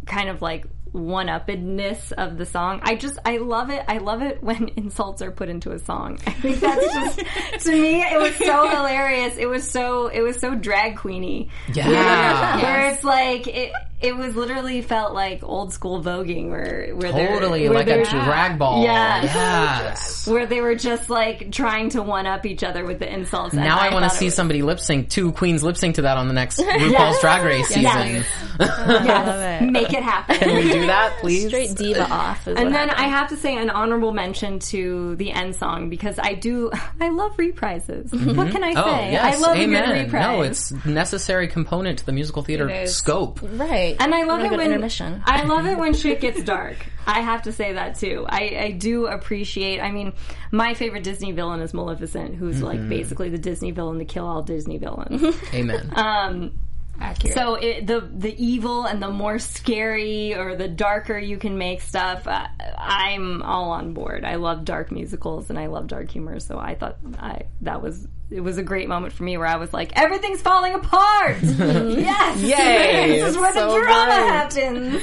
kind 0.06 0.28
of 0.28 0.42
like 0.42 0.66
one 0.92 1.28
uppedness 1.28 2.12
of 2.12 2.36
the 2.36 2.44
song. 2.44 2.80
I 2.82 2.96
just 2.96 3.18
I 3.24 3.38
love 3.38 3.70
it. 3.70 3.82
I 3.88 3.96
love 3.98 4.20
it 4.20 4.42
when 4.42 4.68
insults 4.76 5.22
are 5.22 5.30
put 5.30 5.48
into 5.48 5.72
a 5.72 5.78
song. 5.78 6.18
I 6.26 6.32
think 6.32 6.60
that's 6.60 6.94
just 6.94 7.64
to 7.66 7.72
me 7.72 8.02
it 8.02 8.20
was 8.20 8.34
so 8.36 8.68
hilarious. 8.76 9.36
It 9.38 9.46
was 9.46 9.68
so 9.70 10.08
it 10.08 10.20
was 10.20 10.38
so 10.38 10.54
drag 10.54 10.96
queeny. 10.96 11.48
yeah 11.72 12.62
Where 12.62 12.88
it's 12.92 13.04
like 13.04 13.46
it 13.46 13.72
it 14.02 14.16
was 14.16 14.34
literally 14.36 14.82
felt 14.82 15.14
like 15.14 15.42
old 15.42 15.72
school 15.72 16.02
voguing 16.02 16.50
where 16.50 16.94
where 16.94 17.12
they're- 17.12 17.28
totally 17.28 17.68
where 17.68 17.78
like 17.78 17.86
a 17.86 17.90
they're- 17.90 18.04
drag 18.04 18.58
ball 18.58 18.82
Yes. 18.82 19.24
yes 19.34 20.26
where 20.26 20.46
they 20.46 20.60
were 20.60 20.74
just 20.74 21.10
like 21.10 21.50
trying 21.52 21.90
to 21.90 22.02
one 22.02 22.26
up 22.26 22.46
each 22.46 22.62
other 22.62 22.84
with 22.84 22.98
the 22.98 23.12
insults. 23.12 23.54
now 23.54 23.78
I, 23.78 23.92
want 23.92 24.04
to 24.04 24.10
see 24.10 24.26
was- 24.26 24.34
somebody 24.34 24.62
lip 24.62 24.80
sync 24.80 25.08
two 25.08 25.32
queens 25.32 25.62
lip 25.62 25.76
sync 25.76 25.96
to 25.96 26.02
that 26.02 26.16
on 26.16 26.28
the 26.28 26.34
next 26.34 26.58
RuPaul's 26.60 27.20
Drag 27.20 27.44
Race 27.44 27.68
season 27.68 27.82
Yes. 27.82 28.26
Love 28.58 29.40
it. 29.40 29.70
make 29.70 29.92
it 29.92 30.02
happen. 30.02 30.36
can 30.36 30.54
we 30.56 30.62
do 30.72 30.86
that 30.86 31.16
please 31.20 31.48
Straight 31.48 31.74
diva 31.76 32.08
off. 32.10 32.46
Is 32.46 32.56
And 32.56 32.66
what 32.66 32.72
then 32.74 32.90
I 32.90 33.04
have 33.08 33.28
to 33.30 33.36
say 33.36 33.56
an 33.56 33.70
honorable 33.70 34.12
mention 34.12 34.58
to 34.60 35.16
the 35.16 35.30
end 35.30 35.56
song 35.56 35.88
because 35.90 36.18
I 36.18 36.34
do 36.34 36.70
I 37.00 37.08
love 37.10 37.36
reprises. 37.36 38.12
What 38.12 38.20
mm-hmm. 38.20 38.50
can 38.52 38.64
I 38.64 38.70
oh, 38.70 38.74
say? 38.74 39.08
Oh 39.08 39.10
yes, 39.10 39.36
I 39.36 39.38
love 39.40 39.56
amen. 39.56 39.82
a 39.82 39.86
good 39.86 40.02
reprise. 40.04 40.22
No, 40.22 40.42
it's 40.42 40.84
necessary 40.86 41.48
component 41.48 41.98
to 42.00 42.06
the 42.06 42.12
musical 42.12 42.42
theater 42.42 42.86
scope. 42.86 43.40
right. 43.42 43.91
And 43.98 44.14
I 44.14 44.24
love 44.24 44.40
it 44.42 44.50
when 44.50 44.60
intermission. 44.60 45.22
I 45.24 45.42
love 45.44 45.66
it 45.66 45.78
when 45.78 45.94
shit 45.94 46.20
gets 46.20 46.42
dark. 46.42 46.76
I 47.06 47.20
have 47.20 47.42
to 47.42 47.52
say 47.52 47.72
that 47.72 47.98
too. 47.98 48.24
I, 48.28 48.56
I 48.60 48.70
do 48.72 49.06
appreciate. 49.06 49.80
I 49.80 49.90
mean, 49.90 50.12
my 50.50 50.74
favorite 50.74 51.02
Disney 51.02 51.32
villain 51.32 51.60
is 51.60 51.74
Maleficent, 51.74 52.34
who's 52.36 52.56
Mm-hmm. 52.56 52.64
like 52.64 52.88
basically 52.88 53.28
the 53.28 53.38
Disney 53.38 53.70
villain 53.72 53.98
to 53.98 54.04
kill 54.04 54.26
all 54.26 54.42
Disney 54.42 54.78
villains. 54.78 55.36
Amen. 55.54 55.92
um, 55.96 56.58
Accurate. 57.00 57.34
So 57.34 57.54
it, 57.54 57.86
the 57.86 58.00
the 58.00 58.32
evil 58.44 58.84
and 58.84 59.02
the 59.02 59.10
more 59.10 59.38
scary 59.38 60.34
or 60.36 60.54
the 60.54 60.68
darker 60.68 61.18
you 61.18 61.38
can 61.38 61.58
make 61.58 61.80
stuff, 61.80 62.28
uh, 62.28 62.46
I'm 62.78 63.42
all 63.42 63.70
on 63.70 63.92
board. 63.94 64.24
I 64.24 64.36
love 64.36 64.64
dark 64.64 64.92
musicals 64.92 65.50
and 65.50 65.58
I 65.58 65.66
love 65.66 65.86
dark 65.88 66.10
humor, 66.10 66.38
so 66.38 66.58
I 66.58 66.74
thought 66.74 66.98
I 67.18 67.42
that 67.62 67.82
was 67.82 68.06
it 68.32 68.40
was 68.40 68.58
a 68.58 68.62
great 68.62 68.88
moment 68.88 69.12
for 69.12 69.22
me 69.24 69.36
where 69.36 69.46
I 69.46 69.56
was 69.56 69.72
like, 69.72 69.92
everything's 69.96 70.40
falling 70.40 70.74
apart. 70.74 71.36
yes, 71.42 72.38
Yay, 72.40 73.20
this 73.20 73.30
is 73.30 73.36
where 73.36 73.52
so 73.52 73.72
the 73.72 73.80
drama 73.84 74.50
great. 74.50 74.62
happens. 74.62 75.02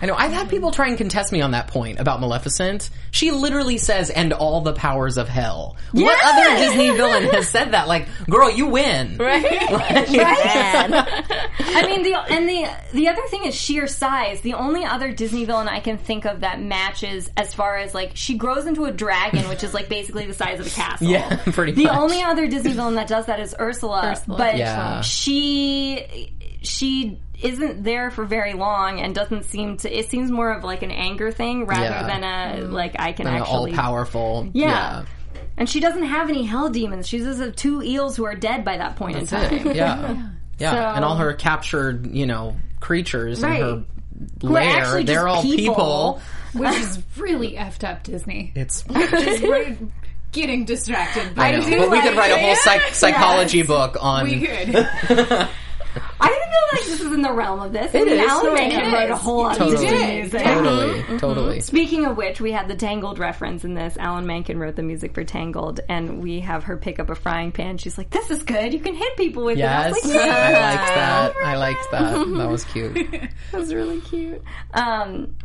I 0.00 0.06
know. 0.06 0.14
I've 0.14 0.32
had 0.32 0.48
people 0.50 0.70
try 0.70 0.88
and 0.88 0.98
contest 0.98 1.32
me 1.32 1.40
on 1.40 1.52
that 1.52 1.68
point 1.68 1.98
about 2.00 2.20
Maleficent. 2.20 2.90
She 3.10 3.30
literally 3.30 3.78
says, 3.78 4.10
"And 4.10 4.32
all 4.32 4.60
the 4.60 4.72
powers 4.74 5.16
of 5.16 5.28
hell." 5.28 5.76
What 5.92 6.18
other 6.24 6.56
Disney 6.58 6.90
villain 6.90 7.24
has 7.30 7.48
said 7.48 7.72
that? 7.72 7.88
Like, 7.88 8.06
girl, 8.28 8.50
you 8.50 8.66
win. 8.66 9.16
Right? 9.18 9.44
Right? 9.70 10.08
I 11.68 11.82
mean, 11.86 12.02
the 12.02 12.14
and 12.14 12.48
the 12.48 12.68
the 12.92 13.08
other 13.08 13.22
thing 13.28 13.44
is 13.44 13.54
sheer 13.54 13.86
size. 13.86 14.40
The 14.40 14.54
only 14.54 14.84
other 14.84 15.12
Disney 15.12 15.44
villain 15.44 15.68
I 15.68 15.80
can 15.80 15.98
think 15.98 16.24
of 16.24 16.40
that 16.40 16.60
matches 16.60 17.30
as 17.36 17.52
far 17.54 17.76
as 17.76 17.94
like 17.94 18.12
she 18.14 18.36
grows 18.36 18.66
into 18.66 18.84
a 18.84 18.92
dragon, 18.92 19.48
which 19.48 19.64
is 19.64 19.74
like 19.74 19.88
basically 19.88 20.26
the 20.26 20.34
size 20.34 20.60
of 20.60 20.66
a 20.66 20.70
castle. 20.70 21.06
Yeah, 21.08 21.36
pretty 21.52 21.72
The 21.72 21.84
much. 21.84 21.96
only 21.96 22.22
other 22.22 22.46
Disney 22.46 22.72
villain 22.72 22.94
that 22.96 23.08
does 23.08 23.26
that 23.26 23.40
is 23.40 23.54
Ursula, 23.58 24.12
Ursula. 24.12 24.38
but 24.38 24.56
Yeah. 24.56 25.00
she 25.02 26.32
she 26.66 27.20
isn't 27.42 27.82
there 27.82 28.10
for 28.10 28.24
very 28.24 28.54
long 28.54 29.00
and 29.00 29.14
doesn't 29.14 29.44
seem 29.44 29.76
to. 29.78 29.94
It 29.98 30.08
seems 30.10 30.30
more 30.30 30.50
of 30.52 30.64
like 30.64 30.82
an 30.82 30.90
anger 30.90 31.30
thing 31.30 31.66
rather 31.66 31.82
Yeah. 31.84 32.06
than 32.06 32.24
a 32.24 32.66
mm. 32.66 32.72
like 32.72 32.96
I 32.98 33.12
can 33.12 33.26
Like, 33.26 33.42
all 33.48 33.64
actually 33.66 33.72
powerful. 33.72 34.48
Yeah. 34.52 35.04
And 35.58 35.68
she 35.68 35.80
doesn't 35.80 36.02
have 36.04 36.28
any 36.28 36.44
hell 36.44 36.68
demons. 36.70 37.08
she's 37.08 37.24
just 37.24 37.40
has 37.40 37.54
two 37.56 37.82
eels 37.82 38.16
who 38.16 38.24
are 38.26 38.34
dead 38.34 38.64
by 38.64 38.76
that 38.78 38.96
point 38.96 39.16
in 39.16 39.26
time. 39.26 39.52
it. 39.68 39.76
Yeah. 39.76 40.28
Yeah, 40.58 40.70
So- 40.72 40.78
and 40.96 41.04
all 41.04 41.16
her 41.16 41.34
captured, 41.34 42.14
you 42.14 42.24
know, 42.24 42.56
creatures 42.80 43.42
Right. 43.42 43.60
in 43.60 43.66
her 43.66 43.84
lair 44.48 45.02
they're 45.04 45.16
just 45.16 45.26
all 45.26 45.42
people. 45.42 46.22
which 46.54 46.74
is 46.76 46.98
really 47.18 47.52
effed 47.56 47.86
up 47.86 48.02
Disney. 48.04 48.52
It's 48.54 48.82
Just 48.90 49.42
we're 49.42 49.76
getting 50.32 50.64
distracted. 50.64 51.24
I 51.32 51.34
By 51.34 51.50
know, 51.52 51.66
it. 51.66 51.78
but 51.78 51.90
we 51.90 52.00
could 52.00 52.16
write 52.16 52.30
a 52.32 52.38
whole 52.38 52.56
psych- 52.56 52.94
psychology 52.94 53.62
book 53.64 53.98
on. 54.00 54.24
We 54.24 54.46
could. 54.46 55.48
I 56.20 56.28
didn't 56.28 56.42
feel 56.50 56.60
like 56.72 56.84
this 56.84 57.00
is 57.00 57.12
in 57.12 57.22
the 57.22 57.32
realm 57.32 57.60
of 57.60 57.72
this. 57.72 57.94
I 57.94 57.98
mean, 57.98 58.08
is. 58.08 58.28
Alan 58.28 58.44
No, 58.46 58.54
Menken 58.54 58.80
is. 58.86 58.92
wrote 58.92 59.10
a 59.10 59.16
whole 59.16 59.36
lot 59.42 59.52
of 59.52 59.58
Totally, 59.58 59.86
Disney 59.86 60.14
music. 60.20 60.42
totally, 60.42 61.18
totally. 61.18 61.60
Speaking 61.60 62.06
of 62.06 62.16
which, 62.16 62.40
we 62.40 62.52
had 62.52 62.68
the 62.68 62.76
Tangled 62.76 63.18
reference 63.18 63.64
in 63.64 63.74
this. 63.74 63.96
Alan 63.98 64.26
Menken 64.26 64.58
wrote 64.58 64.76
the 64.76 64.82
music 64.82 65.14
for 65.14 65.24
Tangled, 65.24 65.80
and 65.88 66.22
we 66.22 66.40
have 66.40 66.64
her 66.64 66.76
pick 66.76 66.98
up 66.98 67.10
a 67.10 67.14
frying 67.14 67.52
pan. 67.52 67.78
She's 67.78 67.96
like, 67.98 68.10
"This 68.10 68.30
is 68.30 68.42
good. 68.42 68.72
You 68.72 68.80
can 68.80 68.94
hit 68.94 69.16
people 69.16 69.44
with 69.44 69.58
Yes, 69.58 69.96
it." 69.96 70.04
I 70.04 70.06
was 70.06 70.14
like, 70.14 70.30
I 70.30 70.70
liked 70.76 70.94
that. 70.94 71.36
I 71.44 71.56
liked 71.56 71.90
that. 71.92 72.26
That 72.36 72.50
was 72.50 72.64
cute. 72.64 72.94
That 73.52 73.58
was 73.60 73.72
really 73.74 74.00
cute. 74.00 74.42
Um, 74.74 75.36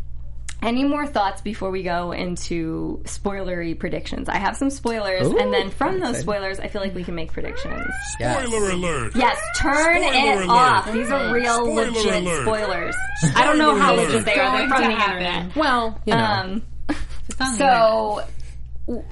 any 0.62 0.84
more 0.84 1.08
thoughts 1.08 1.42
before 1.42 1.72
we 1.72 1.82
go 1.84 2.12
into 2.12 3.02
spoilery 3.06 3.78
predictions? 3.78 4.30
I 4.30 4.38
have 4.38 4.56
some 4.56 4.70
spoilers, 4.70 5.28
Ooh, 5.28 5.38
and 5.38 5.54
then 5.54 5.70
from 5.72 5.94
those 6.00 6.10
excited. 6.10 6.22
spoilers, 6.22 6.60
I 6.60 6.68
feel 6.68 6.82
like 6.82 6.94
we 6.96 7.04
can 7.04 7.16
make 7.16 7.32
predictions. 7.34 7.84
Yes. 8.20 8.46
Spoiler 8.48 8.70
alert! 8.72 9.16
Yes, 9.16 9.38
turn 9.58 9.74
Spoiler 10.02 10.14
it 10.14 10.38
alert. 10.46 10.50
off. 10.50 10.92
These 10.94 11.10
are 11.12 11.34
real, 11.34 11.56
Spoiler 11.56 11.92
legit 11.92 12.14
alert. 12.24 12.42
spoilers. 12.44 12.96
I 13.36 13.44
don't 13.46 13.58
know 13.58 13.76
how 13.76 13.94
alert. 13.96 14.10
legit 14.12 14.26
they 14.26 14.40
are. 14.40 14.58
They're 14.58 14.68
Going 14.68 14.70
from 14.70 14.82
to 14.84 14.88
the 14.88 14.96
happen. 14.96 15.18
internet. 15.26 15.56
Well, 15.56 16.02
you 16.06 16.14
know. 16.14 16.24
Um, 16.24 16.62
It's 17.30 17.40
on 17.42 17.52
the 17.54 17.58
so, 17.58 18.24
w- 18.88 19.06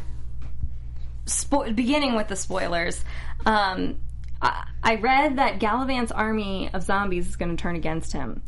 spo- 1.26 1.76
beginning 1.76 2.16
with 2.16 2.28
the 2.28 2.36
spoilers, 2.36 3.04
um, 3.46 3.98
I-, 4.42 4.66
I 4.84 4.96
read 4.96 5.38
that 5.38 5.60
Galavant's 5.60 6.12
army 6.12 6.70
of 6.74 6.84
zombies 6.84 7.28
is 7.28 7.36
going 7.36 7.56
to 7.56 7.62
turn 7.62 7.76
against 7.76 8.12
him. 8.14 8.42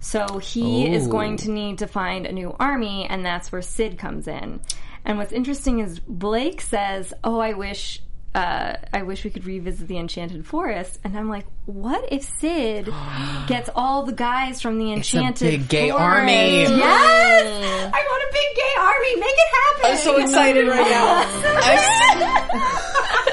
So 0.00 0.38
he 0.38 0.86
is 0.94 1.06
going 1.08 1.38
to 1.38 1.50
need 1.50 1.78
to 1.78 1.86
find 1.86 2.26
a 2.26 2.32
new 2.32 2.54
army, 2.60 3.06
and 3.08 3.24
that's 3.24 3.50
where 3.50 3.62
Sid 3.62 3.96
comes 3.98 4.28
in. 4.28 4.60
And 5.04 5.16
what's 5.18 5.32
interesting 5.32 5.78
is 5.80 5.98
Blake 6.00 6.60
says, 6.60 7.14
"Oh, 7.24 7.38
I 7.38 7.54
wish." 7.54 8.02
Uh, 8.34 8.76
I 8.92 9.02
wish 9.02 9.24
we 9.24 9.30
could 9.30 9.46
revisit 9.46 9.88
the 9.88 9.96
Enchanted 9.96 10.44
Forest, 10.46 10.98
and 11.04 11.16
I'm 11.16 11.30
like, 11.30 11.46
what 11.64 12.12
if 12.12 12.22
Sid 12.38 12.84
gets 13.46 13.70
all 13.74 14.02
the 14.02 14.12
guys 14.12 14.60
from 14.60 14.76
the 14.76 14.90
a 14.90 14.94
Enchanted 14.96 15.48
big 15.60 15.68
gay 15.70 15.88
Forest? 15.90 16.04
army. 16.04 16.62
Yes, 16.64 17.90
I 17.94 18.06
want 18.10 18.22
a 18.28 18.32
big 18.32 18.54
gay 18.54 18.74
army. 18.78 19.16
Make 19.16 19.38
it 19.38 19.48
happen. 19.56 19.90
I'm 19.90 19.96
so 19.96 20.16
excited 20.18 20.68
right 20.68 20.90
now. 20.90 21.24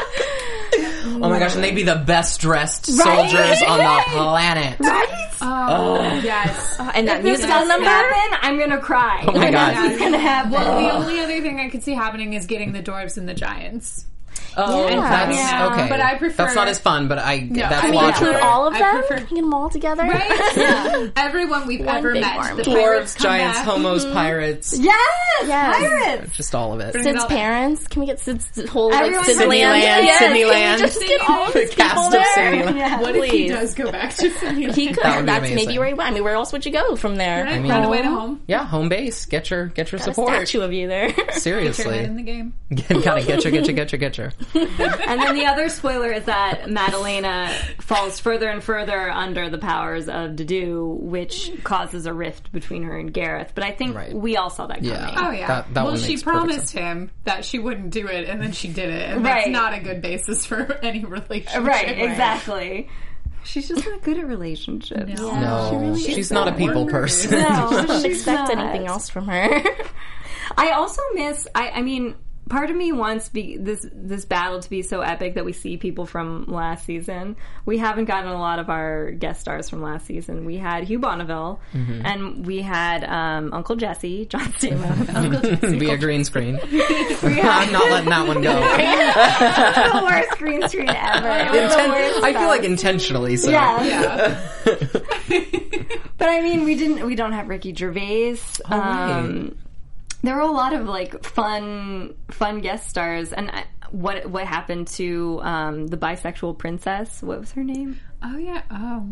oh 1.23 1.29
my 1.29 1.39
gosh, 1.39 1.55
and 1.55 1.63
they'd 1.63 1.75
be 1.75 1.83
the 1.83 1.95
best 1.95 2.41
dressed 2.41 2.85
soldiers 2.85 3.61
on 3.67 3.77
the 3.79 4.03
planet. 4.11 4.79
Right? 4.79 5.27
Oh, 5.43 6.19
yes. 6.23 6.79
Uh, 6.79 6.91
and 6.93 7.07
that 7.07 7.17
If 7.17 7.23
this 7.23 7.39
musical 7.39 7.65
number. 7.65 7.85
happen, 7.87 8.37
I'm 8.41 8.59
gonna 8.59 8.79
cry. 8.81 9.23
Oh 9.27 9.31
my 9.31 9.49
god. 9.51 9.75
This 9.75 9.93
is 9.93 9.99
gonna 9.99 10.17
happen. 10.19 10.51
Well, 10.51 10.79
the 10.81 10.91
only 10.93 11.19
other 11.19 11.41
thing 11.41 11.59
I 11.59 11.69
could 11.69 11.83
see 11.83 11.93
happening 11.93 12.33
is 12.33 12.45
getting 12.45 12.73
the 12.73 12.83
dwarves 12.83 13.17
and 13.17 13.27
the 13.27 13.33
giants. 13.33 14.05
Oh, 14.57 14.87
Yeah. 14.87 15.01
that's 15.09 15.35
Yeah. 15.37 15.67
okay. 15.71 15.87
But 15.89 16.01
I 16.01 16.15
prefer- 16.17 16.43
That's 16.43 16.55
not 16.55 16.67
as 16.67 16.79
fun, 16.79 17.07
but 17.07 17.19
I 17.19 17.47
that's 17.51 17.83
I 17.83 17.87
mean, 17.87 17.95
logical. 17.95 18.27
Include 18.27 18.43
all 18.43 18.67
of 18.67 18.73
I 18.73 18.79
them. 18.79 19.03
prefer- 19.03 19.19
Get 19.21 19.29
them 19.35 19.53
all 19.53 19.69
together. 19.69 20.03
Right? 20.03 21.11
Everyone 21.15 21.67
we've 21.67 21.85
One 21.85 21.95
ever 21.95 22.13
met. 22.13 22.35
army. 22.37 22.63
Dwarves, 22.63 23.17
giants, 23.19 23.59
back. 23.59 23.67
homos, 23.67 24.03
mm-hmm. 24.05 24.13
pirates. 24.13 24.77
yes, 24.77 24.97
Yes. 25.47 25.77
pirates. 25.77 26.35
Just 26.37 26.53
all 26.55 26.73
of 26.73 26.79
it. 26.79 26.95
it 26.95 27.03
Sid's 27.03 27.25
parents. 27.25 27.87
Can 27.87 28.01
we 28.01 28.05
get 28.07 28.19
Sid's 28.19 28.69
whole 28.69 28.93
Everyone 28.93 29.17
like 29.17 29.25
from 29.25 29.33
Sydney 29.35 29.57
Sydneyland, 29.61 29.71
Land? 29.71 30.05
Yes, 30.05 30.19
Sydney 30.19 30.39
can 30.39 30.47
we 30.47 30.51
Land. 30.53 30.79
Just 30.81 30.99
get 31.01 31.29
all 31.29 31.47
of 31.47 31.53
The 31.53 31.59
his 31.61 31.69
people 31.75 31.91
of 32.03 32.11
there. 32.11 32.23
Sydneyland. 32.35 32.75
Yeah. 32.77 33.01
What 33.01 33.15
if 33.15 33.31
he 33.31 33.47
does 33.47 33.73
go 33.73 33.91
back 33.91 34.13
to 34.15 34.29
Sydney? 34.31 34.71
He 34.81 34.87
could. 34.87 35.03
That 35.03 35.17
would 35.17 35.25
be 35.25 35.31
That's 35.31 35.51
maybe 35.51 35.77
where 35.79 35.87
he 35.87 35.93
went. 35.93 36.09
I 36.09 36.13
mean, 36.13 36.23
where 36.23 36.33
else 36.33 36.51
would 36.53 36.65
you 36.65 36.71
go 36.71 36.95
from 36.95 37.15
there? 37.15 37.43
Right? 37.45 37.61
mean- 37.61 37.71
Run 37.71 37.83
away 37.83 38.01
to 38.01 38.09
home. 38.09 38.41
Yeah, 38.47 38.65
home 38.65 38.89
base. 38.89 39.25
Get 39.25 39.49
your 39.49 39.67
get 39.67 39.91
your 39.91 39.99
A 39.99 40.03
support. 40.03 40.29
statue 40.29 40.61
of 40.61 40.73
you 40.73 40.87
there. 40.87 41.11
Turn 41.11 41.63
in 41.93 42.15
the 42.15 42.21
game. 42.23 42.53
gotta 43.03 43.23
get 43.23 43.43
you, 43.45 43.51
get 43.51 43.67
you, 43.67 43.73
get 43.73 43.91
you, 43.91 43.97
get 43.97 44.17
you. 44.17 44.29
And 44.55 45.21
then 45.21 45.35
the 45.35 45.45
other 45.45 45.69
spoiler 45.69 46.11
is 46.11 46.25
that 46.25 46.69
Madalena 46.69 47.53
falls 47.79 48.19
further 48.19 48.47
and 48.49 48.63
further 48.63 49.09
under 49.11 49.49
the 49.49 49.57
powers 49.57 50.07
of 50.07 50.31
Dedu, 50.31 50.99
which 50.99 51.51
causes 51.63 52.05
a 52.05 52.13
rift 52.13 52.51
between 52.51 52.83
her 52.83 52.97
and 52.97 53.13
Gareth. 53.13 53.51
But 53.55 53.63
I 53.63 53.71
think 53.71 53.95
Right. 53.95 54.13
we 54.13 54.37
all 54.37 54.49
saw 54.49 54.67
that 54.67 54.77
coming. 54.77 54.91
Yeah. 54.91 55.15
Oh 55.17 55.31
yeah. 55.31 55.47
That- 55.47 55.73
that 55.73 55.85
well, 55.85 55.97
she 55.97 56.17
promised 56.17 56.71
him 56.73 57.11
that 57.25 57.45
she 57.45 57.59
wouldn't 57.59 57.89
do 57.91 58.07
it, 58.07 58.27
and 58.29 58.41
then 58.41 58.51
she 58.51 58.67
did 58.67 58.89
it, 58.89 59.09
and 59.09 59.23
Right. 59.23 59.45
that's 59.45 59.49
not 59.49 59.73
a 59.73 59.79
good 59.79 60.01
basis 60.01 60.45
for 60.45 60.73
any 60.83 61.03
relationship. 61.05 61.63
Right, 61.63 61.87
exactly. 61.99 62.89
She's 63.43 63.67
just 63.67 63.85
not 63.87 64.03
good 64.03 64.17
at 64.19 64.27
relationships. 64.27 65.19
No, 65.19 65.95
she's 65.97 66.31
not 66.31 66.47
a 66.47 66.51
people 66.53 66.85
person. 66.85 67.31
No, 67.41 67.69
Don't 67.71 68.05
expect 68.05 68.49
not. 68.53 68.57
anything 68.57 68.87
else 68.87 69.09
from 69.09 69.27
her. 69.27 69.63
I 70.57 70.71
also 70.71 71.01
miss. 71.15 71.47
I, 71.55 71.69
I 71.69 71.81
mean, 71.81 72.15
part 72.51 72.69
of 72.69 72.75
me 72.75 72.91
wants 72.91 73.29
be, 73.29 73.57
this 73.57 73.87
this 73.93 74.25
battle 74.25 74.59
to 74.59 74.69
be 74.69 74.81
so 74.83 75.01
epic 75.01 75.35
that 75.35 75.45
we 75.45 75.53
see 75.53 75.77
people 75.77 76.05
from 76.05 76.45
last 76.47 76.85
season. 76.85 77.35
We 77.65 77.77
haven't 77.79 78.05
gotten 78.05 78.29
a 78.29 78.37
lot 78.37 78.59
of 78.59 78.69
our 78.69 79.11
guest 79.11 79.41
stars 79.41 79.69
from 79.69 79.81
last 79.81 80.05
season. 80.05 80.45
We 80.45 80.57
had 80.57 80.83
Hugh 80.83 80.99
Bonneville, 80.99 81.59
Mm-hmm. 81.73 82.05
and 82.05 82.45
we 82.45 82.61
had 82.61 83.03
um, 83.05 83.53
Uncle 83.53 83.75
Jesse, 83.77 84.25
John 84.27 84.51
Stamos. 84.53 85.61
Be 85.79 85.89
a 85.89 85.97
green 86.05 86.23
screen. 86.25 86.59
I'm 86.63 87.71
not 87.71 87.89
letting 87.89 88.09
that 88.09 88.27
one 88.27 88.41
go. 88.41 88.53
the 88.53 90.03
worst 90.05 90.37
green 90.37 90.67
screen 90.67 90.89
ever. 90.89 91.29
It 91.29 91.61
was 91.63 91.73
the 91.75 91.81
Inten- 91.81 92.23
I 92.23 92.33
feel 92.33 92.47
like 92.47 92.63
intentionally 92.63 93.37
so. 93.37 93.49
Yeah. 93.49 93.83
Yeah. 93.83 94.41
But 96.17 96.29
I 96.29 96.41
mean, 96.41 96.65
we 96.65 96.75
didn't. 96.75 97.05
We 97.05 97.15
don't 97.15 97.31
have 97.31 97.47
Ricky 97.47 97.73
Gervais. 97.73 98.37
Oh, 98.69 98.77
right. 98.77 99.51
There 100.23 100.35
were 100.35 100.41
a 100.41 100.51
lot 100.51 100.73
of 100.73 100.85
like 100.87 101.23
fun, 101.23 102.13
fun 102.29 102.59
guest 102.61 102.87
stars, 102.89 103.33
and 103.33 103.49
I, 103.49 103.65
what 103.91 104.27
what 104.27 104.45
happened 104.45 104.87
to 104.89 105.39
um, 105.43 105.87
the 105.87 105.97
bisexual 105.97 106.57
princess? 106.57 107.21
What 107.23 107.39
was 107.39 107.51
her 107.53 107.63
name? 107.63 107.99
oh 108.23 108.37
yeah. 108.37 108.61
Oh. 108.71 109.07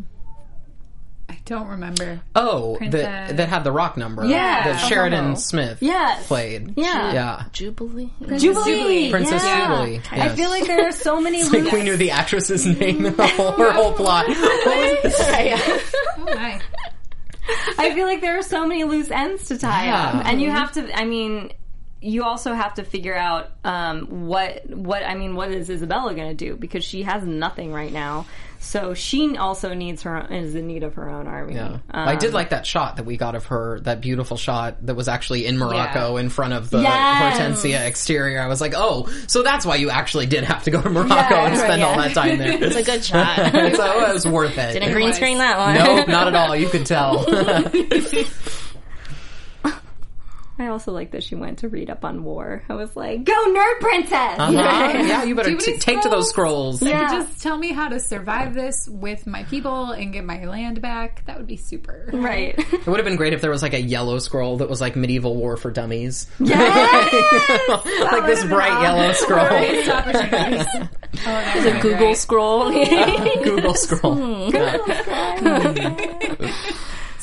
I 1.31 1.37
don't 1.45 1.67
remember. 1.67 2.21
Oh, 2.35 2.71
that 2.73 2.79
Princess. 2.79 3.37
that 3.37 3.49
had 3.49 3.63
the 3.63 3.71
rock 3.71 3.97
number. 3.97 4.25
Yeah. 4.25 4.63
that 4.73 4.77
Sheridan 4.77 5.25
Uh-huh. 5.25 5.35
Smith. 5.35 5.77
Yes. 5.79 6.25
played. 6.27 6.73
Yeah. 6.75 7.13
yeah. 7.13 7.43
Jubilee. 7.53 8.09
Jubilee, 8.37 9.11
Princess 9.11 9.43
yeah. 9.43 9.67
Jubilee. 9.67 10.01
I 10.11 10.29
feel 10.29 10.49
like 10.49 10.65
there 10.65 10.87
are 10.87 10.91
so 10.91 11.21
many. 11.21 11.43
like 11.49 11.51
loose- 11.53 11.71
we 11.73 11.83
knew 11.83 11.97
the 11.97 12.09
actress's 12.11 12.65
name 12.65 13.05
in 13.05 13.15
the 13.15 13.27
whole, 13.27 13.51
her 13.51 13.71
whole 13.71 13.93
plot. 13.99 14.25
Oh 14.29 16.25
my. 16.25 16.59
I 17.77 17.91
feel 17.95 18.05
like 18.05 18.21
there 18.21 18.37
are 18.37 18.43
so 18.43 18.65
many 18.67 18.83
loose 18.83 19.11
ends 19.11 19.47
to 19.47 19.57
tie 19.57 19.85
Yeah. 19.85 20.03
up, 20.19 20.25
and 20.25 20.41
you 20.41 20.49
have 20.51 20.71
to. 20.73 20.91
I 20.97 21.05
mean, 21.05 21.51
you 22.01 22.23
also 22.23 22.53
have 22.53 22.75
to 22.75 22.83
figure 22.83 23.15
out 23.15 23.51
um, 23.63 24.27
what 24.27 24.69
what 24.69 25.03
I 25.03 25.15
mean. 25.15 25.35
What 25.35 25.51
is 25.51 25.69
Isabella 25.69 26.13
going 26.15 26.29
to 26.29 26.45
do 26.45 26.55
because 26.55 26.83
she 26.83 27.03
has 27.03 27.23
nothing 27.23 27.73
right 27.73 27.91
now. 27.91 28.25
So 28.61 28.93
she 28.93 29.37
also 29.37 29.73
needs 29.73 30.03
her 30.03 30.27
is 30.29 30.53
in 30.53 30.67
need 30.67 30.83
of 30.83 30.95
her 30.95 31.09
own 31.09 31.27
army. 31.27 31.55
Yeah. 31.55 31.67
Um, 31.67 31.81
I 31.91 32.15
did 32.15 32.33
like 32.33 32.49
that 32.49 32.65
shot 32.65 32.97
that 32.97 33.05
we 33.05 33.15
got 33.15 33.33
of 33.35 33.45
her, 33.47 33.79
that 33.81 34.01
beautiful 34.01 34.35
shot 34.35 34.85
that 34.85 34.95
was 34.95 35.07
actually 35.07 35.45
in 35.45 35.57
Morocco 35.57 36.17
in 36.17 36.29
front 36.29 36.53
of 36.53 36.69
the 36.69 36.81
Yes. 36.81 37.37
Hortensia 37.39 37.87
exterior. 37.87 38.41
I 38.41 38.47
was 38.47 38.59
like, 38.59 38.73
oh, 38.75 39.09
so 39.27 39.43
that's 39.43 39.65
why 39.65 39.75
you 39.77 39.89
actually 39.89 40.25
did 40.25 40.43
have 40.43 40.63
to 40.63 40.71
go 40.71 40.81
to 40.81 40.89
Morocco 40.89 41.13
Yeah, 41.15 41.47
and 41.47 41.57
spend 41.57 41.79
yeah. 41.79 41.87
all 41.87 41.95
that 41.97 42.13
time 42.13 42.37
there. 42.37 42.61
It's 42.69 42.75
a 42.75 42.83
good 42.83 43.03
shot. 43.03 43.35
so 43.53 44.07
it 44.09 44.13
was 44.13 44.27
worth 44.27 44.57
it. 44.57 44.73
Didn't 44.73 44.91
green 44.93 45.13
screen 45.13 45.37
that 45.37 45.57
one. 45.57 45.75
Nope, 45.75 46.07
not 46.09 46.27
at 46.27 46.35
all. 46.35 46.55
You 46.55 46.67
could 46.69 46.85
tell. 46.85 47.23
I 50.59 50.67
also 50.67 50.91
like 50.91 51.11
that 51.11 51.23
she 51.23 51.35
went 51.35 51.59
to 51.59 51.69
read 51.69 51.89
up 51.89 52.03
on 52.05 52.23
war. 52.23 52.63
I 52.69 52.75
was 52.75 52.95
like, 52.95 53.23
"Go 53.23 53.33
nerd 53.33 53.79
princess!" 53.79 54.39
Uh-huh. 54.39 54.51
Yeah, 55.09 55.23
you 55.23 55.33
better 55.35 55.55
t- 55.55 55.77
take 55.77 56.01
to 56.01 56.09
those 56.09 56.29
scrolls. 56.29 56.81
Yeah. 56.81 57.07
Just 57.09 57.41
tell 57.41 57.57
me 57.57 57.71
how 57.71 57.87
to 57.87 57.99
survive 57.99 58.53
this 58.53 58.87
with 58.87 59.25
my 59.25 59.43
people 59.43 59.91
and 59.91 60.11
get 60.13 60.25
my 60.25 60.43
land 60.45 60.81
back. 60.81 61.23
That 61.25 61.37
would 61.37 61.47
be 61.47 61.57
super. 61.57 62.09
Right. 62.11 62.55
It 62.57 62.85
would 62.87 62.97
have 62.97 63.05
been 63.05 63.15
great 63.15 63.33
if 63.33 63.41
there 63.41 63.51
was 63.51 63.61
like 63.61 63.73
a 63.73 63.81
yellow 63.81 64.19
scroll 64.19 64.57
that 64.57 64.69
was 64.69 64.81
like 64.81 64.95
medieval 64.95 65.35
war 65.35 65.55
for 65.57 65.71
dummies. 65.71 66.27
Yes! 66.39 67.13
like 68.11 68.25
this 68.25 68.43
bright 68.45 68.81
yellow 68.81 69.11
scroll. 69.13 69.49
Missed 69.49 69.89
opportunities. 69.89 70.67
Oh, 71.21 71.25
that 71.25 71.55
would 71.55 71.63
The 71.65 71.71
be 71.71 71.79
Google 71.81 72.13
scroll. 72.15 72.71
Google 73.43 73.73
scroll. 73.73 74.51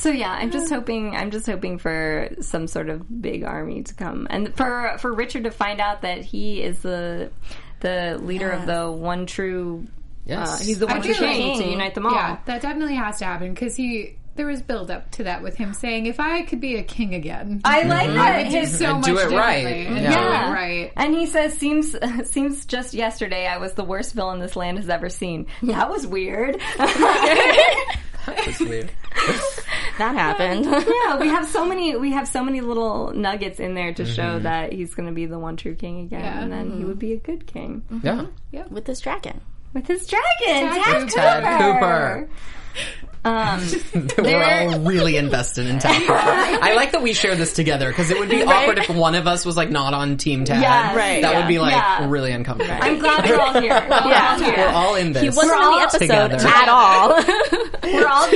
So 0.07 0.13
yeah, 0.13 0.31
I'm 0.31 0.53
just 0.53 0.73
hoping 0.73 1.17
I'm 1.17 1.33
just 1.33 1.47
hoping 1.47 1.79
for 1.79 2.29
some 2.41 2.69
sort 2.69 2.89
of 2.91 3.21
big 3.21 3.43
army 3.43 3.83
to 3.83 3.93
come, 3.95 4.29
and 4.31 4.55
for 4.57 4.97
for 5.01 5.13
Richard 5.13 5.43
to 5.45 5.51
find 5.51 5.81
out 5.81 6.03
that 6.03 6.23
he 6.23 6.63
is 6.63 6.79
the 6.79 7.33
the 7.81 8.17
leader 8.23 8.51
of 8.53 8.67
the 8.67 8.89
one 8.89 9.27
true. 9.27 9.85
Yes. 10.25 10.61
Uh, 10.61 10.65
he's 10.65 10.79
the 10.79 10.87
one 10.87 10.99
I 10.99 11.01
true 11.01 11.13
king 11.15 11.59
to 11.61 11.69
unite 11.69 11.97
them 11.97 12.07
all. 12.07 12.13
Yeah, 12.15 12.39
that 12.45 12.63
definitely 12.63 12.95
has 12.95 13.19
to 13.19 13.25
happen 13.25 13.53
because 13.53 13.75
he 13.75 14.15
there 14.37 14.47
was 14.47 14.63
build 14.63 14.93
up 14.93 15.11
to 15.13 15.25
that 15.25 15.43
with 15.43 15.57
him 15.57 15.75
saying, 15.75 16.07
"If 16.07 16.21
I 16.21 16.43
could 16.43 16.61
be 16.61 16.77
a 16.77 16.85
king 16.85 17.17
again, 17.17 17.63
I 17.65 17.83
like 17.83 18.09
I 18.11 18.15
that. 18.15 18.43
would 18.45 18.53
do 18.61 18.67
so 18.67 18.85
And 18.85 18.95
much 18.99 19.07
do 19.07 19.19
it 19.19 19.31
right. 19.37 19.63
differently 19.65 19.87
and 19.87 19.97
Yeah. 19.97 20.11
do 20.11 20.17
Yeah. 20.21 20.51
it 20.51 20.53
right." 20.55 20.93
And 20.97 21.15
he 21.15 21.27
says, 21.27 21.59
"Seems 21.59 21.97
seems 22.31 22.65
just 22.65 22.95
yesterday 22.95 23.49
I 23.49 23.57
was 23.59 23.73
the 23.73 23.83
worst 23.85 24.15
villain 24.15 24.39
this 24.39 24.55
land 24.55 24.79
has 24.79 24.89
ever 24.89 25.09
seen. 25.09 25.47
That 25.65 25.91
was 25.91 26.07
weird." 26.07 26.61
that 26.79 28.47
was 28.47 28.61
weird. 28.61 28.93
That 29.99 30.15
happened. 30.15 30.65
yeah, 30.67 31.19
we 31.19 31.29
have 31.37 31.47
so 31.49 31.65
many 31.67 31.97
we 31.97 32.13
have 32.13 32.29
so 32.29 32.43
many 32.45 32.61
little 32.61 33.13
nuggets 33.15 33.61
in 33.61 33.75
there 33.75 33.93
to 33.95 34.03
Mm-hmm. 34.03 34.13
show 34.13 34.39
that 34.41 34.73
he's 34.73 34.95
going 34.95 35.09
to 35.09 35.15
be 35.15 35.27
the 35.27 35.39
one 35.39 35.57
true 35.57 35.75
king 35.75 36.01
again, 36.01 36.21
Yeah. 36.21 36.43
and 36.43 36.53
then 36.53 36.77
he 36.79 36.85
would 36.85 36.99
be 36.99 37.13
a 37.13 37.17
good 37.19 37.47
king 37.47 37.83
Yeah. 38.03 38.27
With 38.71 38.85
this 38.85 39.01
dragon. 39.01 39.41
with 39.73 39.87
his 39.87 40.07
dragon, 40.07 40.83
Tad, 40.83 41.09
Tad 41.11 41.59
Cooper. 41.61 42.29
Cooper. 42.29 42.29
Um, 43.27 43.61
We're 44.19 44.43
all 44.45 44.79
really 44.81 45.17
invested 45.17 45.67
in 45.67 45.79
Tad 45.81 46.01
Cooper. 46.03 46.13
I 46.15 46.75
like 46.75 46.93
that 46.93 47.03
we 47.03 47.13
share 47.13 47.35
this 47.35 47.53
together 47.55 47.89
because 47.89 48.11
it 48.11 48.19
would 48.19 48.29
be 48.31 48.43
awkward 48.45 48.79
if 48.79 48.89
one 48.89 49.15
of 49.17 49.27
us 49.27 49.45
was 49.45 49.57
like 49.57 49.69
not 49.71 49.95
on 49.95 50.17
Team 50.17 50.45
Tad. 50.45 50.61
Yes, 50.63 50.97
Right, 50.97 51.23
That 51.23 51.33
yeah. 51.33 51.39
would 51.41 51.49
be 51.49 51.59
like 51.59 51.73
Yeah. 51.75 52.09
really 52.09 52.31
uncomfortable. 52.33 52.73
I'm 52.81 52.99
glad 53.01 53.25
we're 53.29 53.41
all 53.41 53.61
here. 53.61 53.87
We're 53.89 54.15
all 54.15 54.39
here. 54.39 54.55
We're 54.57 54.69
all 54.69 54.95
in 54.95 55.13
this. 55.13 55.23
He 55.23 55.29
wasn't 55.29 55.49
We're 55.49 55.55
in 55.55 55.61
the 55.61 55.67
all 55.67 55.81
episode 55.81 55.99
together. 55.99 56.37
at 56.47 56.69
all. 56.69 57.09
We're 57.83 58.07
all 58.07 58.27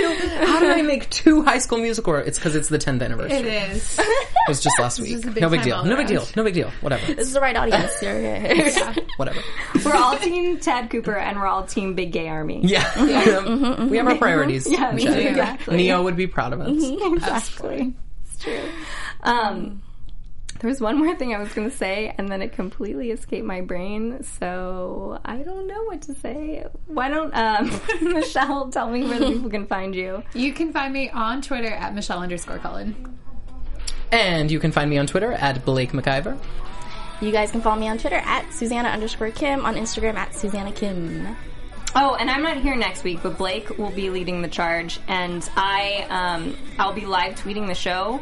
How 0.47 0.61
did 0.61 0.71
I 0.71 0.83
make 0.83 1.09
two 1.11 1.43
High 1.43 1.59
School 1.59 1.79
Musical? 1.79 2.17
It's 2.17 2.39
because 2.39 2.57
it's 2.57 2.69
the 2.69 2.79
10th 2.79 3.03
anniversary. 3.03 3.39
It 3.39 3.47
is. 3.73 3.99
It 3.99 4.27
was 4.49 4.61
just 4.61 4.79
last 4.81 4.99
week. 5.01 5.23
big 5.23 5.41
No 5.41 5.49
big 5.49 5.63
deal. 5.63 5.85
No 5.85 5.97
big 5.97 6.09
deal. 6.09 6.27
No 6.37 6.43
big 6.45 6.55
deal. 6.55 6.71
Whatever. 6.81 7.07
this 7.15 7.27
is 7.29 7.33
the 7.33 7.41
right 7.41 7.57
audience. 7.57 7.93
You're 8.03 8.13
okay. 8.17 8.95
Whatever. 9.17 9.41
we're 9.85 9.95
all 9.95 10.17
team 10.19 10.59
Tad 10.59 10.91
Cooper, 10.91 11.17
and 11.17 11.39
we're 11.39 11.47
all 11.47 11.65
team 11.65 11.95
Big 11.95 12.11
Gay 12.13 12.29
Army. 12.29 12.61
Yeah. 12.65 13.85
we 13.89 13.97
have 13.97 14.07
our 14.09 14.17
priorities. 14.17 14.67
Yeah, 14.81 14.95
we 14.95 15.03
do. 15.03 15.11
Michelle. 15.11 15.27
Exactly. 15.27 15.77
Neo 15.77 16.03
would 16.03 16.17
be 16.17 16.27
proud 16.27 16.53
of 16.53 16.61
us. 16.61 16.71
exactly. 17.03 17.95
It's 18.25 18.43
true. 18.43 18.61
Um, 19.23 19.83
there 20.61 20.69
was 20.69 20.81
one 20.81 20.99
more 20.99 21.17
thing 21.17 21.35
I 21.35 21.39
was 21.39 21.53
going 21.55 21.71
to 21.71 21.75
say, 21.75 22.15
and 22.19 22.29
then 22.29 22.43
it 22.43 22.53
completely 22.53 23.11
escaped 23.11 23.47
my 23.47 23.63
brain. 23.63 24.23
So 24.23 25.19
I 25.25 25.39
don't 25.39 25.67
know 25.67 25.85
what 25.85 26.03
to 26.03 26.15
say. 26.15 26.67
Why 26.87 27.09
don't 27.09 27.35
um, 27.35 27.81
Michelle 28.03 28.69
tell 28.71 28.91
me 28.91 29.05
where 29.05 29.19
the 29.19 29.27
people 29.33 29.51
can 29.51 29.67
find 29.67 29.95
you? 29.95 30.23
You 30.35 30.53
can 30.53 30.73
find 30.73 30.93
me 30.93 31.09
on 31.11 31.41
Twitter 31.41 31.73
at 31.73 31.95
Michelle 31.95 32.19
underscore 32.19 32.59
Cullen. 32.59 33.19
And 34.13 34.51
you 34.51 34.59
can 34.59 34.71
find 34.71 34.91
me 34.91 34.99
on 34.99 35.07
Twitter 35.07 35.33
at 35.33 35.65
Blake 35.65 35.93
McIver. 35.93 36.39
You 37.23 37.33
guys 37.33 37.51
can 37.51 37.63
follow 37.63 37.81
me 37.81 37.89
on 37.89 37.97
Twitter 37.97 38.17
at 38.17 38.53
Susanna 38.53 38.89
underscore 38.89 39.31
Kim, 39.31 39.65
on 39.65 39.77
Instagram 39.77 40.15
at 40.15 40.35
Susanna 40.35 40.73
Kim. 40.73 41.37
Oh, 41.95 42.15
and 42.15 42.31
I'm 42.31 42.43
not 42.43 42.59
here 42.59 42.77
next 42.77 43.03
week, 43.05 43.19
but 43.23 43.37
Blake 43.39 43.77
will 43.79 43.91
be 43.91 44.11
leading 44.11 44.43
the 44.43 44.49
charge, 44.49 45.01
and 45.09 45.49
I 45.57 46.07
um, 46.09 46.57
I'll 46.79 46.93
be 46.93 47.05
live 47.07 47.35
tweeting 47.35 47.67
the 47.67 47.75
show, 47.75 48.21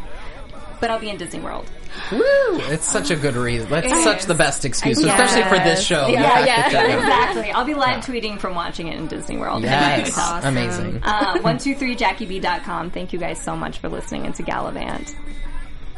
but 0.80 0.90
I'll 0.90 0.98
be 1.00 1.10
in 1.10 1.18
Disney 1.18 1.40
World. 1.40 1.68
Woo! 2.12 2.18
It's 2.20 2.86
such 2.86 3.10
a 3.10 3.16
good 3.16 3.34
reason. 3.34 3.68
That's 3.70 3.86
It 3.90 4.02
such 4.04 4.18
is. 4.20 4.26
the 4.26 4.34
best 4.34 4.64
excuse, 4.64 5.02
Yes. 5.02 5.18
especially 5.20 5.48
for 5.58 5.62
this 5.64 5.82
show. 5.82 6.06
the 6.06 6.12
Yeah, 6.12 6.44
yeah. 6.44 6.66
exactly. 6.66 7.50
I'll 7.50 7.64
be 7.64 7.74
live 7.74 8.04
tweeting 8.04 8.38
from 8.38 8.54
watching 8.54 8.88
it 8.88 8.96
in 8.98 9.06
Disney 9.06 9.36
World. 9.38 9.62
Yes. 9.62 10.16
Awesome. 10.16 10.48
Amazing. 10.48 11.00
Uh, 11.02 11.34
123jackieb.com. 11.38 12.90
Thank 12.90 13.12
you 13.12 13.18
guys 13.18 13.40
so 13.40 13.56
much 13.56 13.78
for 13.78 13.88
listening 13.88 14.26
into 14.26 14.42
Galavant 14.42 15.14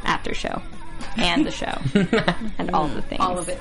after 0.05 0.33
show 0.35 0.63
and 1.17 1.45
the 1.45 1.51
show 1.51 1.77
and 2.59 2.71
all 2.71 2.87
the 2.89 3.03
things. 3.03 3.21
All 3.21 3.39
of 3.39 3.49
it. 3.49 3.61